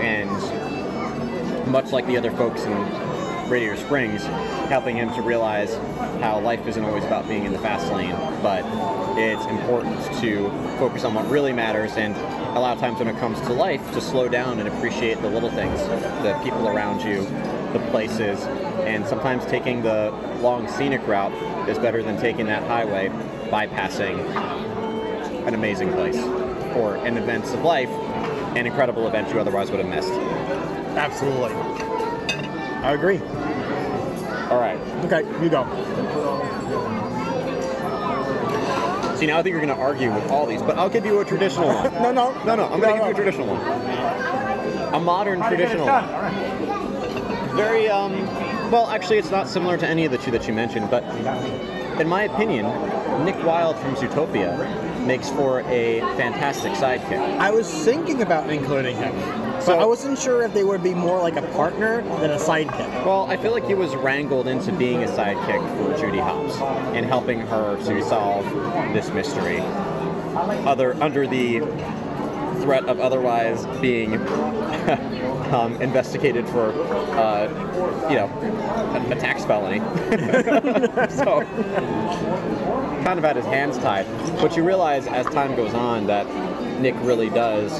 and 0.00 0.28
much 1.70 1.92
like 1.92 2.04
the 2.08 2.16
other 2.16 2.32
folks 2.32 2.64
in 2.64 3.48
Radiator 3.48 3.76
Springs, 3.76 4.22
helping 4.70 4.96
him 4.96 5.12
to 5.12 5.20
realize 5.20 5.74
how 6.22 6.38
life 6.38 6.64
isn't 6.68 6.84
always 6.84 7.04
about 7.04 7.26
being 7.26 7.44
in 7.44 7.52
the 7.52 7.58
fast 7.58 7.92
lane, 7.92 8.14
but 8.40 8.64
it's 9.18 9.44
important 9.46 9.96
to 10.20 10.48
focus 10.78 11.02
on 11.02 11.12
what 11.12 11.28
really 11.28 11.52
matters 11.52 11.96
and 11.96 12.14
a 12.56 12.60
lot 12.60 12.72
of 12.72 12.78
times 12.78 13.00
when 13.00 13.08
it 13.08 13.18
comes 13.18 13.40
to 13.40 13.52
life 13.52 13.84
to 13.92 14.00
slow 14.00 14.28
down 14.28 14.60
and 14.60 14.68
appreciate 14.68 15.20
the 15.22 15.28
little 15.28 15.50
things, 15.50 15.80
the 16.22 16.38
people 16.44 16.68
around 16.68 17.02
you, 17.02 17.24
the 17.72 17.84
places, 17.90 18.40
and 18.86 19.04
sometimes 19.04 19.44
taking 19.46 19.82
the 19.82 20.12
long 20.40 20.68
scenic 20.68 21.04
route 21.04 21.32
is 21.68 21.76
better 21.76 22.00
than 22.00 22.16
taking 22.20 22.46
that 22.46 22.62
highway 22.68 23.08
bypassing 23.50 24.18
an 25.48 25.54
amazing 25.54 25.92
place 25.94 26.18
or 26.76 26.94
an 27.04 27.16
events 27.16 27.52
of 27.52 27.62
life, 27.62 27.90
an 28.56 28.66
incredible 28.66 29.08
event 29.08 29.28
you 29.30 29.40
otherwise 29.40 29.68
would 29.72 29.80
have 29.80 29.88
missed. 29.88 30.12
Absolutely. 30.96 31.56
I 32.84 32.92
agree. 32.92 33.20
Okay, 35.04 35.22
you 35.42 35.48
go. 35.48 35.64
See, 39.16 39.26
now 39.26 39.38
I 39.38 39.42
think 39.42 39.52
you're 39.52 39.60
going 39.60 39.74
to 39.74 39.82
argue 39.82 40.12
with 40.12 40.30
all 40.30 40.46
these, 40.46 40.62
but 40.62 40.78
I'll 40.78 40.88
give 40.88 41.04
you 41.04 41.20
a 41.20 41.24
traditional 41.24 41.68
one. 41.68 41.92
No, 42.02 42.10
no, 42.12 42.32
No, 42.44 42.56
no, 42.56 42.64
I'm 42.68 42.80
going 42.80 42.94
to 42.94 42.98
give 42.98 43.06
you 43.06 43.12
a 43.12 43.14
traditional 43.14 43.46
one. 43.48 44.94
A 44.94 45.00
modern 45.00 45.40
traditional 45.42 45.86
one. 45.86 47.56
Very, 47.56 47.88
um, 47.88 48.12
well, 48.70 48.86
actually, 48.88 49.18
it's 49.18 49.30
not 49.30 49.48
similar 49.48 49.76
to 49.76 49.86
any 49.86 50.04
of 50.04 50.12
the 50.12 50.18
two 50.18 50.30
that 50.30 50.46
you 50.48 50.54
mentioned, 50.54 50.90
but 50.90 51.02
in 52.00 52.08
my 52.08 52.22
opinion, 52.22 52.64
Nick 53.24 53.36
Wilde 53.44 53.76
from 53.78 53.94
Zootopia 53.96 54.56
makes 55.06 55.28
for 55.28 55.60
a 55.62 56.00
fantastic 56.16 56.72
sidekick. 56.72 57.18
I 57.38 57.50
was 57.50 57.68
thinking 57.84 58.22
about 58.22 58.48
including 58.48 58.96
him, 58.96 59.12
So- 59.60 59.78
I 59.78 59.84
wasn't 59.84 60.18
sure 60.18 60.42
if 60.42 60.54
they 60.54 60.64
would 60.64 60.82
be 60.82 60.94
more 60.94 61.20
like 61.20 61.36
a 61.36 61.42
partner 61.52 62.02
than 62.20 62.30
a 62.30 62.36
sidekick. 62.36 63.04
Well, 63.04 63.26
I 63.30 63.36
feel 63.36 63.52
like 63.52 63.66
he 63.66 63.74
was 63.74 63.94
wrangled 63.96 64.46
into 64.48 64.72
being 64.72 65.04
a 65.04 65.06
sidekick 65.06 65.60
for 65.76 65.98
Judy 65.98 66.18
Hopps 66.18 66.56
and 66.94 67.04
helping 67.04 67.40
her 67.40 67.76
to 67.84 68.02
solve 68.02 68.44
this 68.94 69.10
mystery. 69.10 69.60
Other 70.66 70.94
under 71.02 71.26
the 71.26 71.60
threat 72.62 72.84
of 72.86 73.00
otherwise 73.00 73.64
being 73.80 74.14
um, 75.52 75.76
investigated 75.80 76.48
for, 76.48 76.72
uh, 77.18 77.48
you 78.08 78.16
know, 78.16 78.26
a, 78.94 79.12
a 79.12 79.18
tax 79.18 79.44
felony. 79.44 79.78
so, 81.16 81.42
kind 83.04 83.18
of 83.18 83.24
had 83.24 83.36
his 83.36 83.46
hands 83.46 83.78
tied. 83.78 84.06
But 84.40 84.56
you 84.56 84.64
realize 84.64 85.06
as 85.06 85.26
time 85.26 85.56
goes 85.56 85.74
on 85.74 86.06
that 86.06 86.26
Nick 86.80 86.94
really 87.00 87.30
does 87.30 87.72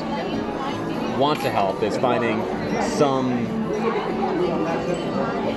want 1.21 1.41
to 1.43 1.51
help. 1.51 1.83
Is 1.83 1.99
finding 1.99 2.43
some 2.97 3.31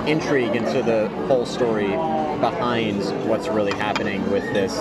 intrigue 0.06 0.54
into 0.54 0.82
the 0.82 1.08
whole 1.26 1.46
story 1.46 1.88
behind 1.88 3.02
what's 3.26 3.48
really 3.48 3.72
happening 3.72 4.30
with 4.30 4.44
this 4.52 4.74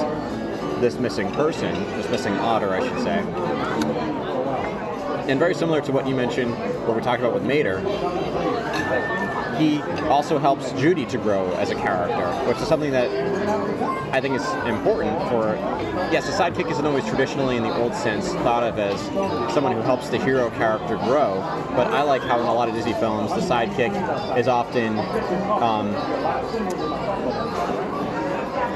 this 0.82 1.00
missing 1.00 1.32
person, 1.32 1.74
this 1.98 2.10
missing 2.10 2.34
otter, 2.34 2.74
I 2.74 2.86
should 2.86 3.00
say. 3.02 3.20
And 5.30 5.40
very 5.40 5.56
similar 5.56 5.80
to 5.80 5.94
what 5.94 6.06
you 6.06 6.14
mentioned, 6.14 6.54
what 6.86 6.98
we 6.98 7.02
talked 7.02 7.22
about 7.22 7.34
with 7.34 7.44
Mater, 7.44 7.80
he 9.58 9.82
also 10.10 10.38
helps 10.38 10.72
Judy 10.74 11.06
to 11.08 11.18
grow 11.18 11.52
as 11.54 11.70
a 11.70 11.76
character, 11.76 12.28
which 12.48 12.58
is 12.58 12.68
something 12.68 12.92
that 12.92 13.10
I 14.14 14.22
think 14.22 14.36
is 14.36 14.48
important 14.66 15.18
for. 15.30 15.56
Yes, 16.12 16.28
a 16.28 16.32
sidekick 16.32 16.70
isn't 16.72 16.86
always 16.86 17.06
traditionally, 17.06 17.58
in 17.58 17.64
the 17.64 17.76
old 17.76 17.96
sense, 17.96 18.28
thought 18.28 18.64
of 18.64 18.78
as 18.78 19.00
someone 19.54 19.74
who 19.74 19.82
helps 19.82 20.10
the 20.10 20.18
hero 20.18 20.50
character 20.52 20.98
grow. 20.98 21.36
But 21.76 21.88
I 21.88 22.04
like 22.04 22.22
how 22.22 22.40
in 22.40 22.46
a 22.46 22.54
lot 22.54 22.70
of 22.70 22.76
Disney 22.76 22.94
films, 22.94 23.32
the 23.32 23.42
sidekick 23.42 23.94
is 24.38 24.48
often 24.48 25.00
um, 25.00 25.94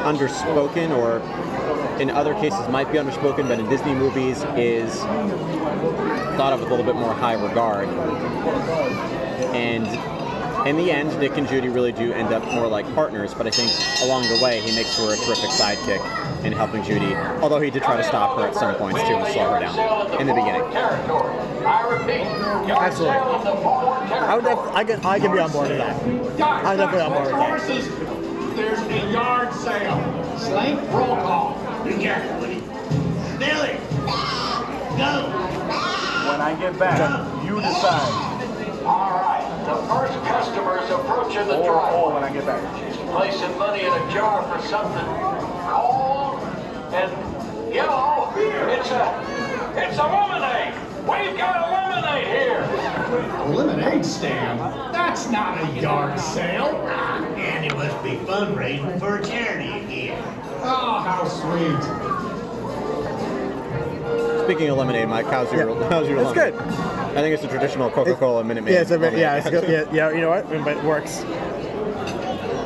underspoken, 0.04 0.96
or 0.98 1.22
in 2.02 2.10
other 2.10 2.34
cases 2.36 2.68
might 2.70 2.92
be 2.92 2.98
underspoken, 2.98 3.48
but 3.48 3.60
in 3.60 3.70
Disney 3.70 3.94
movies 3.94 4.44
is 4.56 5.02
thought 6.38 6.54
of 6.54 6.60
with 6.60 6.70
a 6.70 6.72
little 6.72 6.86
bit 6.86 6.96
more 6.96 7.14
high 7.14 7.34
regard. 7.34 7.88
And 9.54 9.86
in 10.66 10.78
the 10.78 10.92
end, 10.92 11.18
Nick 11.20 11.38
and 11.38 11.48
Judy 11.48 11.70
really 11.70 11.92
do 11.92 12.12
end 12.12 12.34
up 12.34 12.44
more 12.54 12.68
like 12.68 12.86
partners, 12.96 13.34
but 13.34 13.48
I 13.48 13.50
think 13.52 13.72
along 14.04 14.24
the 14.28 14.40
way, 14.44 14.60
he 14.62 14.76
makes 14.76 14.98
her 14.98 15.14
a 15.14 15.18
terrific 15.18 15.50
sidekick 15.50 16.02
in 16.44 16.52
helping 16.54 16.84
Judy, 16.84 17.16
although 17.42 17.60
he 17.60 17.70
did 17.70 17.84
try 17.84 17.98
to 17.98 18.04
stop 18.04 18.38
her 18.38 18.48
at 18.48 18.56
some 18.56 18.76
points 18.76 19.02
too 19.02 19.16
and 19.16 19.28
slow 19.34 19.54
her 19.54 19.60
down 19.60 20.20
in 20.22 20.28
the 20.28 20.34
beginning. 20.34 20.62
Absolutely. 22.70 23.18
I 23.18 24.36
would 24.36 24.44
def- 24.46 24.76
I 24.76 24.84
can 24.84 25.06
I 25.06 25.20
can 25.20 25.32
be 25.32 25.40
on 25.40 25.52
board 25.52 25.70
with 25.70 25.78
that. 25.80 26.04
I'm 26.66 26.78
definitely 26.78 27.02
on 27.02 27.12
board 27.14 27.26
with 27.26 27.68
that. 27.68 28.56
There's 28.56 28.80
a 28.80 29.12
yard 29.12 29.54
sale. 29.54 30.00
Slate, 30.38 30.80
roll 30.92 31.16
call. 31.18 31.84
Be 31.84 31.94
careful, 31.94 32.40
Woody. 32.40 32.60
Billy, 33.40 33.78
go. 34.98 35.12
When 36.28 36.42
I 36.42 36.56
get 36.60 36.78
back, 36.80 37.00
you 37.46 37.56
decide. 37.62 38.84
All 38.84 39.12
right, 39.22 39.37
the 39.68 39.76
first 39.92 40.14
customer's 40.24 40.90
approaching 40.90 41.46
the 41.48 41.58
Or, 41.58 41.76
or 41.76 41.82
driveway. 41.82 42.14
when 42.16 42.24
I 42.24 42.32
get 42.34 42.46
back. 42.46 42.64
She's 42.80 42.96
placing 43.12 43.58
money 43.58 43.82
in 43.82 43.92
a 43.92 44.12
jar 44.14 44.42
for 44.48 44.66
something 44.68 45.06
cold 45.68 46.40
and 46.96 47.12
yellow. 47.76 48.32
It's 48.38 48.90
a, 48.92 49.74
it's 49.76 49.98
a 49.98 50.04
lemonade. 50.08 50.74
We've 51.04 51.38
got 51.38 51.68
a 51.68 51.72
lemonade 51.72 52.28
here. 52.28 52.62
A 53.44 53.50
lemonade 53.50 54.06
stand? 54.06 54.60
That's 54.94 55.30
not 55.30 55.62
a 55.62 55.82
yard 55.82 56.18
sale. 56.20 56.82
Ah, 56.88 57.24
and 57.36 57.66
it 57.66 57.76
must 57.76 58.02
be 58.04 58.12
fundraising 58.26 58.98
for 59.00 59.18
a 59.18 59.26
charity 59.26 59.68
again. 59.86 60.24
Oh, 60.64 61.00
how 61.00 61.28
sweet. 61.28 62.17
Speaking 64.46 64.70
of 64.70 64.78
lemonade, 64.78 65.10
Mike, 65.10 65.26
how's 65.28 65.52
your, 65.52 65.70
Yeah. 65.70 65.90
how's 65.90 66.08
your 66.08 66.20
It's 66.20 66.36
lemonade? 66.36 66.54
good. 66.58 66.70
I 67.18 67.22
think 67.22 67.34
it's 67.34 67.44
a 67.44 67.48
traditional 67.48 67.90
Coca-Cola 67.90 68.44
Minute 68.44 68.64
Maid. 68.64 68.74
Yeah, 68.74 68.82
it's 68.82 68.92
a 68.92 68.98
lemonade. 68.98 69.20
yeah, 69.20 69.36
it's 69.36 69.50
good. 69.50 69.68
Yeah, 69.70 69.86
yeah, 69.94 70.12
you 70.16 70.22
know 70.22 70.30
what? 70.30 70.48
But 70.50 70.78
it 70.78 70.84
works. 70.84 71.24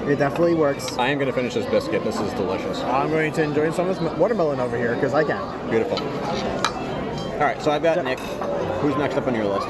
It 0.07 0.17
definitely 0.17 0.55
works. 0.55 0.97
I 0.97 1.07
am 1.09 1.17
going 1.17 1.27
to 1.29 1.33
finish 1.33 1.53
this 1.53 1.65
biscuit. 1.67 2.03
This 2.03 2.19
is 2.19 2.31
delicious. 2.33 2.79
I'm 2.79 3.09
going 3.09 3.31
to 3.33 3.43
enjoy 3.43 3.71
some 3.71 3.87
of 3.87 3.97
this 3.99 4.17
watermelon 4.17 4.59
over 4.59 4.75
here 4.77 4.93
because 4.95 5.13
I 5.13 5.23
can. 5.23 5.69
Beautiful. 5.69 5.97
All 5.99 7.47
right, 7.47 7.61
so 7.61 7.71
I've 7.71 7.81
got 7.83 8.03
Nick. 8.03 8.19
Who's 8.81 8.95
next 8.97 9.15
up 9.15 9.27
on 9.27 9.35
your 9.35 9.45
list? 9.45 9.67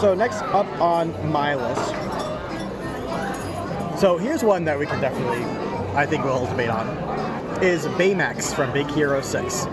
So 0.00 0.14
next 0.14 0.42
up 0.42 0.66
on 0.80 1.12
my 1.30 1.54
list. 1.54 1.90
So 4.00 4.18
here's 4.18 4.42
one 4.42 4.64
that 4.64 4.78
we 4.78 4.86
can 4.86 5.00
definitely, 5.00 5.44
I 5.96 6.04
think 6.04 6.24
we'll 6.24 6.46
debate 6.46 6.68
on, 6.68 6.88
is 7.62 7.86
Baymax 7.86 8.52
from 8.54 8.72
Big 8.72 8.86
Hero 8.88 9.20
6. 9.22 9.66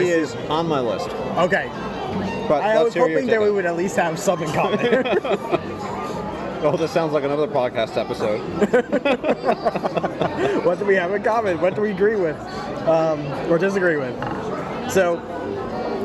He 0.00 0.10
is 0.10 0.34
on 0.48 0.66
my 0.66 0.80
list. 0.80 1.08
Okay. 1.38 1.68
But 2.48 2.62
I 2.62 2.82
was 2.82 2.94
hoping 2.94 3.26
that 3.26 3.40
we 3.40 3.50
would 3.50 3.66
at 3.66 3.76
least 3.76 3.96
have 3.96 4.18
some 4.18 4.42
in 4.42 4.50
common. 4.52 5.78
Oh, 6.64 6.76
this 6.76 6.92
sounds 6.92 7.12
like 7.12 7.24
another 7.24 7.48
podcast 7.48 7.96
episode. 7.96 8.38
what 10.64 10.78
do 10.78 10.84
we 10.84 10.94
have 10.94 11.12
in 11.12 11.20
common? 11.24 11.60
What 11.60 11.74
do 11.74 11.80
we 11.80 11.90
agree 11.90 12.14
with 12.14 12.36
um, 12.86 13.20
or 13.50 13.58
disagree 13.58 13.96
with? 13.96 14.14
So, 14.88 15.14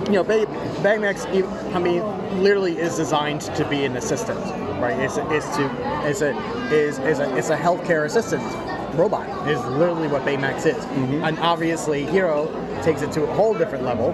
you 0.07 0.13
know, 0.13 0.23
e- 0.31 0.47
I 0.87 1.79
mean, 1.79 2.01
literally 2.41 2.79
is 2.79 2.95
designed 2.95 3.41
to 3.41 3.69
be 3.69 3.85
an 3.85 3.97
assistant, 3.97 4.39
right? 4.81 4.97
It's, 4.99 5.17
a, 5.17 5.31
it's 5.31 5.45
to 5.57 5.69
it's 6.07 6.21
a 6.21 6.35
is 6.73 6.97
is 6.99 7.19
a 7.19 7.37
it's 7.37 7.51
a 7.51 7.55
healthcare 7.55 8.05
assistant 8.05 8.41
robot. 8.95 9.27
Is 9.47 9.63
literally 9.65 10.07
what 10.07 10.23
Baymax 10.23 10.65
is, 10.65 10.83
and 10.85 11.37
obviously 11.37 12.03
Hero 12.07 12.47
takes 12.83 13.01
it 13.01 13.11
to 13.11 13.23
a 13.23 13.33
whole 13.33 13.53
different 13.53 13.83
level 13.83 14.11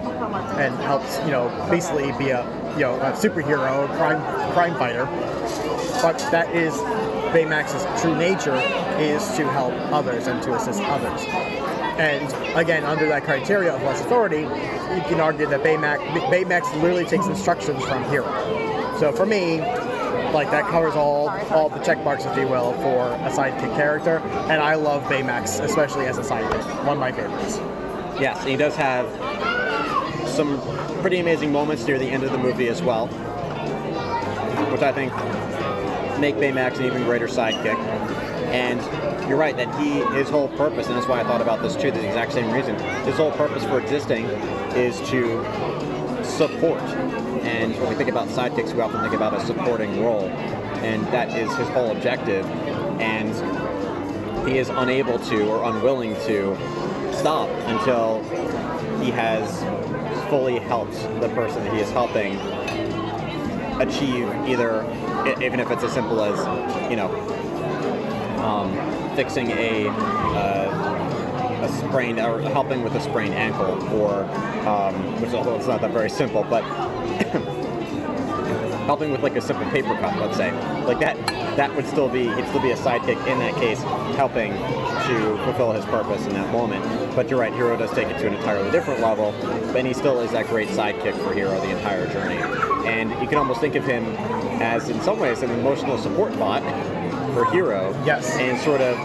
and 0.58 0.74
helps 0.76 1.18
you 1.20 1.30
know 1.30 1.48
basically 1.70 2.12
be 2.18 2.30
a 2.30 2.42
you 2.74 2.80
know 2.80 2.94
a 2.96 3.12
superhero 3.12 3.86
crime 3.96 4.20
crime 4.52 4.74
fighter 4.76 5.04
but 6.02 6.18
that 6.30 6.54
is 6.54 6.74
Baymax's 7.34 8.00
true 8.00 8.16
nature 8.16 8.54
is 9.00 9.26
to 9.36 9.48
help 9.50 9.72
others 9.92 10.26
and 10.26 10.42
to 10.42 10.54
assist 10.54 10.80
others. 10.82 11.20
And 11.98 12.56
again, 12.56 12.84
under 12.84 13.08
that 13.08 13.24
criteria 13.24 13.74
of 13.74 13.82
less 13.82 14.00
authority, 14.00 14.42
you 14.42 15.02
can 15.08 15.18
argue 15.18 15.46
that 15.46 15.62
Baymax, 15.62 15.98
Baymax 16.30 16.72
literally 16.82 17.04
takes 17.04 17.26
instructions 17.26 17.82
from 17.84 18.04
Hero. 18.04 18.26
So 19.00 19.12
for 19.12 19.26
me, 19.26 19.60
like 20.32 20.50
that 20.50 20.68
covers 20.70 20.94
all 20.94 21.28
all 21.50 21.68
the 21.68 21.78
check 21.80 22.02
marks, 22.04 22.24
if 22.24 22.36
you 22.36 22.46
will, 22.46 22.72
for 22.74 23.08
a 23.12 23.30
sidekick 23.30 23.74
character. 23.74 24.18
And 24.18 24.62
I 24.62 24.74
love 24.74 25.02
Baymax, 25.04 25.60
especially 25.60 26.06
as 26.06 26.18
a 26.18 26.22
sidekick. 26.22 26.84
One 26.84 26.96
of 26.96 27.00
my 27.00 27.12
favorites. 27.12 27.58
Yes, 28.20 28.44
he 28.44 28.56
does 28.56 28.74
have 28.76 29.08
some 30.28 30.60
pretty 31.00 31.18
amazing 31.18 31.52
moments 31.52 31.86
near 31.86 31.98
the 31.98 32.08
end 32.08 32.22
of 32.24 32.32
the 32.32 32.38
movie 32.38 32.68
as 32.68 32.82
well, 32.82 33.06
which 34.70 34.82
I 34.82 34.92
think 34.92 35.12
make 36.18 36.36
Baymax 36.36 36.78
an 36.78 36.86
even 36.86 37.04
greater 37.04 37.26
sidekick. 37.26 37.78
And 38.54 38.80
you're 39.28 39.38
right 39.38 39.56
that 39.56 39.74
he 39.80 40.04
his 40.16 40.28
whole 40.28 40.48
purpose, 40.48 40.86
and 40.86 40.96
that's 40.96 41.08
why 41.08 41.20
I 41.20 41.24
thought 41.24 41.40
about 41.40 41.62
this 41.62 41.74
too, 41.76 41.90
the 41.90 42.06
exact 42.06 42.32
same 42.32 42.50
reason. 42.52 42.78
His 43.04 43.16
whole 43.16 43.32
purpose 43.32 43.64
for 43.64 43.80
existing 43.80 44.26
is 44.76 44.98
to 45.10 45.42
support. 46.24 46.82
And 47.42 47.74
when 47.80 47.88
we 47.88 47.94
think 47.94 48.08
about 48.08 48.28
sidekicks, 48.28 48.74
we 48.74 48.80
often 48.80 49.00
think 49.02 49.14
about 49.14 49.34
a 49.34 49.44
supporting 49.44 50.02
role, 50.02 50.28
and 50.82 51.04
that 51.08 51.36
is 51.36 51.54
his 51.56 51.68
whole 51.68 51.90
objective. 51.90 52.46
And 53.00 53.34
he 54.48 54.58
is 54.58 54.68
unable 54.68 55.18
to 55.18 55.48
or 55.48 55.64
unwilling 55.70 56.14
to 56.26 56.56
stop 57.14 57.48
until 57.68 58.22
he 59.02 59.10
has 59.10 59.62
fully 60.28 60.58
helped 60.58 60.94
the 61.20 61.28
person 61.30 61.62
that 61.64 61.72
he 61.72 61.80
is 61.80 61.90
helping 61.90 62.36
achieve 63.80 64.28
either, 64.48 64.84
even 65.42 65.60
if 65.60 65.70
it's 65.70 65.82
as 65.82 65.92
simple 65.92 66.22
as, 66.22 66.90
you 66.90 66.96
know, 66.96 67.10
um, 68.42 69.16
fixing 69.16 69.50
a 69.50 69.88
uh, 69.88 70.84
a 71.62 71.68
sprained 71.68 72.18
or 72.18 72.40
helping 72.40 72.82
with 72.82 72.94
a 72.94 73.00
sprained 73.00 73.34
ankle, 73.34 73.82
or 73.94 74.24
um, 74.68 74.94
which 75.20 75.32
although 75.32 75.56
it's 75.56 75.66
not 75.66 75.80
that 75.80 75.92
very 75.92 76.10
simple, 76.10 76.44
but 76.44 76.62
helping 78.86 79.10
with 79.10 79.22
like 79.22 79.36
a 79.36 79.40
simple 79.40 79.68
paper 79.70 79.94
cut, 79.96 80.18
let's 80.18 80.36
say, 80.36 80.52
like 80.84 81.00
that, 81.00 81.16
that 81.56 81.74
would 81.74 81.86
still 81.86 82.08
be 82.08 82.24
he'd 82.34 82.46
still 82.48 82.62
be 82.62 82.70
a 82.70 82.76
sidekick 82.76 83.18
in 83.26 83.38
that 83.38 83.54
case, 83.54 83.80
helping 84.16 84.52
to 84.52 85.36
fulfill 85.44 85.72
his 85.72 85.84
purpose 85.86 86.24
in 86.26 86.32
that 86.32 86.50
moment. 86.52 86.84
But 87.14 87.28
you're 87.28 87.40
right, 87.40 87.52
Hero 87.52 87.76
does 87.76 87.90
take 87.92 88.08
it 88.08 88.18
to 88.18 88.26
an 88.26 88.34
entirely 88.34 88.70
different 88.70 89.00
level, 89.00 89.32
but 89.72 89.84
he 89.84 89.94
still 89.94 90.20
is 90.20 90.32
that 90.32 90.46
great 90.46 90.68
sidekick 90.68 91.16
for 91.22 91.32
Hero 91.32 91.58
the 91.60 91.70
entire 91.70 92.06
journey. 92.12 92.38
And 92.86 93.10
you 93.22 93.28
can 93.28 93.38
almost 93.38 93.60
think 93.60 93.74
of 93.74 93.84
him 93.84 94.04
as, 94.60 94.88
in 94.88 95.00
some 95.02 95.18
ways, 95.18 95.42
an 95.42 95.50
emotional 95.50 95.98
support 95.98 96.36
bot 96.38 96.62
for 97.34 97.50
Hero. 97.50 97.90
Yes. 98.04 98.30
And 98.36 98.60
sort 98.60 98.80
of 98.80 98.96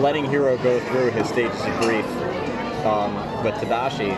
letting 0.00 0.24
Hero 0.24 0.56
go 0.58 0.80
through 0.86 1.10
his 1.10 1.28
stages 1.28 1.60
of 1.60 1.80
grief 1.80 2.06
um, 2.86 3.14
with 3.44 3.54
Tadashi, 3.56 4.12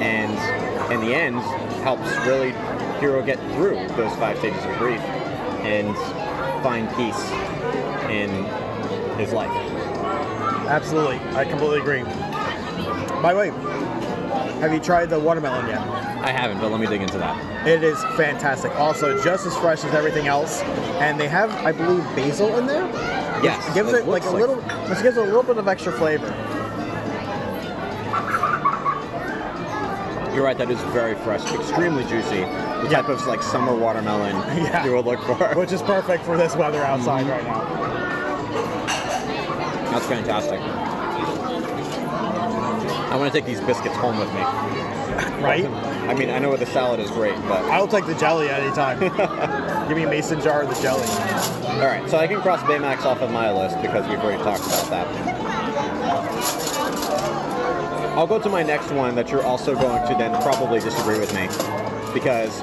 and 0.00 0.92
in 0.92 1.00
the 1.00 1.14
end, 1.14 1.40
helps 1.82 2.08
really 2.26 2.52
Hero 3.00 3.22
get 3.22 3.38
through 3.54 3.74
those 3.96 4.14
five 4.16 4.38
stages 4.38 4.64
of 4.64 4.76
grief 4.78 5.00
and 5.64 5.94
find 6.62 6.88
peace 6.96 7.30
in 8.10 8.30
his 9.18 9.32
life. 9.32 9.50
Absolutely, 10.68 11.16
I 11.36 11.44
completely 11.44 11.80
agree. 11.80 12.02
By 13.22 13.32
the 13.34 13.38
way, 13.38 13.48
have 14.60 14.72
you 14.72 14.80
tried 14.80 15.10
the 15.10 15.18
watermelon 15.18 15.66
yet? 15.66 15.78
I 15.80 16.30
haven't, 16.30 16.58
but 16.60 16.70
let 16.70 16.80
me 16.80 16.86
dig 16.86 17.02
into 17.02 17.18
that. 17.18 17.66
It 17.66 17.82
is 17.82 18.02
fantastic. 18.16 18.74
Also, 18.76 19.22
just 19.22 19.44
as 19.46 19.54
fresh 19.58 19.84
as 19.84 19.92
everything 19.94 20.26
else, 20.26 20.62
and 21.00 21.20
they 21.20 21.28
have, 21.28 21.50
I 21.66 21.72
believe, 21.72 22.02
basil 22.16 22.56
in 22.58 22.66
there. 22.66 22.84
Yes, 23.42 23.74
Gives 23.74 23.92
it 23.92 24.00
it 24.02 24.06
like 24.06 24.24
a 24.24 24.30
like- 24.30 24.40
little, 24.40 24.56
which 24.56 25.02
gives 25.02 25.18
it 25.18 25.22
a 25.22 25.26
little 25.26 25.42
bit 25.42 25.58
of 25.58 25.68
extra 25.68 25.92
flavor. 25.92 26.26
You're 30.34 30.44
right, 30.44 30.56
that 30.58 30.70
is 30.70 30.80
very 30.92 31.14
fresh, 31.14 31.44
extremely 31.52 32.04
juicy. 32.04 32.44
The 32.84 32.90
type 32.90 33.08
of 33.08 33.26
like 33.26 33.42
summer 33.42 33.74
watermelon 33.74 34.36
Yeah. 34.62 34.84
you 34.84 34.92
would 34.94 35.06
look 35.06 35.20
for. 35.22 35.34
Which 35.58 35.72
is 35.72 35.80
perfect 35.80 36.22
for 36.24 36.36
this 36.36 36.54
weather 36.54 36.82
outside 36.82 37.26
right 37.26 37.42
now. 37.42 37.64
That's 39.90 40.06
fantastic. 40.06 40.60
I 43.10 43.16
want 43.16 43.32
to 43.32 43.38
take 43.38 43.46
these 43.46 43.60
biscuits 43.62 43.96
home 43.96 44.18
with 44.18 44.28
me. 44.34 44.40
Right? 45.42 45.64
I 45.64 46.12
mean, 46.12 46.28
I 46.28 46.38
know 46.38 46.54
the 46.58 46.66
salad 46.66 47.00
is 47.00 47.10
great, 47.10 47.34
but 47.48 47.64
I'll 47.70 47.88
take 47.88 48.04
the 48.04 48.14
jelly 48.16 48.50
anytime. 48.50 48.98
Give 49.88 49.96
me 49.96 50.02
a 50.02 50.08
mason 50.10 50.42
jar 50.42 50.62
of 50.62 50.68
the 50.68 50.82
jelly. 50.82 51.06
all 51.06 51.86
right. 51.86 52.04
So 52.10 52.18
I 52.18 52.26
can 52.26 52.42
cross 52.42 52.60
Baymax 52.64 53.06
off 53.06 53.22
of 53.22 53.30
my 53.30 53.50
list 53.50 53.80
because 53.80 54.06
we've 54.10 54.18
already 54.18 54.42
talked 54.42 54.66
about 54.66 54.90
that. 54.90 55.06
I'll 58.18 58.26
go 58.26 58.38
to 58.38 58.48
my 58.50 58.62
next 58.62 58.90
one 58.90 59.14
that 59.14 59.30
you're 59.30 59.42
also 59.44 59.74
going 59.74 60.06
to 60.06 60.14
then 60.16 60.32
probably 60.42 60.80
disagree 60.80 61.18
with 61.18 61.32
me 61.34 61.48
because, 62.14 62.62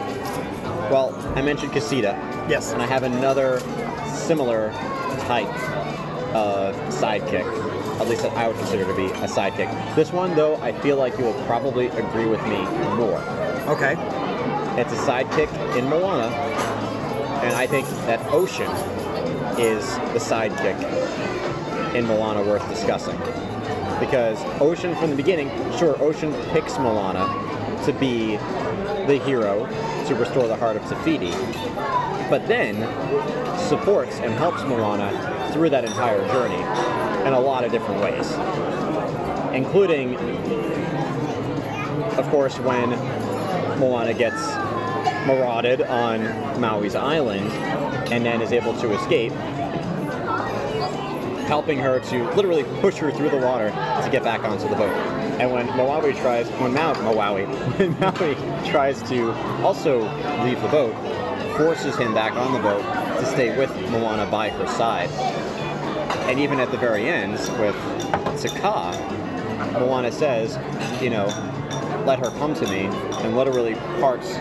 well, 0.89 1.13
I 1.35 1.41
mentioned 1.41 1.73
Casita. 1.73 2.17
Yes. 2.49 2.71
And 2.71 2.81
I 2.81 2.87
have 2.87 3.03
another 3.03 3.59
similar 4.07 4.71
type 5.27 5.49
of 6.33 6.75
sidekick, 6.93 7.45
at 7.99 8.07
least 8.07 8.23
that 8.23 8.31
I 8.37 8.47
would 8.47 8.57
consider 8.57 8.85
to 8.85 8.95
be 8.95 9.05
a 9.05 9.27
sidekick. 9.27 9.95
This 9.95 10.11
one, 10.11 10.33
though, 10.33 10.55
I 10.61 10.71
feel 10.79 10.95
like 10.95 11.17
you 11.17 11.25
will 11.25 11.45
probably 11.45 11.87
agree 11.87 12.25
with 12.25 12.41
me 12.43 12.63
more. 12.95 13.19
Okay. 13.67 13.95
It's 14.79 14.93
a 14.93 14.97
sidekick 14.97 15.51
in 15.77 15.89
Moana, 15.89 16.31
And 17.41 17.55
I 17.55 17.65
think 17.65 17.87
that 18.05 18.23
Ocean 18.31 18.69
is 19.59 19.83
the 20.13 20.19
sidekick 20.19 20.77
in 21.95 22.05
Moana 22.05 22.43
worth 22.43 22.67
discussing. 22.69 23.17
Because 23.99 24.39
Ocean, 24.61 24.95
from 24.95 25.09
the 25.09 25.15
beginning, 25.15 25.49
sure, 25.75 25.99
Ocean 26.03 26.31
picks 26.51 26.77
Moana 26.77 27.25
to 27.85 27.93
be 27.93 28.37
the 29.07 29.17
hero 29.19 29.65
to 30.07 30.15
restore 30.15 30.47
the 30.47 30.55
heart 30.55 30.75
of 30.75 30.87
Te 30.87 30.95
Fiti, 31.03 31.31
but 32.29 32.47
then 32.47 32.75
supports 33.57 34.19
and 34.19 34.33
helps 34.33 34.63
Moana 34.63 35.49
through 35.53 35.69
that 35.69 35.85
entire 35.85 36.25
journey 36.27 36.61
in 37.27 37.33
a 37.33 37.39
lot 37.39 37.63
of 37.63 37.71
different 37.71 38.01
ways, 38.01 38.31
including, 39.53 40.15
of 42.17 42.27
course, 42.29 42.57
when 42.59 42.89
Moana 43.79 44.13
gets 44.13 44.41
marauded 45.27 45.81
on 45.81 46.21
Maui's 46.59 46.95
island 46.95 47.51
and 48.11 48.25
then 48.25 48.41
is 48.41 48.51
able 48.51 48.73
to 48.79 48.93
escape, 48.93 49.31
helping 51.47 51.77
her 51.77 51.99
to 51.99 52.31
literally 52.33 52.63
push 52.81 52.95
her 52.97 53.11
through 53.11 53.29
the 53.29 53.37
water 53.37 53.69
to 53.69 54.09
get 54.11 54.23
back 54.23 54.43
onto 54.43 54.67
the 54.67 54.75
boat. 54.75 55.20
And 55.39 55.51
when 55.51 55.67
Maui 55.75 56.13
tries, 56.13 56.47
when 56.59 56.73
when 57.77 57.99
Maui 57.99 58.35
tries 58.69 59.01
to 59.09 59.31
also 59.63 60.01
leave 60.43 60.61
the 60.61 60.67
boat, 60.67 60.95
forces 61.57 61.95
him 61.95 62.13
back 62.13 62.33
on 62.33 62.53
the 62.53 62.59
boat 62.59 62.81
to 63.19 63.25
stay 63.25 63.57
with 63.57 63.69
Moana 63.91 64.29
by 64.29 64.49
her 64.49 64.67
side. 64.67 65.09
And 66.29 66.39
even 66.39 66.59
at 66.59 66.71
the 66.71 66.77
very 66.77 67.07
end, 67.07 67.33
with 67.59 67.75
Te 68.41 68.49
Kā, 68.49 68.93
Moana 69.79 70.11
says, 70.11 70.57
you 71.01 71.09
know, 71.09 71.25
let 72.05 72.19
her 72.19 72.31
come 72.39 72.53
to 72.55 72.67
me, 72.67 72.85
and 73.23 73.35
literally 73.35 73.75
parts 73.99 74.35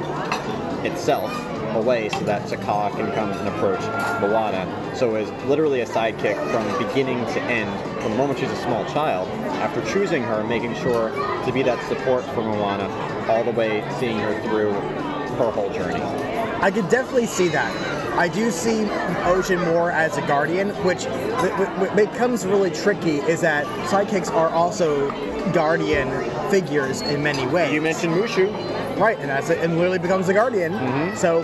itself 0.84 1.30
away 1.74 2.08
so 2.08 2.20
that 2.20 2.48
Te 2.48 2.56
Kā 2.56 2.90
can 2.96 3.12
come 3.12 3.30
and 3.30 3.48
approach 3.48 3.80
Moana. 4.20 4.66
So 4.96 5.16
is 5.16 5.30
literally 5.44 5.80
a 5.80 5.86
sidekick 5.86 6.36
from 6.50 6.86
beginning 6.86 7.18
to 7.26 7.40
end, 7.42 7.70
from 8.00 8.12
the 8.12 8.16
moment 8.18 8.38
she's 8.38 8.50
a 8.50 8.56
small 8.56 8.84
child, 8.86 9.28
after 9.60 9.84
choosing 9.92 10.22
her, 10.22 10.42
making 10.44 10.74
sure 10.76 11.10
to 11.44 11.52
be 11.52 11.62
that 11.62 11.86
support 11.88 12.24
for 12.34 12.42
Moana, 12.42 12.88
all 13.28 13.44
the 13.44 13.52
way 13.52 13.84
seeing 13.98 14.18
her 14.18 14.40
through 14.42 14.72
her 14.72 15.50
whole 15.50 15.70
journey. 15.72 16.02
I 16.62 16.70
could 16.70 16.88
definitely 16.88 17.26
see 17.26 17.48
that. 17.48 17.70
I 18.18 18.28
do 18.28 18.50
see 18.50 18.86
Ocean 19.24 19.60
more 19.60 19.90
as 19.90 20.18
a 20.18 20.22
guardian, 20.26 20.70
which 20.84 21.04
becomes 21.96 22.44
really 22.44 22.70
tricky 22.70 23.18
is 23.20 23.40
that 23.40 23.64
sidekicks 23.88 24.30
are 24.32 24.50
also 24.50 25.10
guardian 25.52 26.10
figures 26.50 27.00
in 27.02 27.22
many 27.22 27.46
ways. 27.46 27.72
You 27.72 27.80
mentioned 27.80 28.14
Mushu. 28.14 28.50
Right, 28.98 29.18
and 29.18 29.30
that's 29.30 29.48
it, 29.48 29.58
and 29.64 29.76
literally 29.76 29.98
becomes 29.98 30.28
a 30.28 30.34
guardian. 30.34 30.72
Mm-hmm. 30.72 31.16
So, 31.16 31.40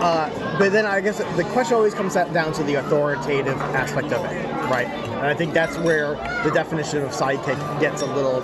uh, 0.00 0.58
but 0.58 0.70
then 0.70 0.86
I 0.86 1.00
guess 1.00 1.18
the 1.18 1.42
question 1.44 1.74
always 1.74 1.92
comes 1.92 2.14
down 2.14 2.52
to 2.52 2.62
the 2.62 2.74
authoritative 2.74 3.58
aspect 3.58 4.12
of 4.12 4.24
it, 4.26 4.46
right? 4.70 4.86
And 4.86 5.26
I 5.26 5.34
think 5.34 5.52
that's 5.52 5.76
where 5.78 6.14
the 6.44 6.50
definition 6.54 7.02
of 7.02 7.10
sidekick 7.10 7.80
gets 7.80 8.02
a 8.02 8.06
little 8.06 8.40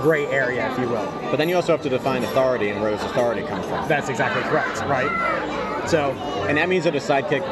gray 0.00 0.26
area, 0.26 0.70
if 0.72 0.78
you 0.78 0.88
will. 0.88 1.06
But 1.30 1.36
then 1.36 1.48
you 1.48 1.56
also 1.56 1.72
have 1.72 1.82
to 1.82 1.88
define 1.88 2.24
authority 2.24 2.70
and 2.70 2.80
where 2.80 2.90
does 2.90 3.02
authority 3.04 3.42
come 3.42 3.62
from. 3.62 3.88
That's 3.88 4.08
exactly 4.08 4.42
correct, 4.44 4.80
right? 4.88 5.88
So, 5.88 6.12
And 6.48 6.56
that 6.58 6.68
means 6.68 6.84
that 6.84 6.94
a 6.96 6.98
sidekick, 6.98 7.42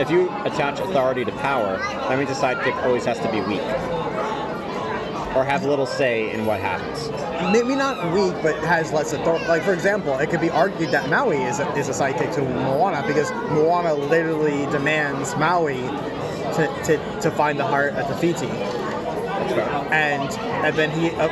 if 0.00 0.10
you 0.10 0.28
attach 0.44 0.80
authority 0.80 1.24
to 1.24 1.32
power, 1.32 1.78
that 1.78 2.18
means 2.18 2.30
a 2.30 2.34
sidekick 2.34 2.74
always 2.84 3.04
has 3.04 3.18
to 3.20 3.30
be 3.30 3.40
weak. 3.40 3.62
Or 5.36 5.44
have 5.44 5.64
little 5.64 5.86
say 5.86 6.32
in 6.32 6.46
what 6.46 6.60
happens. 6.60 7.10
maybe 7.52 7.76
not 7.76 8.12
weak, 8.14 8.34
but 8.42 8.56
has 8.64 8.90
less 8.90 9.12
authority. 9.12 9.44
Like 9.46 9.62
for 9.62 9.74
example, 9.74 10.18
it 10.18 10.30
could 10.30 10.40
be 10.40 10.48
argued 10.50 10.90
that 10.92 11.10
Maui 11.10 11.42
is 11.42 11.60
a, 11.60 11.70
is 11.76 11.88
a 11.88 11.92
sidekick 11.92 12.34
to 12.36 12.42
Moana 12.42 13.06
because 13.06 13.30
Moana 13.50 13.92
literally 13.94 14.64
demands 14.72 15.36
Maui 15.36 15.82
to, 16.56 16.82
to, 16.84 17.20
to 17.20 17.30
find 17.30 17.58
the 17.58 17.64
heart 17.64 17.94
at 17.94 18.08
Te 18.08 18.32
Fiti. 18.32 18.46
And 19.90 20.30
and 20.66 20.76
then 20.76 20.90
he 20.90 21.10
uh, 21.10 21.28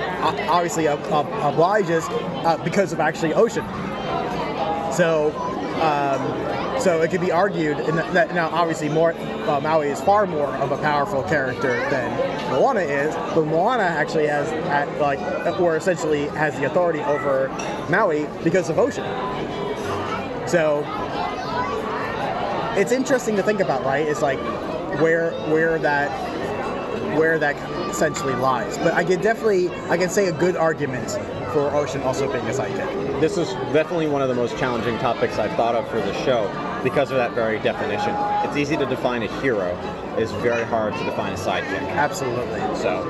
obviously 0.49 0.87
uh, 0.87 0.97
uh, 0.97 1.51
obliges 1.53 2.07
because 2.63 2.93
of 2.93 3.01
actually 3.01 3.35
Ocean. 3.35 3.65
So, 4.93 5.33
um, 5.81 6.81
so 6.81 7.03
it 7.03 7.11
could 7.11 7.21
be 7.21 7.33
argued 7.33 7.79
that 7.79 8.35
now 8.35 8.49
obviously 8.51 8.89
more 8.89 9.13
uh, 9.13 9.61
Maui 9.61 9.89
is 9.89 10.01
far 10.01 10.27
more 10.27 10.55
of 10.57 10.71
a 10.71 10.79
powerful 10.79 11.23
character 11.25 11.73
than 11.91 12.17
Moana 12.51 12.81
is, 12.81 13.15
but 13.35 13.47
Moana 13.47 13.83
actually 13.83 14.29
has 14.29 14.49
at, 14.69 15.01
like 15.01 15.19
or 15.59 15.77
essentially 15.77 16.29
has 16.29 16.55
the 16.57 16.65
authority 16.67 17.01
over 17.01 17.49
Maui 17.91 18.29
because 18.45 18.71
of 18.71 18.79
Ocean. 18.79 19.05
So 20.47 20.85
it's 22.77 22.93
interesting 22.93 23.35
to 23.37 23.43
think 23.43 23.61
about, 23.61 23.85
right? 23.85 24.07
It's 24.07 24.23
like 24.23 24.39
where 25.01 25.33
where 25.51 25.79
that 25.79 26.11
where 27.17 27.39
that 27.39 27.57
essentially 27.89 28.35
lies. 28.35 28.77
But 28.79 28.95
I 28.95 29.05
can 29.05 29.21
definitely 29.21 29.71
I 29.89 29.97
can 29.97 30.09
say 30.09 30.27
a 30.29 30.33
good 30.33 30.57
argument 30.57 31.11
for 31.53 31.71
Ocean 31.75 32.03
also 32.03 32.31
being 32.31 32.45
a 32.47 32.51
sidekick. 32.51 33.21
This 33.21 33.39
is 33.39 33.49
definitely 33.73 34.09
one 34.09 34.23
of 34.23 34.29
the 34.29 34.35
most 34.35 34.59
challenging 34.59 34.99
topics 34.99 35.39
I've 35.39 35.55
thought 35.57 35.77
of 35.77 35.89
for 35.89 35.99
the 35.99 36.13
show 36.25 36.51
because 36.83 37.13
of 37.13 37.17
that 37.17 37.33
very 37.33 37.61
definition. 37.61 38.15
It's 38.45 38.57
easy 38.57 38.77
to 38.77 38.87
define 38.87 39.23
a 39.23 39.41
hero, 39.41 39.79
it's 40.19 40.33
very 40.33 40.65
hard 40.65 40.95
to 40.95 41.05
define 41.05 41.33
a 41.33 41.37
sidekick. 41.37 41.89
Absolutely. 41.91 42.61
So, 42.77 43.05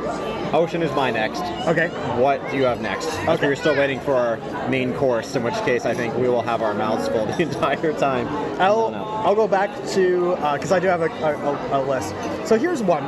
Ocean 0.55 0.83
is 0.83 0.93
my 0.93 1.11
next. 1.11 1.41
Okay. 1.67 1.89
What 2.21 2.49
do 2.51 2.57
you 2.57 2.63
have 2.63 2.81
next? 2.81 3.13
Okay. 3.29 3.49
We're 3.49 3.57
still 3.57 3.77
waiting 3.77 3.99
for 3.99 4.15
our 4.15 4.69
main 4.69 4.95
course, 4.95 5.35
in 5.35 5.43
which 5.43 5.55
case 5.65 5.85
I 5.85 5.95
think 5.95 6.15
we 6.17 6.29
will 6.29 6.43
have 6.43 6.63
our 6.63 6.75
mouths 6.75 7.09
full 7.09 7.27
the 7.37 7.43
entire 7.43 7.93
time. 7.95 8.29
I'll. 8.61 8.95
I'll 9.25 9.35
go 9.35 9.49
back 9.49 9.71
to 9.93 10.33
uh, 10.35 10.55
because 10.55 10.71
I 10.71 10.79
do 10.79 10.87
have 10.87 11.01
a, 11.01 11.07
a, 11.07 11.81
a 11.81 11.81
list. 11.83 12.15
So 12.47 12.59
here's 12.59 12.83
one 12.83 13.05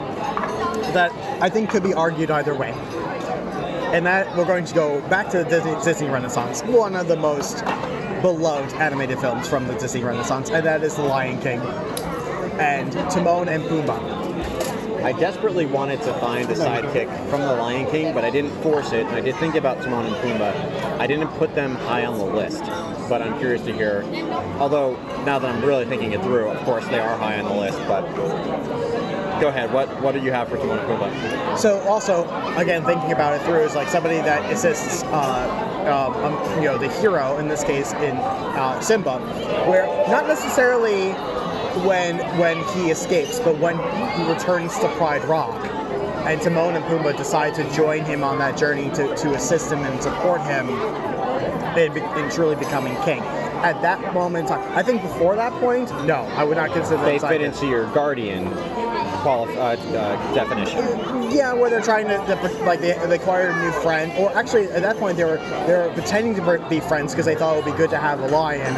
that 0.94 1.12
I 1.42 1.50
think 1.50 1.68
could 1.70 1.82
be 1.82 1.92
argued 1.92 2.30
either 2.30 2.54
way, 2.54 2.72
and 3.92 4.06
that 4.06 4.34
we're 4.36 4.46
going 4.46 4.64
to 4.64 4.74
go 4.74 5.00
back 5.08 5.28
to 5.30 5.38
the 5.38 5.44
Disney, 5.44 5.74
Disney 5.84 6.08
Renaissance, 6.08 6.62
one 6.62 6.96
of 6.96 7.06
the 7.06 7.16
most 7.16 7.64
beloved 8.22 8.72
animated 8.76 9.18
films 9.20 9.46
from 9.46 9.68
the 9.68 9.74
Disney 9.74 10.02
Renaissance, 10.02 10.50
and 10.50 10.64
that 10.64 10.82
is 10.82 10.96
The 10.96 11.02
Lion 11.02 11.40
King 11.42 11.60
and 12.58 12.92
Timon 13.10 13.48
and 13.50 13.62
Pumbaa. 13.64 14.25
I 15.06 15.12
desperately 15.12 15.66
wanted 15.66 16.02
to 16.02 16.12
find 16.14 16.50
a 16.50 16.54
sidekick 16.54 17.06
from 17.30 17.40
The 17.42 17.54
Lion 17.54 17.88
King, 17.92 18.12
but 18.12 18.24
I 18.24 18.30
didn't 18.30 18.50
force 18.60 18.90
it, 18.90 19.06
I 19.06 19.20
did 19.20 19.36
think 19.36 19.54
about 19.54 19.80
Timon 19.80 20.06
and 20.06 20.16
Pumbaa. 20.16 20.98
I 20.98 21.06
didn't 21.06 21.28
put 21.38 21.54
them 21.54 21.76
high 21.76 22.04
on 22.04 22.18
the 22.18 22.24
list, 22.24 22.64
but 23.08 23.22
I'm 23.22 23.38
curious 23.38 23.62
to 23.66 23.72
hear. 23.72 24.02
Although, 24.58 24.94
now 25.24 25.38
that 25.38 25.48
I'm 25.48 25.64
really 25.64 25.84
thinking 25.84 26.10
it 26.10 26.20
through, 26.22 26.48
of 26.48 26.60
course 26.64 26.84
they 26.88 26.98
are 26.98 27.16
high 27.18 27.38
on 27.38 27.44
the 27.44 27.54
list, 27.54 27.78
but 27.86 28.04
go 29.40 29.46
ahead. 29.46 29.72
What 29.72 29.88
what 30.02 30.10
do 30.12 30.20
you 30.20 30.32
have 30.32 30.48
for 30.48 30.56
Timon 30.56 30.80
and 30.80 30.88
Pumbaa? 30.88 31.56
So 31.56 31.78
also, 31.82 32.24
again, 32.56 32.84
thinking 32.84 33.12
about 33.12 33.40
it 33.40 33.44
through 33.46 33.62
is 33.62 33.76
like 33.76 33.86
somebody 33.86 34.16
that 34.16 34.50
assists, 34.50 35.04
uh, 35.04 35.86
um, 35.86 36.24
um, 36.24 36.58
you 36.60 36.64
know, 36.64 36.78
the 36.78 36.88
hero 36.88 37.38
in 37.38 37.46
this 37.46 37.62
case 37.62 37.92
in 37.92 38.16
uh, 38.16 38.80
Simba, 38.80 39.20
where 39.70 39.86
not 40.08 40.26
necessarily 40.26 41.12
when 41.84 42.18
when 42.38 42.62
he 42.74 42.90
escapes, 42.90 43.38
but 43.40 43.58
when 43.58 43.76
he 44.16 44.32
returns 44.32 44.78
to 44.78 44.88
Pride 44.96 45.24
Rock, 45.24 45.54
and 46.26 46.40
Timon 46.42 46.74
and 46.74 46.84
Pumbaa 46.86 47.16
decide 47.16 47.54
to 47.54 47.72
join 47.72 48.04
him 48.04 48.24
on 48.24 48.38
that 48.38 48.56
journey 48.56 48.90
to, 48.90 49.14
to 49.16 49.34
assist 49.34 49.70
him 49.70 49.78
and 49.80 50.02
support 50.02 50.40
him 50.42 50.68
in, 51.78 51.96
in 51.96 52.30
truly 52.30 52.56
becoming 52.56 52.94
king. 53.02 53.20
At 53.62 53.80
that 53.82 54.12
moment 54.12 54.48
in 54.48 54.56
time, 54.56 54.76
I 54.76 54.82
think 54.82 55.02
before 55.02 55.36
that 55.36 55.52
point, 55.60 55.88
no, 56.04 56.16
I 56.36 56.44
would 56.44 56.56
not 56.56 56.72
consider 56.72 57.02
They 57.04 57.18
fit 57.18 57.40
into 57.40 57.66
your 57.66 57.86
guardian 57.92 58.48
uh, 58.48 59.76
uh, 59.78 60.34
definition. 60.34 61.30
Yeah, 61.30 61.52
where 61.52 61.70
they're 61.70 61.80
trying 61.80 62.06
to, 62.08 62.16
to 62.26 62.64
like 62.64 62.80
they, 62.80 62.92
they 63.06 63.16
acquired 63.16 63.54
a 63.54 63.62
new 63.62 63.72
friend, 63.72 64.12
or 64.18 64.30
actually 64.36 64.66
at 64.68 64.82
that 64.82 64.98
point 64.98 65.16
they 65.16 65.24
were 65.24 65.38
they 65.66 65.74
were 65.74 65.90
pretending 65.94 66.34
to 66.34 66.66
be 66.68 66.80
friends 66.80 67.12
because 67.12 67.26
they 67.26 67.34
thought 67.34 67.56
it 67.56 67.64
would 67.64 67.72
be 67.72 67.76
good 67.76 67.90
to 67.90 67.98
have 67.98 68.20
a 68.20 68.28
lion 68.28 68.74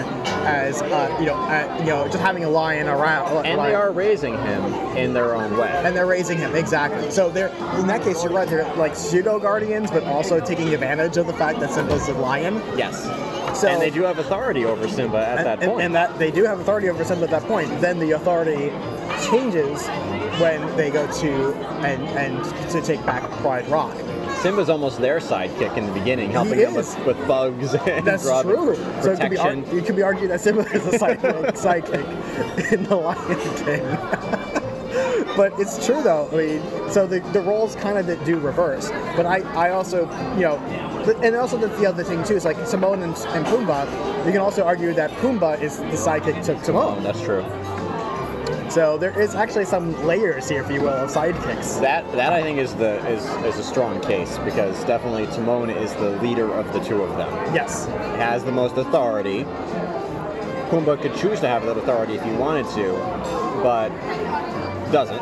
as 0.48 0.82
uh, 0.82 1.16
you 1.20 1.26
know 1.26 1.34
uh, 1.34 1.76
you 1.80 1.86
know 1.86 2.06
just 2.06 2.18
having 2.20 2.44
a 2.44 2.50
lion 2.50 2.88
around. 2.88 3.46
And 3.46 3.60
they 3.60 3.74
are 3.74 3.92
raising 3.92 4.34
him 4.38 4.64
in 4.96 5.12
their 5.12 5.34
own 5.34 5.56
way. 5.56 5.70
and 5.84 5.94
they're 5.94 6.06
raising 6.06 6.38
him 6.38 6.54
exactly. 6.54 7.10
So 7.10 7.30
they're 7.30 7.48
in 7.78 7.86
that 7.86 8.02
case 8.02 8.22
you're 8.22 8.32
right. 8.32 8.48
They're 8.48 8.72
like 8.76 8.96
pseudo 8.96 9.38
guardians, 9.38 9.90
but 9.90 10.04
also 10.04 10.40
taking 10.40 10.72
advantage 10.74 11.16
of 11.16 11.26
the 11.26 11.34
fact 11.34 11.60
that 11.60 11.70
Simba's 11.70 12.08
a 12.08 12.14
lion. 12.14 12.56
Yes. 12.76 13.04
So 13.60 13.68
and 13.68 13.80
they 13.82 13.90
do 13.90 14.02
have 14.02 14.18
authority 14.18 14.64
over 14.64 14.88
Simba 14.88 15.18
at 15.18 15.38
and, 15.38 15.46
that 15.46 15.58
and- 15.62 15.70
point. 15.72 15.82
and 15.84 15.94
that 15.94 16.18
they 16.18 16.30
do 16.30 16.44
have 16.44 16.60
authority 16.60 16.88
over 16.88 17.04
Simba 17.04 17.24
at 17.24 17.30
that 17.30 17.42
point. 17.44 17.68
Then 17.80 17.98
the 17.98 18.12
authority 18.12 18.70
changes 19.30 19.86
when 20.40 20.60
they 20.76 20.90
go 20.90 21.10
to 21.20 21.54
and 21.84 22.02
and 22.16 22.70
to 22.70 22.80
take 22.80 23.04
back 23.04 23.22
Pride 23.42 23.66
Rock. 23.68 23.94
Simba's 24.42 24.68
almost 24.68 25.00
their 25.00 25.18
sidekick 25.18 25.76
in 25.76 25.86
the 25.86 25.92
beginning, 25.92 26.30
helping 26.30 26.58
He 26.58 26.64
them 26.64 26.74
with, 26.74 27.06
with 27.06 27.16
bugs 27.26 27.74
and 27.86 28.06
That's 28.06 28.22
true. 28.42 28.76
So 29.02 29.12
it 29.12 29.20
could, 29.20 29.30
be 29.30 29.36
ar- 29.36 29.52
it 29.54 29.84
could 29.84 29.96
be 29.96 30.02
argued 30.02 30.30
that 30.30 30.40
Simba 30.40 30.62
is 30.72 30.86
a 30.86 30.98
sidekick, 30.98 31.52
sidekick 31.54 32.72
in 32.72 32.84
The 32.84 32.96
Lion 32.96 33.56
King. 33.64 34.64
but 35.36 35.52
it's 35.58 35.84
true 35.84 36.02
though. 36.02 36.28
I 36.32 36.36
mean, 36.36 36.90
so 36.90 37.06
the, 37.06 37.20
the 37.32 37.40
roles 37.40 37.74
kind 37.76 37.98
of 37.98 38.24
do 38.24 38.38
reverse. 38.38 38.90
But 39.16 39.26
I, 39.26 39.40
I 39.54 39.70
also, 39.70 40.02
you 40.34 40.42
know, 40.42 40.56
and 41.22 41.34
also 41.34 41.58
the, 41.58 41.68
the 41.76 41.86
other 41.86 42.04
thing 42.04 42.22
too 42.24 42.34
is 42.34 42.44
like 42.44 42.56
Timon 42.68 43.02
and, 43.02 43.16
and 43.16 43.46
Pumbaa. 43.46 44.24
You 44.24 44.32
can 44.32 44.40
also 44.40 44.64
argue 44.64 44.92
that 44.94 45.10
Pumbaa 45.18 45.60
is 45.60 45.78
the 45.78 45.84
sidekick 45.84 46.44
to 46.44 46.54
Timon. 46.64 47.02
That's 47.02 47.20
true. 47.22 47.44
So 48.70 48.98
there 48.98 49.18
is 49.18 49.34
actually 49.34 49.64
some 49.64 49.92
layers 50.04 50.48
here, 50.48 50.62
if 50.62 50.70
you 50.70 50.82
will, 50.82 50.90
of 50.90 51.10
sidekicks. 51.10 51.80
That 51.80 52.10
that 52.12 52.32
I 52.32 52.42
think 52.42 52.58
is 52.58 52.74
the 52.74 52.98
is, 53.08 53.24
is 53.44 53.58
a 53.58 53.62
strong 53.62 54.00
case 54.00 54.38
because 54.38 54.84
definitely 54.84 55.26
Timon 55.26 55.70
is 55.70 55.92
the 55.94 56.10
leader 56.22 56.52
of 56.52 56.70
the 56.72 56.80
two 56.80 57.02
of 57.02 57.16
them. 57.16 57.30
Yes. 57.54 57.86
Has 58.16 58.44
the 58.44 58.52
most 58.52 58.76
authority. 58.76 59.44
Pumbaa 60.68 61.00
could 61.00 61.16
choose 61.16 61.40
to 61.40 61.48
have 61.48 61.64
that 61.64 61.78
authority 61.78 62.14
if 62.14 62.22
he 62.22 62.30
wanted 62.32 62.66
to, 62.74 62.92
but 63.62 63.88
doesn't. 64.92 65.20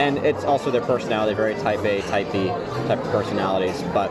And 0.00 0.16
it's 0.18 0.44
also 0.44 0.70
their 0.70 0.80
personality, 0.80 1.34
very 1.34 1.54
type 1.56 1.84
A, 1.84 2.00
type 2.02 2.32
B 2.32 2.46
type 2.88 3.04
of 3.04 3.10
personalities. 3.12 3.82
But 3.92 4.10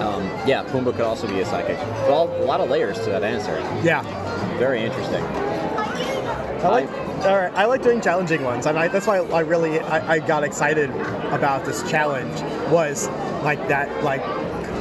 um, 0.00 0.22
yeah, 0.46 0.64
Pumbaa 0.68 0.92
could 0.92 1.00
also 1.00 1.26
be 1.26 1.40
a 1.40 1.44
psychic. 1.44 1.76
Well, 2.06 2.30
a 2.40 2.44
lot 2.44 2.60
of 2.60 2.70
layers 2.70 2.98
to 3.00 3.10
that 3.10 3.24
answer. 3.24 3.58
Yeah. 3.82 4.02
Very 4.58 4.84
interesting. 4.84 5.24
I 6.62 6.68
like. 6.68 6.90
All 7.24 7.36
right, 7.36 7.52
I 7.54 7.64
like 7.66 7.82
doing 7.82 8.00
challenging 8.00 8.42
ones, 8.42 8.66
and 8.66 8.78
I, 8.78 8.88
that's 8.88 9.06
why 9.06 9.18
I 9.18 9.40
really 9.40 9.80
I, 9.80 10.14
I 10.14 10.18
got 10.18 10.44
excited 10.44 10.90
about 10.90 11.64
this 11.64 11.88
challenge. 11.90 12.40
Was 12.70 13.08
like 13.42 13.66
that, 13.68 14.04
like 14.04 14.22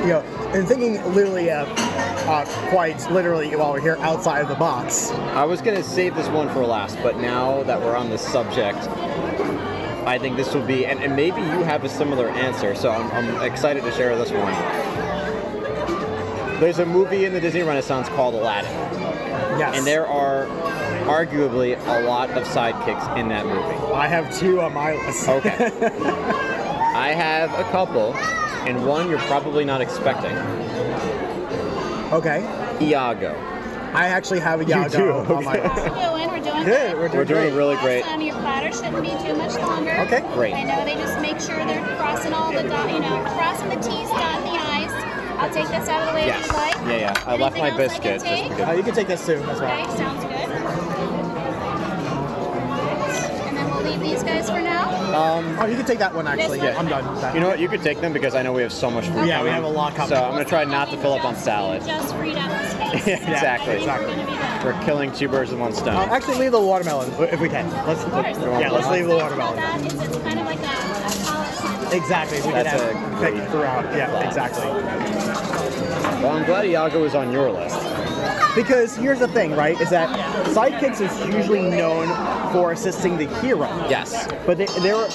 you 0.02 0.08
know, 0.08 0.22
and 0.54 0.68
thinking 0.68 1.02
literally, 1.14 1.50
uh, 1.52 1.66
uh, 1.66 2.46
quite 2.70 3.00
literally 3.12 3.56
while 3.56 3.74
we're 3.74 3.82
here 3.82 3.98
outside 4.00 4.42
of 4.42 4.50
the 4.50 4.56
box. 4.56 5.12
I 5.12 5.44
was 5.46 5.62
gonna 5.62 5.84
save 5.84 6.16
this 6.16 6.28
one 6.30 6.50
for 6.50 6.66
last, 6.66 6.98
but 7.02 7.18
now 7.18 7.64
that 7.64 7.80
we're 7.80 7.96
on 7.96 8.10
the 8.10 8.18
subject, 8.18 8.78
I 10.06 10.18
think 10.18 10.38
this 10.38 10.54
will 10.54 10.66
be, 10.66 10.86
and, 10.86 11.00
and 11.00 11.16
maybe 11.16 11.42
you 11.42 11.64
have 11.64 11.84
a 11.84 11.90
similar 11.90 12.30
answer, 12.30 12.76
so 12.76 12.92
I'm, 12.92 13.12
I'm 13.12 13.42
excited 13.44 13.84
to 13.84 13.92
share 13.92 14.18
this 14.18 14.32
one. 14.32 14.54
There's 16.60 16.80
a 16.80 16.86
movie 16.86 17.26
in 17.26 17.34
the 17.34 17.40
Disney 17.40 17.62
Renaissance 17.62 18.10
called 18.10 18.34
Aladdin, 18.34 18.72
Yes. 19.60 19.78
and 19.78 19.86
there 19.86 20.08
are 20.08 20.46
arguably 21.06 21.78
a 21.86 22.02
lot 22.08 22.30
of 22.32 22.48
sidekicks 22.48 23.18
in 23.18 23.28
that 23.30 23.46
movie. 23.46 23.94
I 23.94 24.08
have 24.08 24.36
two 24.38 24.62
on 24.62 24.74
my 24.74 24.94
list. 25.06 25.28
Okay. 25.28 25.56
I 26.96 27.10
have 27.14 27.52
a 27.54 27.64
couple, 27.72 28.14
and 28.68 28.86
one 28.86 29.10
you're 29.10 29.20
probably 29.20 29.66
not 29.66 29.82
expecting. 29.82 30.36
okay. 32.14 32.42
Iago. 32.82 33.34
I 33.94 34.08
actually 34.08 34.40
have 34.40 34.62
a 34.62 34.66
Iago 34.66 35.26
do, 35.26 35.34
on 35.34 35.44
my 35.44 35.54
list. 35.62 35.66
How's 35.74 35.86
it 35.86 35.90
going? 35.90 36.28
We're 36.30 36.40
doing 36.52 36.64
Good. 36.64 36.66
good. 36.66 36.98
We're 36.98 37.08
doing, 37.08 37.18
We're 37.18 37.26
doing 37.26 37.42
great. 37.50 37.58
really 37.58 37.76
great. 37.78 38.04
Awesome. 38.06 38.22
Your 38.22 38.36
platter 38.36 38.72
shouldn't 38.72 39.02
be 39.02 39.10
too 39.28 39.36
much 39.36 39.56
longer. 39.56 39.92
Okay. 40.02 40.22
Great. 40.34 40.54
I 40.54 40.64
know 40.64 40.86
they 40.86 40.94
just 40.96 41.20
make 41.20 41.40
sure 41.40 41.58
they're 41.66 41.84
crossing 41.98 42.34
all 42.34 42.52
the 42.52 42.64
dot, 42.64 42.92
you 42.92 43.00
know, 43.00 43.24
crossing 43.36 43.70
the 43.70 43.76
T's, 43.76 44.10
dotting 44.10 44.44
the 44.44 44.49
I's. 44.49 44.49
I'll 45.40 45.50
take 45.54 45.68
this 45.70 45.88
out 45.88 46.02
of 46.04 46.08
the 46.10 46.14
way 46.16 46.26
Yes. 46.28 46.42
if 46.42 46.48
you'd 46.52 46.56
like. 46.58 46.76
Yeah, 46.76 46.98
yeah. 46.98 47.24
I 47.26 47.36
left 47.38 47.58
my 47.58 47.70
else 47.70 47.78
can 47.78 47.88
biscuit 47.88 48.14
just 48.16 48.26
take? 48.26 48.50
because. 48.50 48.68
Uh, 48.70 48.72
you 48.74 48.84
can 48.84 48.94
take 48.94 49.08
this 49.08 49.26
too 49.26 49.34
as 49.34 49.60
well. 49.62 49.82
Okay, 49.82 49.98
sounds 49.98 50.24
good. 50.24 50.34
And 53.48 53.58
then 53.58 53.66
we'll 53.72 53.84
leave 53.84 54.00
these 54.02 54.24
guys 54.24 54.50
for 54.50 54.60
now. 54.60 54.88
Oh, 55.62 55.66
you 55.66 55.76
can 55.76 55.86
take 55.86 56.00
that 56.00 56.14
one 56.14 56.28
actually. 56.28 56.60
This 56.60 56.76
one? 56.76 56.86
I'm 56.86 56.90
done 56.92 57.12
with 57.12 57.22
that. 57.22 57.34
You 57.34 57.40
know 57.42 57.48
what? 57.50 57.60
You 57.60 57.68
could 57.68 57.82
take 57.82 58.00
them 58.02 58.14
because 58.14 58.36
I 58.36 58.42
know 58.44 58.54
we 58.54 58.62
have 58.62 58.72
so 58.74 58.90
much 58.92 59.06
food. 59.08 59.28
Yeah, 59.28 59.42
we 59.44 59.50
have 59.50 59.64
a 59.64 59.68
lot 59.68 59.96
coming. 59.96 60.10
So 60.10 60.24
I'm 60.24 60.32
gonna 60.34 60.46
try 60.46 60.64
not 60.66 60.90
to 60.92 60.98
fill 60.98 61.14
up 61.14 61.26
on 61.26 61.36
salad. 61.36 61.84
Just 61.86 62.16
freed 62.16 62.36
up 62.36 62.50
the 62.50 62.70
space. 62.70 63.08
Yeah, 63.08 63.18
exactly. 63.32 63.76
And 63.78 63.88
then 63.88 64.00
we're 64.00 64.08
gonna 64.08 64.26
be 64.26 64.38
done. 64.38 64.66
We're 64.66 64.86
killing 64.86 65.12
two 65.12 65.28
birds 65.30 65.52
with 65.52 65.60
one 65.60 65.74
stone. 65.74 65.96
Uh, 65.96 66.08
actually, 66.12 66.38
leave 66.38 66.52
the 66.52 66.60
watermelon 66.62 67.12
if 67.32 67.40
we 67.40 67.48
can. 67.50 67.70
Let's. 67.88 68.04
Of 68.04 68.12
course. 68.12 68.38
yeah, 68.38 68.70
let's 68.72 68.88
leave 68.90 69.06
the 69.08 69.16
What's 69.16 69.24
nice 69.30 69.34
about 69.34 69.56
watermelon. 69.56 69.56
That 69.58 69.94
is 69.94 69.94
it's 70.02 70.18
kind 70.24 70.40
of 70.40 70.46
like 70.46 70.60
a, 70.60 70.62
a 70.64 70.66
polish. 70.66 70.99
Exactly. 71.92 72.38
We 72.42 72.52
That's 72.52 72.70
can 72.70 72.80
a 72.80 72.94
have 72.94 73.20
great 73.20 73.34
pick 73.36 73.50
throughout. 73.50 73.84
Yeah, 73.96 74.12
thought. 74.12 74.26
exactly. 74.26 74.66
Well, 76.24 76.32
I'm 76.32 76.46
glad 76.46 76.66
Iago 76.66 77.04
is 77.06 77.16
on 77.16 77.32
your 77.32 77.50
list. 77.52 77.78
Because 78.56 78.96
here's 78.96 79.20
the 79.20 79.28
thing, 79.28 79.56
right? 79.56 79.80
Is 79.80 79.90
that 79.90 80.10
sidekicks 80.48 81.02
is 81.02 81.36
usually 81.36 81.62
known 81.62 82.08
for 82.52 82.72
assisting 82.72 83.18
the 83.18 83.28
hero. 83.40 83.68
Yes. 83.90 84.28
But 84.46 84.58
they, 84.58 84.66
they're 84.82 85.06
a, 85.06 85.10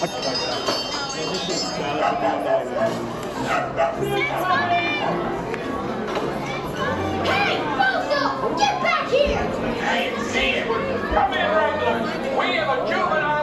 Hey, 7.24 7.58
Bozo! 7.76 8.58
Get 8.58 8.82
back 8.82 9.10
here! 9.10 9.36
Hey, 9.84 10.14
Sid! 10.30 10.66
Come 10.66 11.32
in, 11.34 11.50
Wrangler! 11.50 12.38
We 12.38 12.46
have 12.56 12.78
a 12.78 12.88
juvenile 12.88 13.33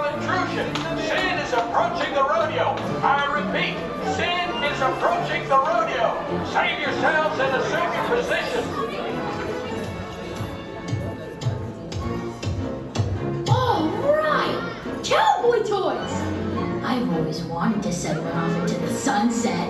Sid 0.52 1.40
is 1.40 1.54
approaching 1.54 2.12
the 2.14 2.24
rodeo! 2.24 2.76
I 3.02 3.24
repeat, 3.40 3.78
Sid 4.18 4.50
is 4.70 4.82
approaching 4.82 5.48
the 5.48 5.56
rodeo! 5.56 6.20
Save 6.52 6.82
yourselves 6.82 7.40
and 7.40 7.56
assume 7.56 7.94
your 7.96 8.04
position! 8.12 8.64
All 13.48 13.88
right! 14.12 14.60
Cowboy 15.06 15.64
toys! 15.64 16.12
I've 16.84 17.10
always 17.14 17.44
wanted 17.44 17.82
to 17.84 17.94
send 17.94 18.22
one 18.22 18.34
off 18.34 18.54
into 18.70 18.78
the 18.78 18.94
sunset. 18.94 19.70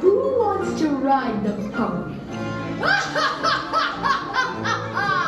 Who 0.00 0.36
wants 0.40 0.80
to 0.80 0.88
ride 0.88 1.44
the 1.44 1.52
pony? 1.70 2.16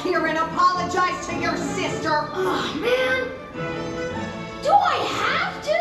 back 0.00 0.06
here 0.06 0.26
and 0.26 0.38
apologize 0.38 1.26
to 1.26 1.34
your 1.36 1.56
sister. 1.56 2.28
Oh, 2.32 2.78
man! 2.80 3.28
Do 4.62 4.72
I 4.72 4.96
have 5.18 5.62
to? 5.64 5.80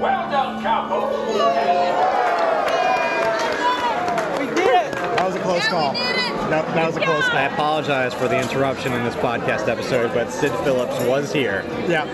Well 0.00 0.30
done, 0.30 0.62
cowboys! 0.62 1.16
We 4.38 4.46
did. 4.54 4.94
That 4.94 5.24
was 5.26 5.34
a 5.36 5.40
close 5.40 5.66
call. 5.68 5.94
That, 6.50 6.64
that 6.74 6.86
was 6.86 6.96
a 6.96 7.00
close 7.00 7.24
I 7.24 7.46
apologize 7.46 8.14
for 8.14 8.28
the 8.28 8.40
interruption 8.40 8.92
in 8.92 9.02
this 9.02 9.16
podcast 9.16 9.68
episode, 9.68 10.14
but 10.14 10.30
Sid 10.30 10.52
Phillips 10.62 10.98
was 11.06 11.32
here. 11.32 11.64
Yeah, 11.88 12.04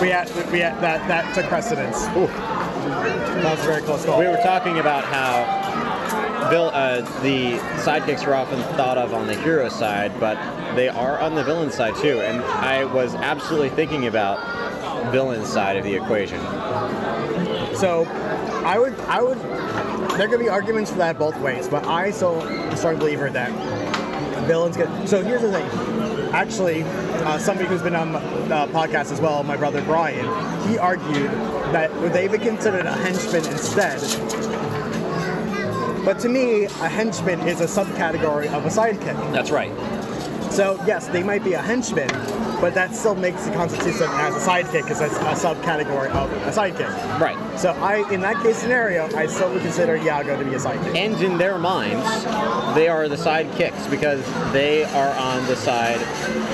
we 0.00 0.10
had 0.10 0.28
we 0.52 0.58
had 0.58 0.78
that 0.82 1.08
that 1.08 1.34
took 1.34 1.46
precedence. 1.46 2.04
Ooh. 2.08 2.26
That 2.26 3.56
was 3.56 3.64
a 3.64 3.66
very 3.66 3.82
close 3.82 4.04
call. 4.04 4.18
We 4.18 4.26
were 4.26 4.36
talking 4.42 4.80
about 4.80 5.04
how 5.04 5.59
vil- 6.50 6.70
uh, 6.74 7.00
the 7.22 7.52
sidekicks 7.82 8.26
are 8.26 8.34
often 8.34 8.60
thought 8.76 8.98
of 8.98 9.14
on 9.14 9.26
the 9.26 9.36
hero 9.40 9.68
side, 9.68 10.12
but 10.20 10.36
they 10.74 10.88
are 10.88 11.18
on 11.20 11.34
the 11.34 11.44
villain 11.44 11.70
side 11.70 11.94
too. 11.96 12.20
And 12.20 12.42
I 12.42 12.84
was 12.84 13.14
absolutely 13.14 13.70
thinking 13.70 14.06
about 14.06 14.38
villain 15.12 15.44
side 15.46 15.76
of 15.76 15.84
the 15.84 15.94
equation. 15.94 16.40
So, 17.74 18.04
I 18.64 18.78
would, 18.78 18.98
I 19.00 19.22
would. 19.22 19.38
There 20.18 20.28
could 20.28 20.40
be 20.40 20.48
arguments 20.48 20.90
for 20.90 20.98
that 20.98 21.18
both 21.18 21.38
ways, 21.40 21.68
but 21.68 21.86
I 21.86 22.10
still 22.10 22.42
am 22.42 22.68
a 22.72 22.76
strong 22.76 22.98
believer 22.98 23.30
that 23.30 23.50
villains 24.46 24.76
get. 24.76 25.08
So 25.08 25.22
here's 25.22 25.42
the 25.42 25.50
thing. 25.50 25.66
Actually, 26.32 26.82
uh, 26.82 27.38
somebody 27.38 27.68
who's 27.68 27.82
been 27.82 27.96
on 27.96 28.12
the 28.12 28.68
podcast 28.72 29.12
as 29.12 29.20
well, 29.20 29.42
my 29.42 29.56
brother 29.56 29.82
Brian, 29.82 30.26
he 30.68 30.78
argued 30.78 31.30
that 31.72 31.90
they 32.12 32.28
would 32.28 32.42
considered 32.42 32.86
a 32.86 32.92
henchman 32.92 33.46
instead. 33.46 34.49
But 36.04 36.18
to 36.20 36.28
me, 36.28 36.64
a 36.64 36.88
henchman 36.88 37.40
is 37.46 37.60
a 37.60 37.66
subcategory 37.66 38.52
of 38.52 38.64
a 38.64 38.68
sidekick. 38.68 39.32
That's 39.32 39.50
right. 39.50 39.70
So 40.50 40.82
yes, 40.86 41.06
they 41.08 41.22
might 41.22 41.44
be 41.44 41.52
a 41.52 41.62
henchman, 41.62 42.08
but 42.60 42.74
that 42.74 42.94
still 42.94 43.14
makes 43.14 43.44
the 43.44 43.52
Constitution 43.52 44.06
as 44.10 44.34
a 44.34 44.50
sidekick 44.50 44.90
as 44.90 45.00
a, 45.00 45.06
a 45.06 45.34
subcategory 45.34 46.10
of 46.10 46.32
a 46.32 46.50
sidekick. 46.50 46.90
Right. 47.20 47.36
So 47.58 47.70
I, 47.72 48.10
in 48.12 48.20
that 48.22 48.42
case 48.42 48.56
scenario, 48.56 49.06
I 49.14 49.26
still 49.26 49.52
would 49.52 49.62
consider 49.62 49.96
Iago 49.96 50.36
to 50.36 50.44
be 50.44 50.54
a 50.54 50.58
sidekick. 50.58 50.96
And 50.96 51.14
in 51.22 51.38
their 51.38 51.58
minds, 51.58 52.24
they 52.74 52.88
are 52.88 53.08
the 53.08 53.16
sidekicks 53.16 53.88
because 53.90 54.24
they 54.52 54.84
are 54.84 55.14
on 55.16 55.46
the 55.46 55.56
side 55.56 56.00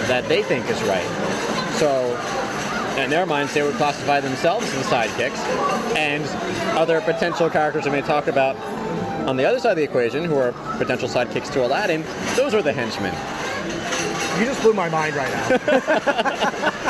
that 0.08 0.28
they 0.28 0.42
think 0.42 0.68
is 0.68 0.82
right. 0.82 1.06
So, 1.78 2.12
in 3.00 3.10
their 3.10 3.26
minds, 3.26 3.54
they 3.54 3.62
would 3.62 3.74
classify 3.76 4.20
themselves 4.20 4.66
as 4.66 4.88
the 4.88 4.94
sidekicks, 4.94 5.38
and 5.96 6.24
other 6.76 7.00
potential 7.00 7.48
characters 7.50 7.84
we 7.84 7.90
may 7.90 8.00
talk 8.02 8.26
about 8.26 8.56
on 9.26 9.36
the 9.36 9.44
other 9.44 9.58
side 9.58 9.72
of 9.72 9.76
the 9.76 9.82
equation, 9.82 10.24
who 10.24 10.36
are 10.36 10.52
potential 10.78 11.08
sidekicks 11.08 11.52
to 11.52 11.64
Aladdin, 11.66 12.04
those 12.36 12.54
are 12.54 12.62
the 12.62 12.72
henchmen. 12.72 13.12
You 14.40 14.46
just 14.46 14.62
blew 14.62 14.72
my 14.74 14.88
mind 14.88 15.16
right 15.16 15.30
now. 15.30 15.58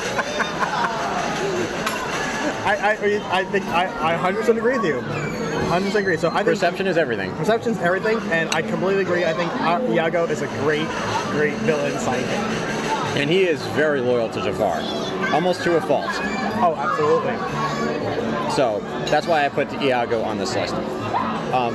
I, 2.66 2.96
I, 3.30 3.38
I 3.40 3.44
think 3.44 3.64
I, 3.66 4.14
I 4.16 4.32
100% 4.32 4.56
agree 4.58 4.76
with 4.76 4.84
you. 4.84 4.94
100% 5.00 5.94
agree. 5.94 6.16
So 6.16 6.28
I 6.30 6.34
think 6.38 6.46
Perception 6.46 6.86
is 6.88 6.96
everything. 6.96 7.32
perception's 7.36 7.78
everything, 7.78 8.18
and 8.32 8.50
I 8.50 8.62
completely 8.62 9.02
agree. 9.02 9.24
I 9.24 9.32
think 9.34 9.52
uh, 9.60 9.80
Iago 9.92 10.24
is 10.26 10.42
a 10.42 10.48
great, 10.64 10.88
great 11.30 11.54
villain 11.58 11.92
sidekick. 11.92 13.16
And 13.16 13.30
he 13.30 13.44
is 13.44 13.62
very 13.68 14.00
loyal 14.00 14.28
to 14.30 14.40
Jafar, 14.42 14.80
almost 15.32 15.62
to 15.62 15.76
a 15.76 15.80
fault. 15.80 16.10
Oh, 16.58 16.74
absolutely. 16.76 17.36
So 18.54 18.80
that's 19.08 19.26
why 19.26 19.44
I 19.46 19.48
put 19.48 19.72
Iago 19.80 20.22
on 20.22 20.36
this 20.38 20.54
list. 20.56 20.74
Um, 21.54 21.74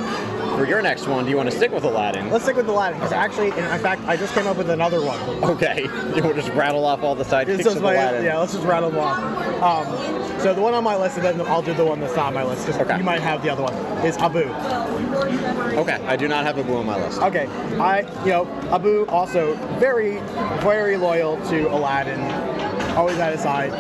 for 0.57 0.65
your 0.65 0.81
next 0.81 1.07
one, 1.07 1.23
do 1.25 1.31
you 1.31 1.37
want 1.37 1.49
to 1.49 1.55
stick 1.55 1.71
with 1.71 1.83
Aladdin? 1.83 2.29
Let's 2.29 2.43
stick 2.43 2.55
with 2.55 2.67
Aladdin. 2.67 2.99
'cause 2.99 3.11
Actually, 3.11 3.47
in 3.49 3.79
fact, 3.79 4.01
I 4.07 4.15
just 4.17 4.33
came 4.33 4.47
up 4.47 4.57
with 4.57 4.69
another 4.69 5.01
one. 5.01 5.19
Okay, 5.43 5.81
you 6.15 6.23
want 6.23 6.35
to 6.35 6.41
just 6.41 6.49
rattle 6.53 6.85
off 6.85 7.03
all 7.03 7.15
the 7.15 7.23
sidekicks 7.23 7.57
This 7.57 7.65
is 7.67 7.75
of 7.77 7.81
my- 7.83 7.93
Aladdin? 7.93 8.23
yeah, 8.25 8.37
let's 8.37 8.53
just 8.53 8.65
rattle 8.65 8.89
them 8.91 8.99
off. 8.99 9.87
Um, 9.87 10.39
so 10.41 10.53
the 10.53 10.61
one 10.61 10.73
on 10.73 10.83
my 10.83 10.95
list, 10.95 11.17
and 11.17 11.25
then 11.25 11.41
I'll 11.47 11.61
do 11.61 11.73
the 11.73 11.85
one 11.85 11.99
that's 11.99 12.15
not 12.15 12.27
on 12.27 12.33
my 12.33 12.43
list 12.43 12.65
because 12.65 12.81
Okay. 12.81 12.97
you 12.97 13.03
might 13.03 13.21
have 13.21 13.41
the 13.43 13.49
other 13.49 13.63
one. 13.63 13.73
Is 14.05 14.17
Abu. 14.17 14.39
Okay, 15.77 15.99
I 16.07 16.15
do 16.15 16.27
not 16.27 16.43
have 16.45 16.57
Abu 16.57 16.75
on 16.75 16.85
my 16.85 16.97
list. 16.97 17.21
Okay, 17.21 17.47
I 17.79 17.99
you 18.25 18.31
know 18.31 18.47
Abu 18.71 19.05
also 19.07 19.53
very 19.79 20.17
very 20.61 20.97
loyal 20.97 21.37
to 21.49 21.67
Aladdin, 21.71 22.19
always 22.97 23.17
at 23.19 23.33
his 23.33 23.41
side. 23.41 23.71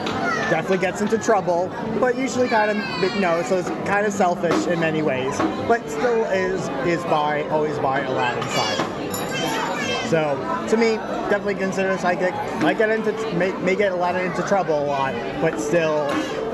Definitely 0.51 0.79
gets 0.79 0.99
into 0.99 1.17
trouble, 1.17 1.71
but 1.97 2.17
usually 2.17 2.49
kind 2.49 2.71
of 2.71 3.13
you 3.13 3.21
know 3.21 3.41
so 3.41 3.55
it's 3.57 3.69
kind 3.87 4.05
of 4.05 4.11
selfish 4.11 4.67
in 4.67 4.81
many 4.81 5.01
ways, 5.01 5.37
but 5.65 5.89
still 5.89 6.25
is 6.25 6.67
is 6.85 7.01
by 7.05 7.47
always 7.47 7.79
by 7.79 8.01
Aladdin's 8.01 8.51
side. 8.51 10.07
So 10.09 10.67
to 10.67 10.75
me, 10.75 10.97
definitely 11.29 11.55
consider 11.55 11.91
a 11.91 11.97
psychic. 11.97 12.33
Might 12.61 12.77
get 12.77 12.89
into 12.89 13.13
may, 13.37 13.53
may 13.63 13.77
get 13.77 13.93
Aladdin 13.93 14.29
into 14.29 14.45
trouble 14.45 14.83
a 14.83 14.83
lot, 14.83 15.13
but 15.39 15.57
still, 15.57 16.01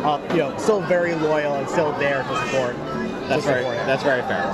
uh, 0.06 0.22
you 0.30 0.38
know, 0.38 0.56
still 0.60 0.82
very 0.82 1.16
loyal 1.16 1.56
and 1.56 1.68
still 1.68 1.91
there 1.93 2.22
to 2.22 2.45
support. 2.45 2.76
to 2.76 3.28
That's 3.30 3.45
very 3.45 3.64
support 3.64 3.88
that's 3.88 4.04
very 4.04 4.22
fair. 4.22 4.52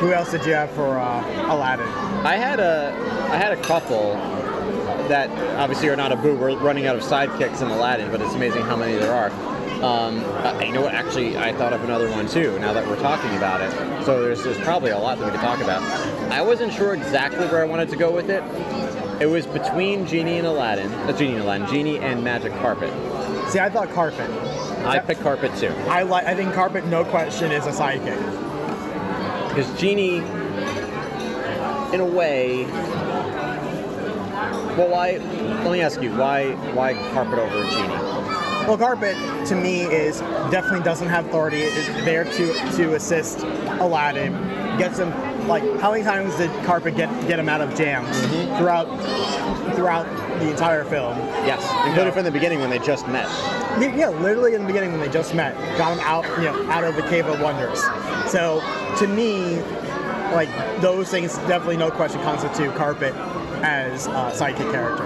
Who 0.00 0.12
else 0.12 0.32
did 0.32 0.44
you 0.44 0.52
have 0.52 0.70
for 0.72 0.98
uh, 0.98 1.50
Aladdin? 1.50 1.88
I 2.26 2.36
had 2.36 2.60
a 2.60 2.94
I 3.30 3.38
had 3.38 3.52
a 3.52 3.62
couple 3.62 4.16
that 5.10 5.28
obviously 5.58 5.88
are 5.88 5.96
not 5.96 6.12
Abu. 6.12 6.34
We're 6.36 6.56
running 6.58 6.86
out 6.86 6.96
of 6.96 7.02
sidekicks 7.02 7.60
in 7.62 7.68
Aladdin, 7.68 8.10
but 8.10 8.22
it's 8.22 8.34
amazing 8.34 8.62
how 8.62 8.76
many 8.76 8.96
there 8.96 9.12
are. 9.12 9.30
Um, 9.82 10.22
uh, 10.24 10.60
you 10.60 10.72
know 10.72 10.82
what? 10.82 10.94
Actually, 10.94 11.36
I 11.36 11.52
thought 11.52 11.72
of 11.72 11.82
another 11.82 12.08
one 12.10 12.28
too. 12.28 12.58
Now 12.58 12.72
that 12.72 12.86
we're 12.86 13.00
talking 13.00 13.36
about 13.36 13.60
it, 13.60 14.04
so 14.04 14.22
there's, 14.22 14.42
there's 14.44 14.58
probably 14.58 14.90
a 14.90 14.98
lot 14.98 15.18
that 15.18 15.24
we 15.24 15.30
could 15.32 15.40
talk 15.40 15.60
about. 15.60 15.82
I 16.30 16.42
wasn't 16.42 16.72
sure 16.72 16.94
exactly 16.94 17.46
where 17.48 17.62
I 17.62 17.66
wanted 17.66 17.88
to 17.90 17.96
go 17.96 18.10
with 18.12 18.30
it. 18.30 18.42
It 19.20 19.26
was 19.26 19.46
between 19.46 20.06
Genie 20.06 20.38
and 20.38 20.46
Aladdin. 20.46 20.92
Uh, 20.92 21.12
Genie 21.16 21.34
and 21.34 21.42
Aladdin. 21.42 21.66
Genie 21.68 21.98
and 21.98 22.22
Magic 22.22 22.52
Carpet. 22.54 22.90
See, 23.50 23.58
I 23.58 23.68
thought 23.68 23.90
Carpet. 23.90 24.30
I 24.86 24.98
picked 24.98 25.20
Carpet 25.22 25.54
too 25.56 25.74
I 25.88 26.02
like. 26.02 26.26
I 26.26 26.34
think 26.34 26.54
Carpet, 26.54 26.86
no 26.86 27.04
question, 27.04 27.50
is 27.52 27.66
a 27.66 27.70
sidekick. 27.70 28.18
because 29.48 29.78
Genie, 29.78 30.18
in 31.92 32.00
a 32.00 32.06
way. 32.06 32.64
Well, 34.76 34.88
why? 34.88 35.12
Let 35.18 35.72
me 35.72 35.80
ask 35.80 36.00
you 36.02 36.10
why? 36.16 36.52
Why 36.74 36.94
Carpet 37.12 37.38
over 37.38 37.62
Genie? 37.70 37.88
Well, 38.66 38.78
Carpet 38.78 39.16
to 39.48 39.54
me 39.56 39.82
is 39.82 40.20
definitely 40.50 40.80
doesn't 40.84 41.08
have 41.08 41.26
authority. 41.26 41.62
It's 41.62 41.86
there 42.04 42.24
to 42.24 42.54
to 42.76 42.94
assist 42.94 43.40
Aladdin. 43.80 44.32
Gets 44.78 44.98
him 44.98 45.10
like 45.48 45.62
how 45.80 45.90
many 45.90 46.04
times 46.04 46.34
did 46.36 46.50
Carpet 46.64 46.96
get 46.96 47.08
get 47.26 47.38
him 47.38 47.48
out 47.48 47.60
of 47.60 47.74
jams 47.74 48.08
Mm-hmm. 48.08 48.56
throughout 48.58 48.86
throughout 49.74 50.06
the 50.38 50.50
entire 50.50 50.84
film? 50.84 51.18
Yes, 51.44 51.62
including 51.86 52.12
from 52.12 52.24
the 52.24 52.30
beginning 52.30 52.60
when 52.60 52.70
they 52.70 52.78
just 52.78 53.06
met. 53.08 53.26
Yeah, 53.80 53.94
yeah, 53.94 54.08
literally 54.08 54.54
in 54.54 54.62
the 54.62 54.66
beginning 54.66 54.90
when 54.92 55.00
they 55.00 55.08
just 55.08 55.34
met, 55.34 55.54
got 55.78 55.92
him 55.92 56.00
out, 56.00 56.24
you 56.38 56.44
know, 56.44 56.70
out 56.70 56.84
of 56.84 56.96
the 56.96 57.02
Cave 57.02 57.26
of 57.26 57.40
Wonders. 57.40 57.80
So 58.30 58.60
to 58.98 59.06
me, 59.06 59.56
like 60.32 60.48
those 60.80 61.10
things 61.10 61.34
definitely 61.38 61.76
no 61.76 61.90
question 61.90 62.20
constitute 62.22 62.74
Carpet 62.74 63.14
as 63.62 64.06
a 64.06 64.32
sidekick 64.32 64.70
character. 64.72 65.04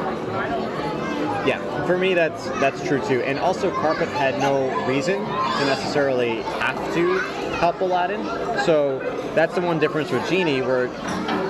Yeah, 1.47 1.87
for 1.87 1.99
me 1.99 2.15
that's 2.15 2.47
that's 2.61 2.87
true 2.87 3.01
too. 3.07 3.21
And 3.23 3.39
also, 3.39 3.71
Carpet 3.71 4.09
had 4.09 4.39
no 4.39 4.87
reason 4.87 5.21
to 5.21 5.65
necessarily 5.67 6.43
have 6.43 6.95
to 6.95 7.19
help 7.59 7.81
Aladdin. 7.81 8.25
So 8.65 8.99
that's 9.35 9.55
the 9.55 9.61
one 9.61 9.79
difference 9.79 10.11
with 10.11 10.27
Genie, 10.29 10.63
where 10.63 10.87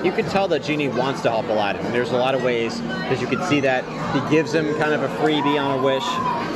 you 0.03 0.11
could 0.11 0.27
tell 0.27 0.47
that 0.49 0.63
Genie 0.63 0.89
wants 0.89 1.21
to 1.21 1.29
help 1.29 1.47
Aladdin. 1.47 1.91
There's 1.91 2.11
a 2.11 2.17
lot 2.17 2.35
of 2.35 2.43
ways 2.43 2.79
because 2.81 3.21
you 3.21 3.27
could 3.27 3.43
see 3.45 3.61
that 3.61 3.83
he 4.13 4.29
gives 4.29 4.53
him 4.53 4.75
kind 4.77 4.93
of 4.93 5.03
a 5.03 5.07
freebie 5.17 5.61
on 5.61 5.79
a 5.79 5.81
wish, 5.81 6.05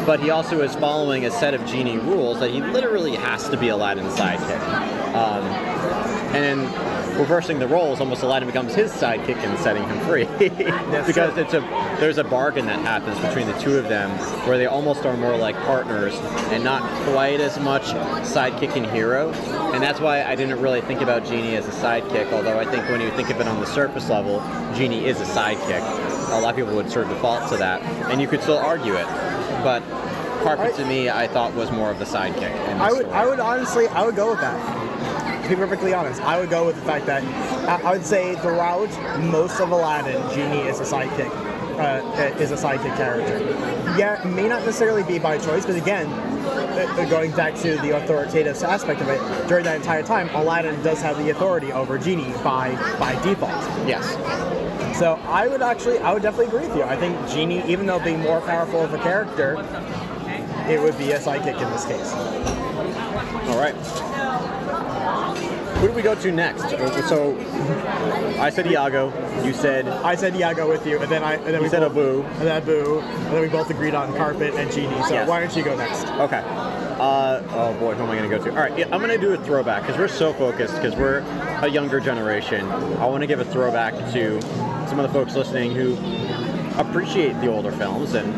but 0.06 0.20
he 0.20 0.30
also 0.30 0.62
is 0.62 0.76
following 0.76 1.26
a 1.26 1.32
set 1.32 1.54
of 1.54 1.66
Genie 1.66 1.98
rules 1.98 2.40
that 2.40 2.52
he 2.52 2.62
literally 2.62 3.16
has 3.16 3.48
to 3.50 3.58
be 3.58 3.70
Aladdin's 3.70 4.14
sidekick. 4.16 4.62
Um, 5.14 5.44
and 6.36 6.68
reversing 7.20 7.60
the 7.60 7.68
roles, 7.68 8.00
almost 8.00 8.24
Aladdin 8.24 8.48
becomes 8.48 8.74
his 8.74 8.92
sidekick 8.92 9.36
and 9.36 9.60
setting 9.60 9.84
him 9.84 10.00
free. 10.08 10.26
because 11.06 11.38
it's 11.38 11.54
a 11.54 11.60
there's 12.00 12.18
a 12.18 12.24
bargain 12.24 12.66
that 12.68 12.80
happens 12.80 13.20
between 13.20 13.46
the 13.46 13.58
two 13.60 13.78
of 13.78 13.90
them 13.90 14.10
where 14.48 14.58
they 14.58 14.66
almost 14.66 15.06
are 15.06 15.18
more 15.18 15.36
like 15.36 15.56
partners 15.66 16.16
and 16.52 16.64
not 16.64 16.82
quite 17.12 17.42
as 17.42 17.60
much 17.60 17.84
sidekick 18.26 18.76
and 18.76 18.86
hero. 18.88 19.32
And 19.74 19.84
that's 19.84 20.00
why 20.00 20.24
I 20.24 20.36
didn't 20.36 20.62
really 20.62 20.82
think 20.82 21.02
about 21.02 21.26
Genie 21.26 21.56
as 21.56 21.68
a 21.68 21.72
sidekick, 21.72 22.32
although 22.32 22.58
I 22.58 22.66
think 22.66 22.88
when 22.90 23.02
you 23.02 23.12
think 23.12 23.30
of 23.30 23.40
it 23.42 23.48
on 23.48 23.60
the 23.60 23.68
surface 23.68 24.10
level, 24.10 24.40
Genie 24.76 25.06
is 25.06 25.20
a 25.20 25.26
sidekick. 25.26 25.82
A 26.32 26.40
lot 26.40 26.52
of 26.52 26.56
people 26.56 26.76
would 26.76 26.90
sort 26.90 27.06
of 27.06 27.12
default 27.12 27.50
to 27.50 27.58
that, 27.58 27.82
and 28.12 28.22
you 28.22 28.28
could 28.28 28.42
still 28.42 28.58
argue 28.58 28.94
it. 28.96 29.08
But 29.64 29.84
Carpet 30.44 30.74
to 30.76 30.86
me, 30.86 31.10
I 31.10 31.28
thought 31.28 31.54
was 31.54 31.70
more 31.70 31.92
of 31.92 32.00
the 32.00 32.06
sidekick. 32.06 32.56
I 32.80 32.92
would, 32.92 33.02
story. 33.02 33.14
I 33.14 33.26
would 33.26 33.40
honestly, 33.42 33.88
I 33.90 34.06
would 34.06 34.16
go 34.16 34.32
with 34.32 34.40
that. 34.40 34.79
To 35.50 35.56
be 35.56 35.62
perfectly 35.62 35.96
honest, 35.96 36.22
I 36.22 36.40
would 36.40 36.52
go 36.52 36.68
with 36.68 36.76
the 36.76 36.84
fact 36.84 37.08
that 37.08 37.24
I, 37.68 37.82
I 37.82 37.94
would 37.94 38.06
say 38.06 38.36
throughout 38.36 38.88
most 39.20 39.60
of 39.60 39.72
Aladdin, 39.72 40.22
Genie 40.32 40.68
is 40.68 40.80
a 40.80 40.84
sidekick, 40.84 41.32
uh, 41.80 42.38
is 42.40 42.52
a 42.52 42.56
sidekick 42.56 42.96
character. 42.96 43.40
Yeah, 43.98 44.22
it 44.22 44.28
may 44.28 44.48
not 44.48 44.64
necessarily 44.64 45.02
be 45.02 45.18
by 45.18 45.40
choice, 45.40 45.66
but 45.66 45.76
again, 45.76 46.06
uh, 46.06 47.08
going 47.10 47.32
back 47.32 47.56
to 47.62 47.78
the 47.78 47.98
authoritative 47.98 48.62
aspect 48.62 49.02
of 49.02 49.08
it, 49.10 49.48
during 49.48 49.64
that 49.66 49.78
entire 49.78 50.04
time, 50.04 50.30
Aladdin 50.36 50.80
does 50.84 51.02
have 51.02 51.18
the 51.18 51.32
authority 51.32 51.72
over 51.72 51.98
Genie 51.98 52.32
by 52.44 52.76
by 53.00 53.20
default. 53.24 53.50
Yes. 53.88 54.06
So 55.00 55.16
I 55.26 55.48
would 55.48 55.64
actually, 55.64 55.98
I 55.98 56.14
would 56.14 56.22
definitely 56.22 56.56
agree 56.56 56.68
with 56.68 56.78
you. 56.78 56.84
I 56.84 56.96
think 56.96 57.18
Genie, 57.28 57.64
even 57.66 57.88
though 57.88 57.98
being 57.98 58.20
more 58.20 58.42
powerful 58.42 58.82
of 58.82 58.94
a 58.94 59.00
character, 59.00 59.54
it 60.70 60.80
would 60.80 60.96
be 61.00 61.14
a 61.14 61.20
sidekick 61.20 61.60
in 61.60 61.72
this 61.72 61.86
case. 61.86 62.14
All 63.50 63.58
right. 63.58 63.74
Who 65.80 65.88
do 65.88 65.94
we 65.94 66.02
go 66.02 66.14
to 66.14 66.32
next? 66.32 66.70
So 67.08 67.38
I 68.38 68.50
said 68.50 68.68
Iago. 68.68 69.14
You 69.46 69.54
said 69.54 69.88
I 69.88 70.16
said 70.16 70.36
Iago 70.36 70.68
with 70.68 70.86
you, 70.86 71.00
and 71.00 71.10
then 71.10 71.24
I 71.24 71.36
and 71.36 71.48
then 71.54 71.62
we 71.62 71.70
said 71.70 71.80
both, 71.80 71.92
Abu. 71.92 72.22
and 72.24 72.42
then 72.42 72.62
Abu, 72.62 73.00
and 73.00 73.34
then 73.34 73.42
we 73.42 73.48
both 73.48 73.70
agreed 73.70 73.96
on 73.96 74.14
carpet 74.18 74.56
and 74.56 74.70
genie. 74.74 75.02
So 75.04 75.14
Yes. 75.14 75.30
why 75.30 75.40
don't 75.40 75.56
you 75.56 75.64
go 75.64 75.78
next? 75.78 76.06
Okay. 76.06 76.44
Uh, 76.46 77.42
oh 77.52 77.74
boy, 77.80 77.96
who 77.96 78.04
am 78.04 78.10
I 78.10 78.18
going 78.18 78.30
to 78.30 78.38
go 78.38 78.44
to? 78.44 78.50
All 78.50 78.58
right, 78.58 78.78
yeah, 78.78 78.90
I'm 78.92 79.00
going 79.02 79.10
to 79.10 79.18
do 79.18 79.34
a 79.34 79.38
throwback 79.46 79.84
because 79.84 79.98
we're 79.98 80.10
so 80.10 80.34
focused 80.34 80.76
because 80.76 80.98
we're 80.98 81.20
a 81.62 81.68
younger 81.70 82.02
generation. 82.02 82.66
I 82.70 83.06
want 83.06 83.22
to 83.22 83.28
give 83.28 83.40
a 83.40 83.46
throwback 83.46 83.94
to 84.12 84.42
some 84.90 85.00
of 85.00 85.04
the 85.08 85.14
folks 85.14 85.34
listening 85.34 85.74
who 85.74 85.96
appreciate 86.78 87.40
the 87.40 87.48
older 87.48 87.72
films 87.72 88.16
and 88.16 88.34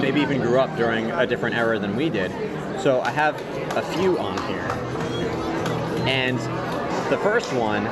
maybe 0.00 0.20
even 0.20 0.40
grew 0.40 0.60
up 0.60 0.76
during 0.76 1.10
a 1.10 1.26
different 1.26 1.56
era 1.56 1.76
than 1.80 1.96
we 1.96 2.08
did. 2.08 2.30
So 2.80 3.00
I 3.00 3.10
have 3.10 3.34
a 3.76 3.82
few 3.96 4.16
on 4.20 4.38
here. 4.46 4.95
And 6.06 6.38
the 7.10 7.18
first 7.18 7.52
one 7.52 7.86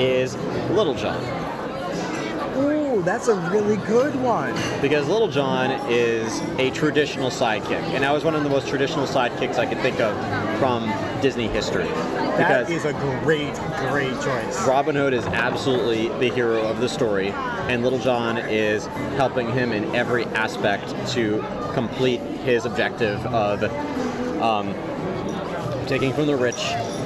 is 0.00 0.36
Little 0.70 0.94
John. 0.94 1.22
Ooh, 2.58 3.02
that's 3.02 3.28
a 3.28 3.34
really 3.50 3.76
good 3.86 4.14
one. 4.16 4.54
because 4.80 5.06
Little 5.08 5.28
John 5.28 5.70
is 5.90 6.40
a 6.58 6.70
traditional 6.70 7.30
sidekick, 7.30 7.82
and 7.94 8.02
that 8.02 8.12
was 8.12 8.24
one 8.24 8.34
of 8.34 8.42
the 8.42 8.48
most 8.48 8.66
traditional 8.68 9.06
sidekicks 9.06 9.58
I 9.58 9.66
could 9.66 9.78
think 9.80 10.00
of 10.00 10.16
from 10.58 10.90
Disney 11.20 11.48
history. 11.48 11.86
That 12.38 12.70
is 12.70 12.84
a 12.86 12.92
great, 13.22 13.54
great 13.90 14.12
choice. 14.22 14.66
Robin 14.66 14.96
Hood 14.96 15.12
is 15.12 15.24
absolutely 15.26 16.08
the 16.18 16.34
hero 16.34 16.62
of 16.62 16.80
the 16.80 16.88
story, 16.88 17.28
and 17.68 17.82
Little 17.82 17.98
John 17.98 18.38
is 18.38 18.86
helping 19.16 19.50
him 19.52 19.72
in 19.72 19.94
every 19.94 20.24
aspect 20.26 20.94
to 21.12 21.44
complete 21.74 22.20
his 22.20 22.64
objective 22.64 23.24
of 23.26 23.62
um, 24.40 24.74
taking 25.86 26.12
from 26.12 26.26
the 26.26 26.36
rich 26.36 26.56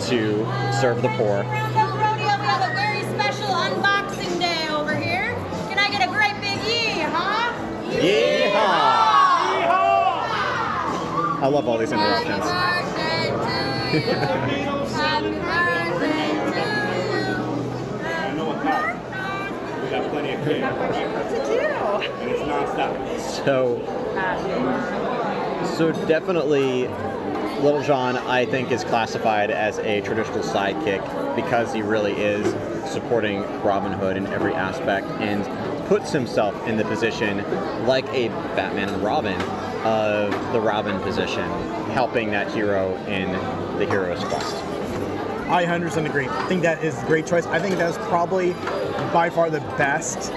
to 0.08 0.46
serve 0.80 1.02
the 1.02 1.08
poor. 1.10 1.44
Rodeo, 1.44 2.38
we 2.38 2.46
have 2.46 2.70
a 2.70 2.74
very 2.74 3.02
special 3.14 3.48
unboxing 3.48 4.38
day 4.38 4.68
over 4.68 4.94
here. 4.94 5.34
Can 5.68 5.78
I 5.78 5.90
get 5.90 6.02
a 6.02 6.10
great 6.10 6.40
big 6.40 6.58
yee, 6.66 7.00
huh? 7.02 7.52
Yeehaw! 7.90 9.10
I 11.42 11.46
love 11.46 11.68
all 11.68 11.78
these 11.78 11.92
interruptions. 11.92 12.44
Happy 14.94 15.30
birthday 15.30 16.28
to 16.50 16.64
I 18.06 18.32
know 18.34 18.44
what 18.46 18.62
time. 18.62 18.96
We 19.82 19.90
got 19.90 20.10
plenty 20.10 20.32
of 20.34 20.40
cake. 20.44 20.62
And 22.20 22.30
it's 22.30 22.42
nonstop. 22.42 22.92
So, 23.44 23.54
so 25.76 25.92
definitely, 26.06 26.88
Little 27.62 27.82
John, 27.82 28.16
I 28.16 28.46
think, 28.46 28.70
is 28.70 28.84
classified 28.84 29.50
as 29.50 29.78
a 29.80 30.00
traditional 30.00 30.42
sidekick 30.42 31.36
because 31.36 31.74
he 31.74 31.82
really 31.82 32.14
is 32.14 32.46
supporting 32.90 33.42
Robin 33.62 33.92
Hood 33.92 34.16
in 34.16 34.26
every 34.28 34.54
aspect 34.54 35.06
and 35.20 35.44
puts 35.86 36.10
himself 36.10 36.54
in 36.66 36.78
the 36.78 36.84
position, 36.84 37.38
like 37.86 38.06
a 38.14 38.28
Batman 38.56 38.88
and 38.88 39.02
Robin, 39.02 39.38
of 39.84 40.30
the 40.54 40.60
Robin 40.60 40.98
position, 41.00 41.46
helping 41.90 42.30
that 42.30 42.50
hero 42.50 42.94
in 43.06 43.30
the 43.78 43.84
hero's 43.84 44.24
quest. 44.24 44.54
I 45.50 45.64
100% 45.66 46.06
agree. 46.06 46.28
I 46.28 46.46
think 46.46 46.62
that 46.62 46.82
is 46.82 46.96
a 47.02 47.06
great 47.06 47.26
choice. 47.26 47.44
I 47.46 47.58
think 47.58 47.76
that's 47.76 47.98
probably 48.08 48.52
by 49.12 49.28
far 49.28 49.50
the 49.50 49.60
best 49.76 50.32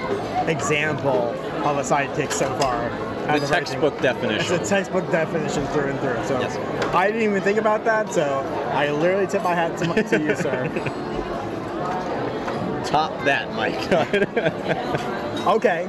example 0.50 1.30
of 1.64 1.78
a 1.78 1.84
sidekick 1.84 2.34
so 2.34 2.54
far. 2.58 2.90
The 3.26 3.40
textbook 3.48 4.00
definition. 4.02 4.40
It's 4.40 4.50
a 4.72 4.76
textbook 4.76 5.10
definition 5.12 5.66
through 5.68 5.92
and 5.92 6.00
through. 6.00 6.24
So 6.26 6.40
Yes. 6.40 6.58
I 6.94 7.08
didn't 7.08 7.22
even 7.24 7.42
think 7.42 7.58
about 7.58 7.84
that. 7.86 8.12
So 8.14 8.42
I 8.74 8.92
literally 8.92 9.28
tip 9.28 9.44
my 9.44 9.56
hat 9.56 9.78
to, 9.80 10.04
to 10.04 10.22
you, 10.22 10.36
sir. 10.36 10.68
Top 12.86 13.12
that, 13.26 13.52
Mike. 13.54 13.80
Okay. 15.44 15.86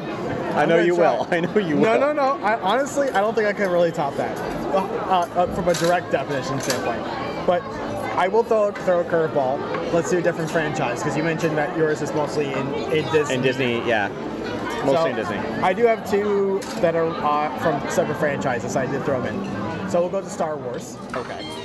I 0.57 0.67
know 0.67 0.79
you 0.81 0.97
try. 0.97 1.13
will. 1.17 1.29
I 1.31 1.39
know 1.39 1.59
you 1.59 1.77
No, 1.77 1.93
will. 1.93 2.01
no, 2.01 2.13
no. 2.13 2.43
I, 2.43 2.59
honestly, 2.61 3.09
I 3.11 3.21
don't 3.21 3.35
think 3.37 3.47
I 3.47 3.53
can 3.53 3.71
really 3.71 3.93
top 3.93 4.17
that 4.17 4.37
uh, 4.75 5.29
uh, 5.37 5.47
from 5.55 5.69
a 5.69 5.75
direct 5.75 6.11
definition 6.11 6.59
standpoint. 6.61 7.05
But 7.47 7.63
I 8.17 8.27
will 8.27 8.43
throw, 8.43 8.73
throw 8.73 9.03
a 9.03 9.05
curveball. 9.05 9.93
Let's 9.93 10.11
do 10.11 10.19
a 10.19 10.23
different 10.23 10.51
franchise 10.51 11.05
because 11.05 11.17
you 11.17 11.23
mentioned 11.23 11.57
that 11.57 11.77
yours 11.77 12.03
is 12.03 12.13
mostly 12.15 12.53
in, 12.53 12.67
in 12.93 13.05
Disney. 13.13 13.35
And 13.35 13.43
Disney, 13.45 13.75
yeah. 13.87 14.09
Mostly 14.85 14.95
So, 14.95 15.07
in 15.07 15.17
Disney. 15.17 15.37
I 15.63 15.73
do 15.73 15.85
have 15.85 16.09
two 16.11 16.61
that 16.81 16.95
are 16.95 17.09
uh, 17.09 17.59
from 17.59 17.91
separate 17.91 18.19
franchises. 18.19 18.77
I 18.77 18.87
did 18.87 19.05
throw 19.05 19.21
them 19.23 19.35
in. 19.35 19.91
So 19.91 20.01
we'll 20.01 20.11
go 20.11 20.21
to 20.21 20.31
Star 20.31 20.57
Wars. 20.57 20.97
Okay. 21.15 21.64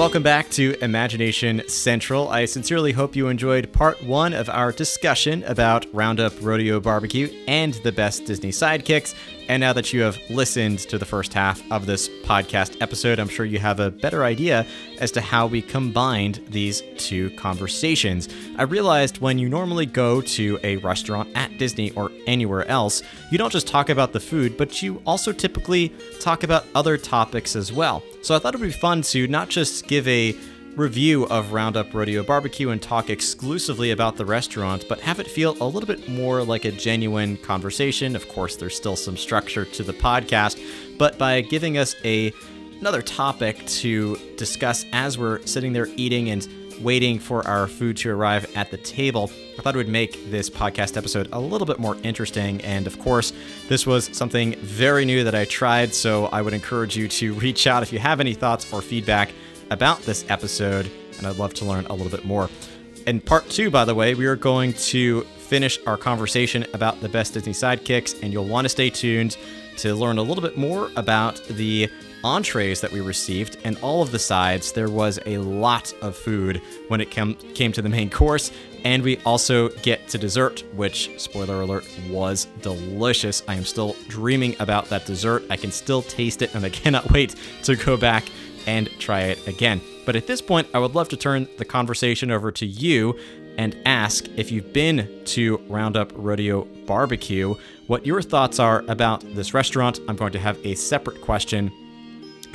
Welcome 0.00 0.22
back 0.22 0.48
to 0.52 0.82
Imagination 0.82 1.60
Central. 1.68 2.30
I 2.30 2.46
sincerely 2.46 2.92
hope 2.92 3.14
you 3.14 3.28
enjoyed 3.28 3.70
part 3.70 4.02
one 4.02 4.32
of 4.32 4.48
our 4.48 4.72
discussion 4.72 5.44
about 5.44 5.84
Roundup 5.92 6.32
Rodeo 6.40 6.80
Barbecue 6.80 7.28
and 7.46 7.74
the 7.74 7.92
best 7.92 8.24
Disney 8.24 8.48
sidekicks. 8.48 9.14
And 9.50 9.60
now 9.60 9.72
that 9.72 9.92
you 9.92 10.02
have 10.02 10.16
listened 10.30 10.78
to 10.90 10.96
the 10.96 11.04
first 11.04 11.34
half 11.34 11.60
of 11.72 11.84
this 11.84 12.08
podcast 12.22 12.80
episode, 12.80 13.18
I'm 13.18 13.28
sure 13.28 13.44
you 13.44 13.58
have 13.58 13.80
a 13.80 13.90
better 13.90 14.22
idea 14.22 14.64
as 15.00 15.10
to 15.10 15.20
how 15.20 15.48
we 15.48 15.60
combined 15.60 16.40
these 16.50 16.84
two 16.98 17.30
conversations. 17.30 18.28
I 18.58 18.62
realized 18.62 19.20
when 19.20 19.40
you 19.40 19.48
normally 19.48 19.86
go 19.86 20.20
to 20.20 20.60
a 20.62 20.76
restaurant 20.76 21.30
at 21.34 21.58
Disney 21.58 21.90
or 21.96 22.12
anywhere 22.28 22.64
else, 22.68 23.02
you 23.32 23.38
don't 23.38 23.50
just 23.50 23.66
talk 23.66 23.88
about 23.88 24.12
the 24.12 24.20
food, 24.20 24.56
but 24.56 24.82
you 24.82 25.02
also 25.04 25.32
typically 25.32 25.88
talk 26.20 26.44
about 26.44 26.64
other 26.76 26.96
topics 26.96 27.56
as 27.56 27.72
well. 27.72 28.04
So 28.22 28.36
I 28.36 28.38
thought 28.38 28.54
it 28.54 28.60
would 28.60 28.68
be 28.68 28.72
fun 28.72 29.02
to 29.02 29.26
not 29.26 29.48
just 29.48 29.88
give 29.88 30.06
a 30.06 30.30
review 30.76 31.26
of 31.26 31.52
Roundup 31.52 31.92
Rodeo 31.92 32.22
Barbecue 32.22 32.70
and 32.70 32.80
talk 32.80 33.10
exclusively 33.10 33.90
about 33.90 34.16
the 34.16 34.24
restaurant, 34.24 34.86
but 34.88 35.00
have 35.00 35.20
it 35.20 35.26
feel 35.26 35.56
a 35.60 35.64
little 35.64 35.86
bit 35.86 36.08
more 36.08 36.42
like 36.42 36.64
a 36.64 36.72
genuine 36.72 37.36
conversation. 37.38 38.14
Of 38.14 38.28
course, 38.28 38.56
there's 38.56 38.76
still 38.76 38.96
some 38.96 39.16
structure 39.16 39.64
to 39.64 39.82
the 39.82 39.92
podcast, 39.92 40.60
but 40.98 41.18
by 41.18 41.40
giving 41.40 41.78
us 41.78 41.94
a 42.04 42.32
another 42.80 43.02
topic 43.02 43.66
to 43.66 44.16
discuss 44.36 44.86
as 44.92 45.18
we're 45.18 45.44
sitting 45.46 45.72
there 45.72 45.88
eating 45.96 46.30
and 46.30 46.48
waiting 46.80 47.18
for 47.18 47.46
our 47.46 47.66
food 47.66 47.96
to 47.98 48.10
arrive 48.10 48.50
at 48.56 48.70
the 48.70 48.78
table. 48.78 49.30
I 49.58 49.62
thought 49.62 49.74
it 49.74 49.78
would 49.78 49.88
make 49.88 50.30
this 50.30 50.48
podcast 50.48 50.96
episode 50.96 51.28
a 51.32 51.38
little 51.38 51.66
bit 51.66 51.78
more 51.78 51.96
interesting. 52.02 52.60
And 52.62 52.86
of 52.86 52.98
course, 52.98 53.34
this 53.68 53.86
was 53.86 54.16
something 54.16 54.54
very 54.56 55.04
new 55.04 55.24
that 55.24 55.34
I 55.34 55.44
tried, 55.44 55.94
so 55.94 56.26
I 56.26 56.40
would 56.40 56.54
encourage 56.54 56.96
you 56.96 57.06
to 57.08 57.34
reach 57.40 57.66
out 57.66 57.82
if 57.82 57.92
you 57.92 57.98
have 57.98 58.18
any 58.18 58.32
thoughts 58.32 58.72
or 58.72 58.80
feedback 58.80 59.30
about 59.70 60.00
this 60.02 60.24
episode, 60.28 60.90
and 61.18 61.26
I'd 61.26 61.36
love 61.36 61.54
to 61.54 61.64
learn 61.64 61.86
a 61.86 61.94
little 61.94 62.10
bit 62.10 62.24
more. 62.24 62.48
In 63.06 63.20
part 63.20 63.48
two, 63.48 63.70
by 63.70 63.84
the 63.84 63.94
way, 63.94 64.14
we 64.14 64.26
are 64.26 64.36
going 64.36 64.72
to 64.74 65.22
finish 65.22 65.78
our 65.86 65.96
conversation 65.96 66.66
about 66.74 67.00
the 67.00 67.08
best 67.08 67.34
Disney 67.34 67.52
sidekicks, 67.52 68.22
and 68.22 68.32
you'll 68.32 68.46
want 68.46 68.64
to 68.66 68.68
stay 68.68 68.90
tuned 68.90 69.36
to 69.78 69.94
learn 69.94 70.18
a 70.18 70.22
little 70.22 70.42
bit 70.42 70.56
more 70.56 70.90
about 70.96 71.42
the 71.48 71.88
entrees 72.22 72.80
that 72.82 72.92
we 72.92 73.00
received 73.00 73.56
and 73.64 73.78
all 73.78 74.02
of 74.02 74.10
the 74.10 74.18
sides. 74.18 74.72
There 74.72 74.90
was 74.90 75.18
a 75.24 75.38
lot 75.38 75.92
of 76.02 76.16
food 76.16 76.60
when 76.88 77.00
it 77.00 77.10
came 77.10 77.34
came 77.34 77.72
to 77.72 77.82
the 77.82 77.88
main 77.88 78.10
course, 78.10 78.52
and 78.84 79.02
we 79.02 79.18
also 79.18 79.68
get 79.68 80.08
to 80.08 80.18
dessert, 80.18 80.62
which 80.74 81.10
spoiler 81.18 81.62
alert 81.62 81.88
was 82.10 82.46
delicious. 82.60 83.42
I 83.48 83.54
am 83.54 83.64
still 83.64 83.96
dreaming 84.08 84.54
about 84.60 84.86
that 84.90 85.06
dessert. 85.06 85.44
I 85.50 85.56
can 85.56 85.72
still 85.72 86.02
taste 86.02 86.42
it, 86.42 86.54
and 86.54 86.64
I 86.64 86.68
cannot 86.82 87.10
wait 87.10 87.34
to 87.64 87.76
go 87.76 87.96
back 87.96 88.24
and 88.66 88.88
try 88.98 89.22
it 89.22 89.46
again. 89.46 89.80
But 90.06 90.16
at 90.16 90.26
this 90.26 90.40
point, 90.40 90.68
I 90.74 90.78
would 90.78 90.94
love 90.94 91.08
to 91.10 91.16
turn 91.16 91.48
the 91.58 91.64
conversation 91.64 92.30
over 92.30 92.50
to 92.52 92.66
you 92.66 93.18
and 93.58 93.76
ask 93.84 94.26
if 94.36 94.50
you've 94.50 94.72
been 94.72 95.22
to 95.26 95.58
Roundup 95.68 96.12
Rodeo 96.14 96.64
Barbecue, 96.86 97.54
what 97.88 98.06
your 98.06 98.22
thoughts 98.22 98.58
are 98.58 98.84
about 98.88 99.22
this 99.34 99.52
restaurant. 99.54 100.00
I'm 100.08 100.16
going 100.16 100.32
to 100.32 100.38
have 100.38 100.58
a 100.64 100.74
separate 100.74 101.20
question 101.20 101.72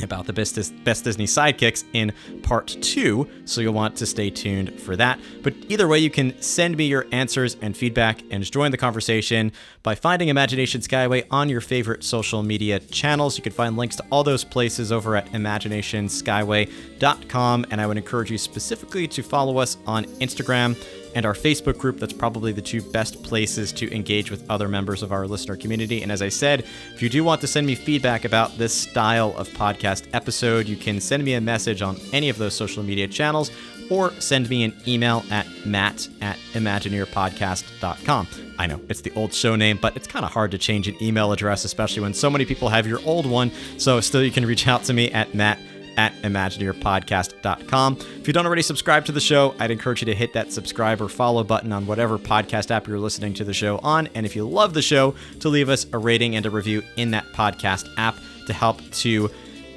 about 0.04 0.26
the 0.26 0.34
best, 0.34 0.84
best 0.84 1.04
Disney 1.04 1.26
sidekicks 1.26 1.84
in 1.94 2.14
part 2.44 2.68
two, 2.82 3.28
so 3.46 3.62
you'll 3.62 3.74
want 3.74 3.96
to 3.98 4.06
stay 4.06 4.30
tuned 4.30 4.80
for 4.80 4.96
that. 4.96 5.20
But 5.44 5.54
either 5.70 5.88
way, 5.88 6.00
you 6.00 6.10
can 6.10 6.40
send 6.42 6.78
me 6.78 6.86
your 6.86 7.06
answers 7.12 7.58
and 7.62 7.76
feedback 7.76 8.22
and 8.32 8.50
join 8.50 8.72
the 8.72 8.78
conversation 8.78 9.52
by 9.84 9.96
finding 9.96 10.30
Imagination 10.30 10.80
Skyway 10.82 11.26
on 11.32 11.50
your 11.50 11.62
favorite 11.62 12.04
social 12.04 12.44
media 12.44 12.80
channels. 12.80 13.38
You 13.38 13.44
can 13.44 13.54
find 13.54 13.78
links 13.78 13.96
to 13.98 14.06
all 14.12 14.24
those 14.24 14.44
places 14.44 14.92
over 14.92 15.16
at 15.16 15.32
imaginationskyway.com, 15.32 17.66
and 17.72 17.82
I 17.82 17.88
would 17.88 17.98
encourage 17.98 18.32
you 18.32 18.38
specifically 18.38 19.08
to 19.08 19.24
follow 19.24 19.58
us 19.58 19.78
on 19.86 20.06
Instagram 20.06 20.76
and 21.16 21.26
our 21.26 21.34
Facebook 21.34 21.78
group. 21.78 22.00
That's 22.00 22.14
probably 22.14 22.52
the 22.52 22.62
two 22.62 22.82
best 22.82 23.24
places 23.24 23.72
to 23.74 23.92
engage 23.94 24.30
with 24.30 24.48
other 24.50 24.68
members 24.68 25.02
of 25.02 25.12
our 25.12 25.26
listener 25.28 25.56
community. 25.56 26.04
And 26.04 26.12
as 26.12 26.22
I 26.22 26.30
said, 26.30 26.66
if 26.94 27.02
you 27.02 27.10
do 27.10 27.24
want 27.24 27.42
to 27.42 27.48
send 27.48 27.66
me 27.66 27.74
feedback 27.74 28.26
about 28.26 28.58
this 28.58 28.74
style 28.74 29.34
of 29.38 29.50
podcast 29.50 30.08
episode, 30.14 30.68
you 30.68 30.76
can 30.76 31.02
send 31.02 31.24
me 31.24 31.34
a 31.34 31.42
message 31.42 31.82
on 31.82 31.98
any 32.14 32.30
of 32.30 32.38
those 32.38 32.54
social 32.54 32.84
media 32.84 33.08
channels 33.08 33.50
or 33.90 34.12
send 34.20 34.50
me 34.50 34.64
an 34.64 34.76
email 34.88 35.24
at 35.32 35.48
matt 35.66 36.08
at 36.22 36.38
imagineerpodcast.com. 36.54 38.28
I 38.58 38.68
know 38.68 38.80
it's 38.90 39.02
the 39.02 39.12
old 39.16 39.34
show 39.34 39.56
name, 39.56 39.78
but 39.82 39.96
it's 39.96 40.08
kind 40.08 40.26
of 40.26 40.32
hard 40.32 40.52
to 40.52 40.58
change 40.58 40.88
an 40.88 41.02
email 41.02 41.32
address, 41.32 41.66
especially 41.66 42.02
when 42.02 42.14
so 42.14 42.30
many 42.30 42.46
people 42.46 42.70
have 42.70 42.88
your 42.88 43.00
old 43.06 43.26
one. 43.26 43.52
So 43.78 44.00
still, 44.02 44.24
you 44.24 44.32
can 44.32 44.46
reach 44.46 44.68
out 44.68 44.84
to 44.86 44.94
me 44.94 45.12
at 45.12 45.34
matt 45.34 45.60
at 45.98 46.14
imagineerpodcast.com. 46.22 47.98
If 48.20 48.28
you 48.28 48.34
don't 48.34 48.46
already 48.46 48.62
subscribe 48.62 49.06
to 49.06 49.12
the 49.12 49.20
show, 49.20 49.56
I'd 49.60 49.72
encourage 49.72 50.02
you 50.02 50.06
to 50.06 50.16
hit 50.16 50.34
that 50.34 50.52
subscribe 50.52 51.02
or 51.02 51.10
follow 51.10 51.44
button 51.44 51.72
on 51.72 51.86
whatever 51.88 52.18
podcast 52.18 52.72
app 52.72 52.88
you're 52.88 53.00
listening 53.00 53.34
to 53.36 53.44
the 53.44 53.54
show 53.54 53.78
on. 53.80 54.08
And 54.16 54.26
if 54.26 54.36
you 54.36 54.48
love 54.48 54.74
the 54.74 54.82
show, 54.82 55.16
to 55.40 55.50
leave 55.50 55.70
us 55.70 55.86
a 55.94 55.98
rating 55.98 56.36
and 56.36 56.46
a 56.46 56.50
review 56.50 56.84
in 56.98 57.12
that 57.12 57.26
podcast 57.34 57.88
app 57.98 58.16
to 58.48 58.54
help 58.54 58.82
to 58.92 59.30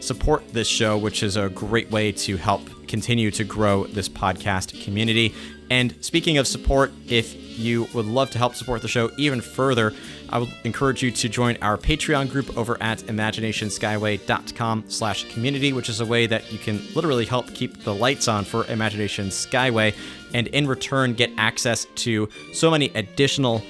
support 0.09 0.53
this 0.55 0.67
show, 0.67 0.97
which 0.97 1.23
is 1.23 1.37
a 1.37 1.51
great 1.51 1.91
way 1.91 2.11
to 2.11 2.37
help 2.39 2.63
continue 2.89 3.31
to 3.31 3.45
grow 3.45 3.85
this 3.85 4.09
podcast 4.09 4.83
community. 4.83 5.35
And 5.71 5.95
speaking 6.03 6.39
of 6.39 6.47
support, 6.47 6.91
if 7.07 7.35
you 7.59 7.87
would 7.93 8.07
love 8.07 8.31
to 8.31 8.39
help 8.39 8.55
support 8.55 8.81
the 8.81 8.89
show 8.89 9.11
even 9.19 9.43
further, 9.43 9.93
I 10.31 10.39
would 10.39 10.49
encourage 10.65 11.03
you 11.03 11.11
to 11.11 11.29
join 11.29 11.59
our 11.61 11.77
Patreon 11.77 12.31
group 12.31 12.57
over 12.57 12.83
at 12.83 13.01
imaginationskyway.com 13.01 14.85
slash 14.89 15.31
community, 15.31 15.75
which 15.75 15.91
is 15.91 16.01
a 16.01 16.07
way 16.07 16.27
that 16.27 16.51
you 16.51 16.59
can 16.59 16.81
literally 16.95 17.27
help 17.27 17.53
keep 17.53 17.85
the 17.85 17.95
lights 17.95 18.29
on 18.29 18.45
for 18.45 18.65
Imagination 18.67 19.29
Skyway, 19.29 19.95
and 20.33 20.47
in 20.49 20.67
return 20.67 21.13
get 21.13 21.31
access 21.37 21.87
to 21.97 22.31
so 22.55 22.71
many 22.71 22.87
additional 22.95 23.63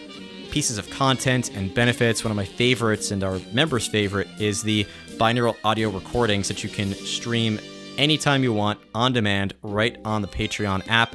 pieces 0.51 0.79
of 0.79 0.89
content 0.91 1.51
and 1.55 1.75
benefits. 1.75 2.25
One 2.25 2.31
of 2.31 2.37
my 2.37 2.45
favorites 2.45 3.11
and 3.11 3.25
our 3.25 3.39
members' 3.53 3.87
favorite 3.87 4.29
is 4.39 4.63
the 4.63 4.87
binaural 5.19 5.57
audio 5.65 5.91
recordings 5.91 6.49
that 6.49 6.63
you 6.63 6.71
can 6.71 6.95
stream 6.95 7.59
anytime 7.97 8.43
you 8.43 8.53
want 8.53 8.81
on 8.95 9.13
demand 9.13 9.55
right 9.63 9.99
on 10.05 10.23
the 10.23 10.29
Patreon 10.29 10.87
app. 10.89 11.15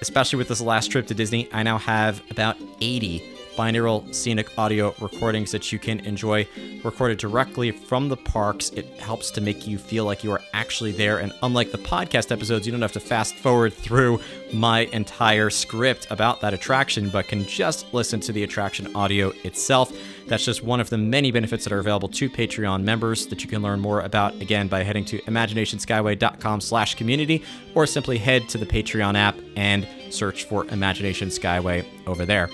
Especially 0.00 0.36
with 0.36 0.48
this 0.48 0.60
last 0.60 0.88
trip 0.88 1.06
to 1.08 1.14
Disney, 1.14 1.48
I 1.52 1.62
now 1.62 1.78
have 1.78 2.22
about 2.30 2.56
80 2.80 3.31
binaural 3.56 4.14
scenic 4.14 4.58
audio 4.58 4.94
recordings 5.00 5.52
that 5.52 5.72
you 5.72 5.78
can 5.78 6.00
enjoy 6.00 6.46
recorded 6.84 7.18
directly 7.18 7.70
from 7.70 8.08
the 8.08 8.16
parks. 8.16 8.70
It 8.70 8.86
helps 8.98 9.30
to 9.32 9.40
make 9.40 9.66
you 9.66 9.78
feel 9.78 10.04
like 10.04 10.24
you 10.24 10.32
are 10.32 10.40
actually 10.52 10.92
there. 10.92 11.18
And 11.18 11.32
unlike 11.42 11.72
the 11.72 11.78
podcast 11.78 12.32
episodes, 12.32 12.66
you 12.66 12.72
don't 12.72 12.82
have 12.82 12.92
to 12.92 13.00
fast 13.00 13.34
forward 13.34 13.72
through 13.72 14.20
my 14.52 14.80
entire 14.92 15.50
script 15.50 16.06
about 16.10 16.40
that 16.40 16.54
attraction, 16.54 17.10
but 17.10 17.28
can 17.28 17.44
just 17.46 17.92
listen 17.92 18.20
to 18.20 18.32
the 18.32 18.42
attraction 18.42 18.94
audio 18.94 19.32
itself. 19.44 19.92
That's 20.28 20.44
just 20.44 20.62
one 20.62 20.80
of 20.80 20.90
the 20.90 20.98
many 20.98 21.30
benefits 21.30 21.64
that 21.64 21.72
are 21.72 21.78
available 21.78 22.08
to 22.08 22.30
Patreon 22.30 22.82
members 22.82 23.26
that 23.26 23.42
you 23.42 23.48
can 23.48 23.62
learn 23.62 23.80
more 23.80 24.00
about 24.00 24.34
again 24.40 24.68
by 24.68 24.82
heading 24.82 25.04
to 25.06 25.18
imaginationskyway.com 25.22 26.60
slash 26.60 26.94
community 26.94 27.42
or 27.74 27.86
simply 27.86 28.18
head 28.18 28.48
to 28.50 28.58
the 28.58 28.66
Patreon 28.66 29.14
app 29.14 29.36
and 29.56 29.86
search 30.10 30.44
for 30.44 30.66
Imagination 30.66 31.28
Skyway 31.28 31.84
over 32.06 32.24
there. 32.24 32.48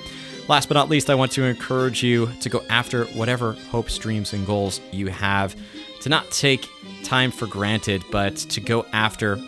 Last 0.49 0.67
but 0.69 0.75
not 0.75 0.89
least, 0.89 1.11
I 1.11 1.15
want 1.15 1.33
to 1.33 1.45
encourage 1.45 2.03
you 2.03 2.31
to 2.41 2.49
go 2.49 2.65
after 2.71 3.05
whatever 3.07 3.53
hopes, 3.71 3.99
dreams, 3.99 4.33
and 4.33 4.47
goals 4.47 4.81
you 4.93 5.09
have, 5.09 5.55
to 6.01 6.09
not 6.09 6.31
take 6.31 6.67
time 7.05 7.31
for 7.31 7.47
granted, 7.47 8.03
but 8.11 8.37
to 8.37 8.61
go 8.61 8.87
after 8.93 9.39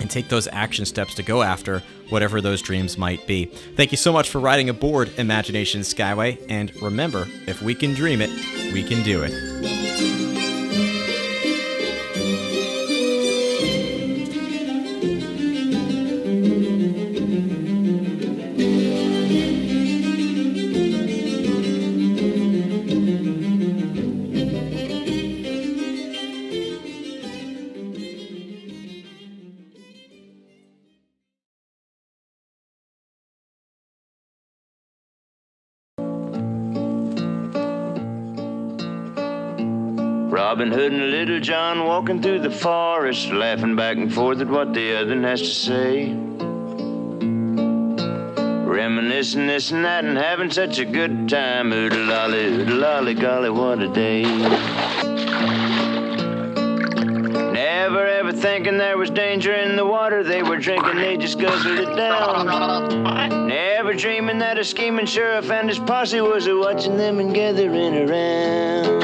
and 0.00 0.10
take 0.10 0.28
those 0.28 0.48
action 0.48 0.86
steps 0.86 1.14
to 1.16 1.22
go 1.22 1.42
after 1.42 1.82
whatever 2.08 2.40
those 2.40 2.62
dreams 2.62 2.96
might 2.96 3.26
be. 3.26 3.44
Thank 3.44 3.92
you 3.92 3.98
so 3.98 4.10
much 4.10 4.30
for 4.30 4.40
riding 4.40 4.70
aboard 4.70 5.10
Imagination 5.18 5.82
Skyway, 5.82 6.42
and 6.48 6.74
remember, 6.80 7.28
if 7.46 7.60
we 7.60 7.74
can 7.74 7.92
dream 7.92 8.22
it, 8.22 8.30
we 8.72 8.82
can 8.82 9.02
do 9.02 9.22
it. 9.22 9.81
Hood 40.72 40.92
and 40.94 41.10
Little 41.10 41.38
John 41.38 41.84
walking 41.84 42.22
through 42.22 42.38
the 42.38 42.50
forest, 42.50 43.30
laughing 43.30 43.76
back 43.76 43.98
and 43.98 44.12
forth 44.12 44.40
at 44.40 44.48
what 44.48 44.72
the 44.72 44.98
other 44.98 45.20
has 45.20 45.40
to 45.40 45.46
say. 45.46 46.14
Reminiscing 48.64 49.46
this 49.46 49.70
and 49.70 49.84
that 49.84 50.06
and 50.06 50.16
having 50.16 50.50
such 50.50 50.78
a 50.78 50.86
good 50.86 51.28
time. 51.28 51.74
Oodle 51.74 52.06
lolly, 52.06 52.46
oodle 52.46 52.78
lolly, 52.78 53.12
golly, 53.12 53.50
what 53.50 53.80
a 53.80 53.88
day. 53.88 54.22
Never 57.52 58.06
ever 58.06 58.32
thinking 58.32 58.78
there 58.78 58.96
was 58.96 59.10
danger 59.10 59.52
in 59.52 59.76
the 59.76 59.84
water 59.84 60.24
they 60.24 60.42
were 60.42 60.56
drinking, 60.56 60.96
they 60.96 61.18
just 61.18 61.38
guzzled 61.38 61.80
it 61.80 61.94
down. 61.96 63.46
Never 63.46 63.92
dreaming 63.92 64.38
that 64.38 64.56
a 64.56 64.64
scheming 64.64 65.04
sheriff 65.04 65.50
and 65.50 65.68
his 65.68 65.78
posse 65.78 66.22
was 66.22 66.46
a 66.46 66.56
watching 66.56 66.96
them 66.96 67.20
and 67.20 67.34
gathering 67.34 68.08
around. 68.08 69.02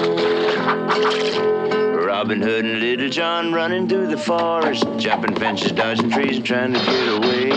Robin 2.28 2.42
Hood 2.42 2.64
and 2.66 2.80
Little 2.80 3.08
John 3.08 3.54
running 3.54 3.88
through 3.88 4.08
the 4.08 4.18
forest, 4.18 4.84
jumping 4.98 5.34
fences, 5.36 5.72
dodging 5.72 6.10
trees, 6.10 6.36
and 6.36 6.44
trying 6.44 6.74
to 6.74 6.78
get 6.78 7.08
away. 7.08 7.48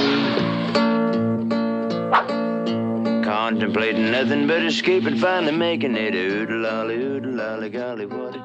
Contemplating 3.21 4.11
nothing 4.11 4.47
but 4.47 4.63
escape 4.63 5.03
and 5.03 5.19
finally 5.19 5.51
making 5.51 5.97
it. 5.97 6.15
Oodle 6.15 6.59
lolly, 6.59 6.95
oodle 6.95 7.33
lolly, 7.33 7.69
golly, 7.69 8.05
what. 8.05 8.40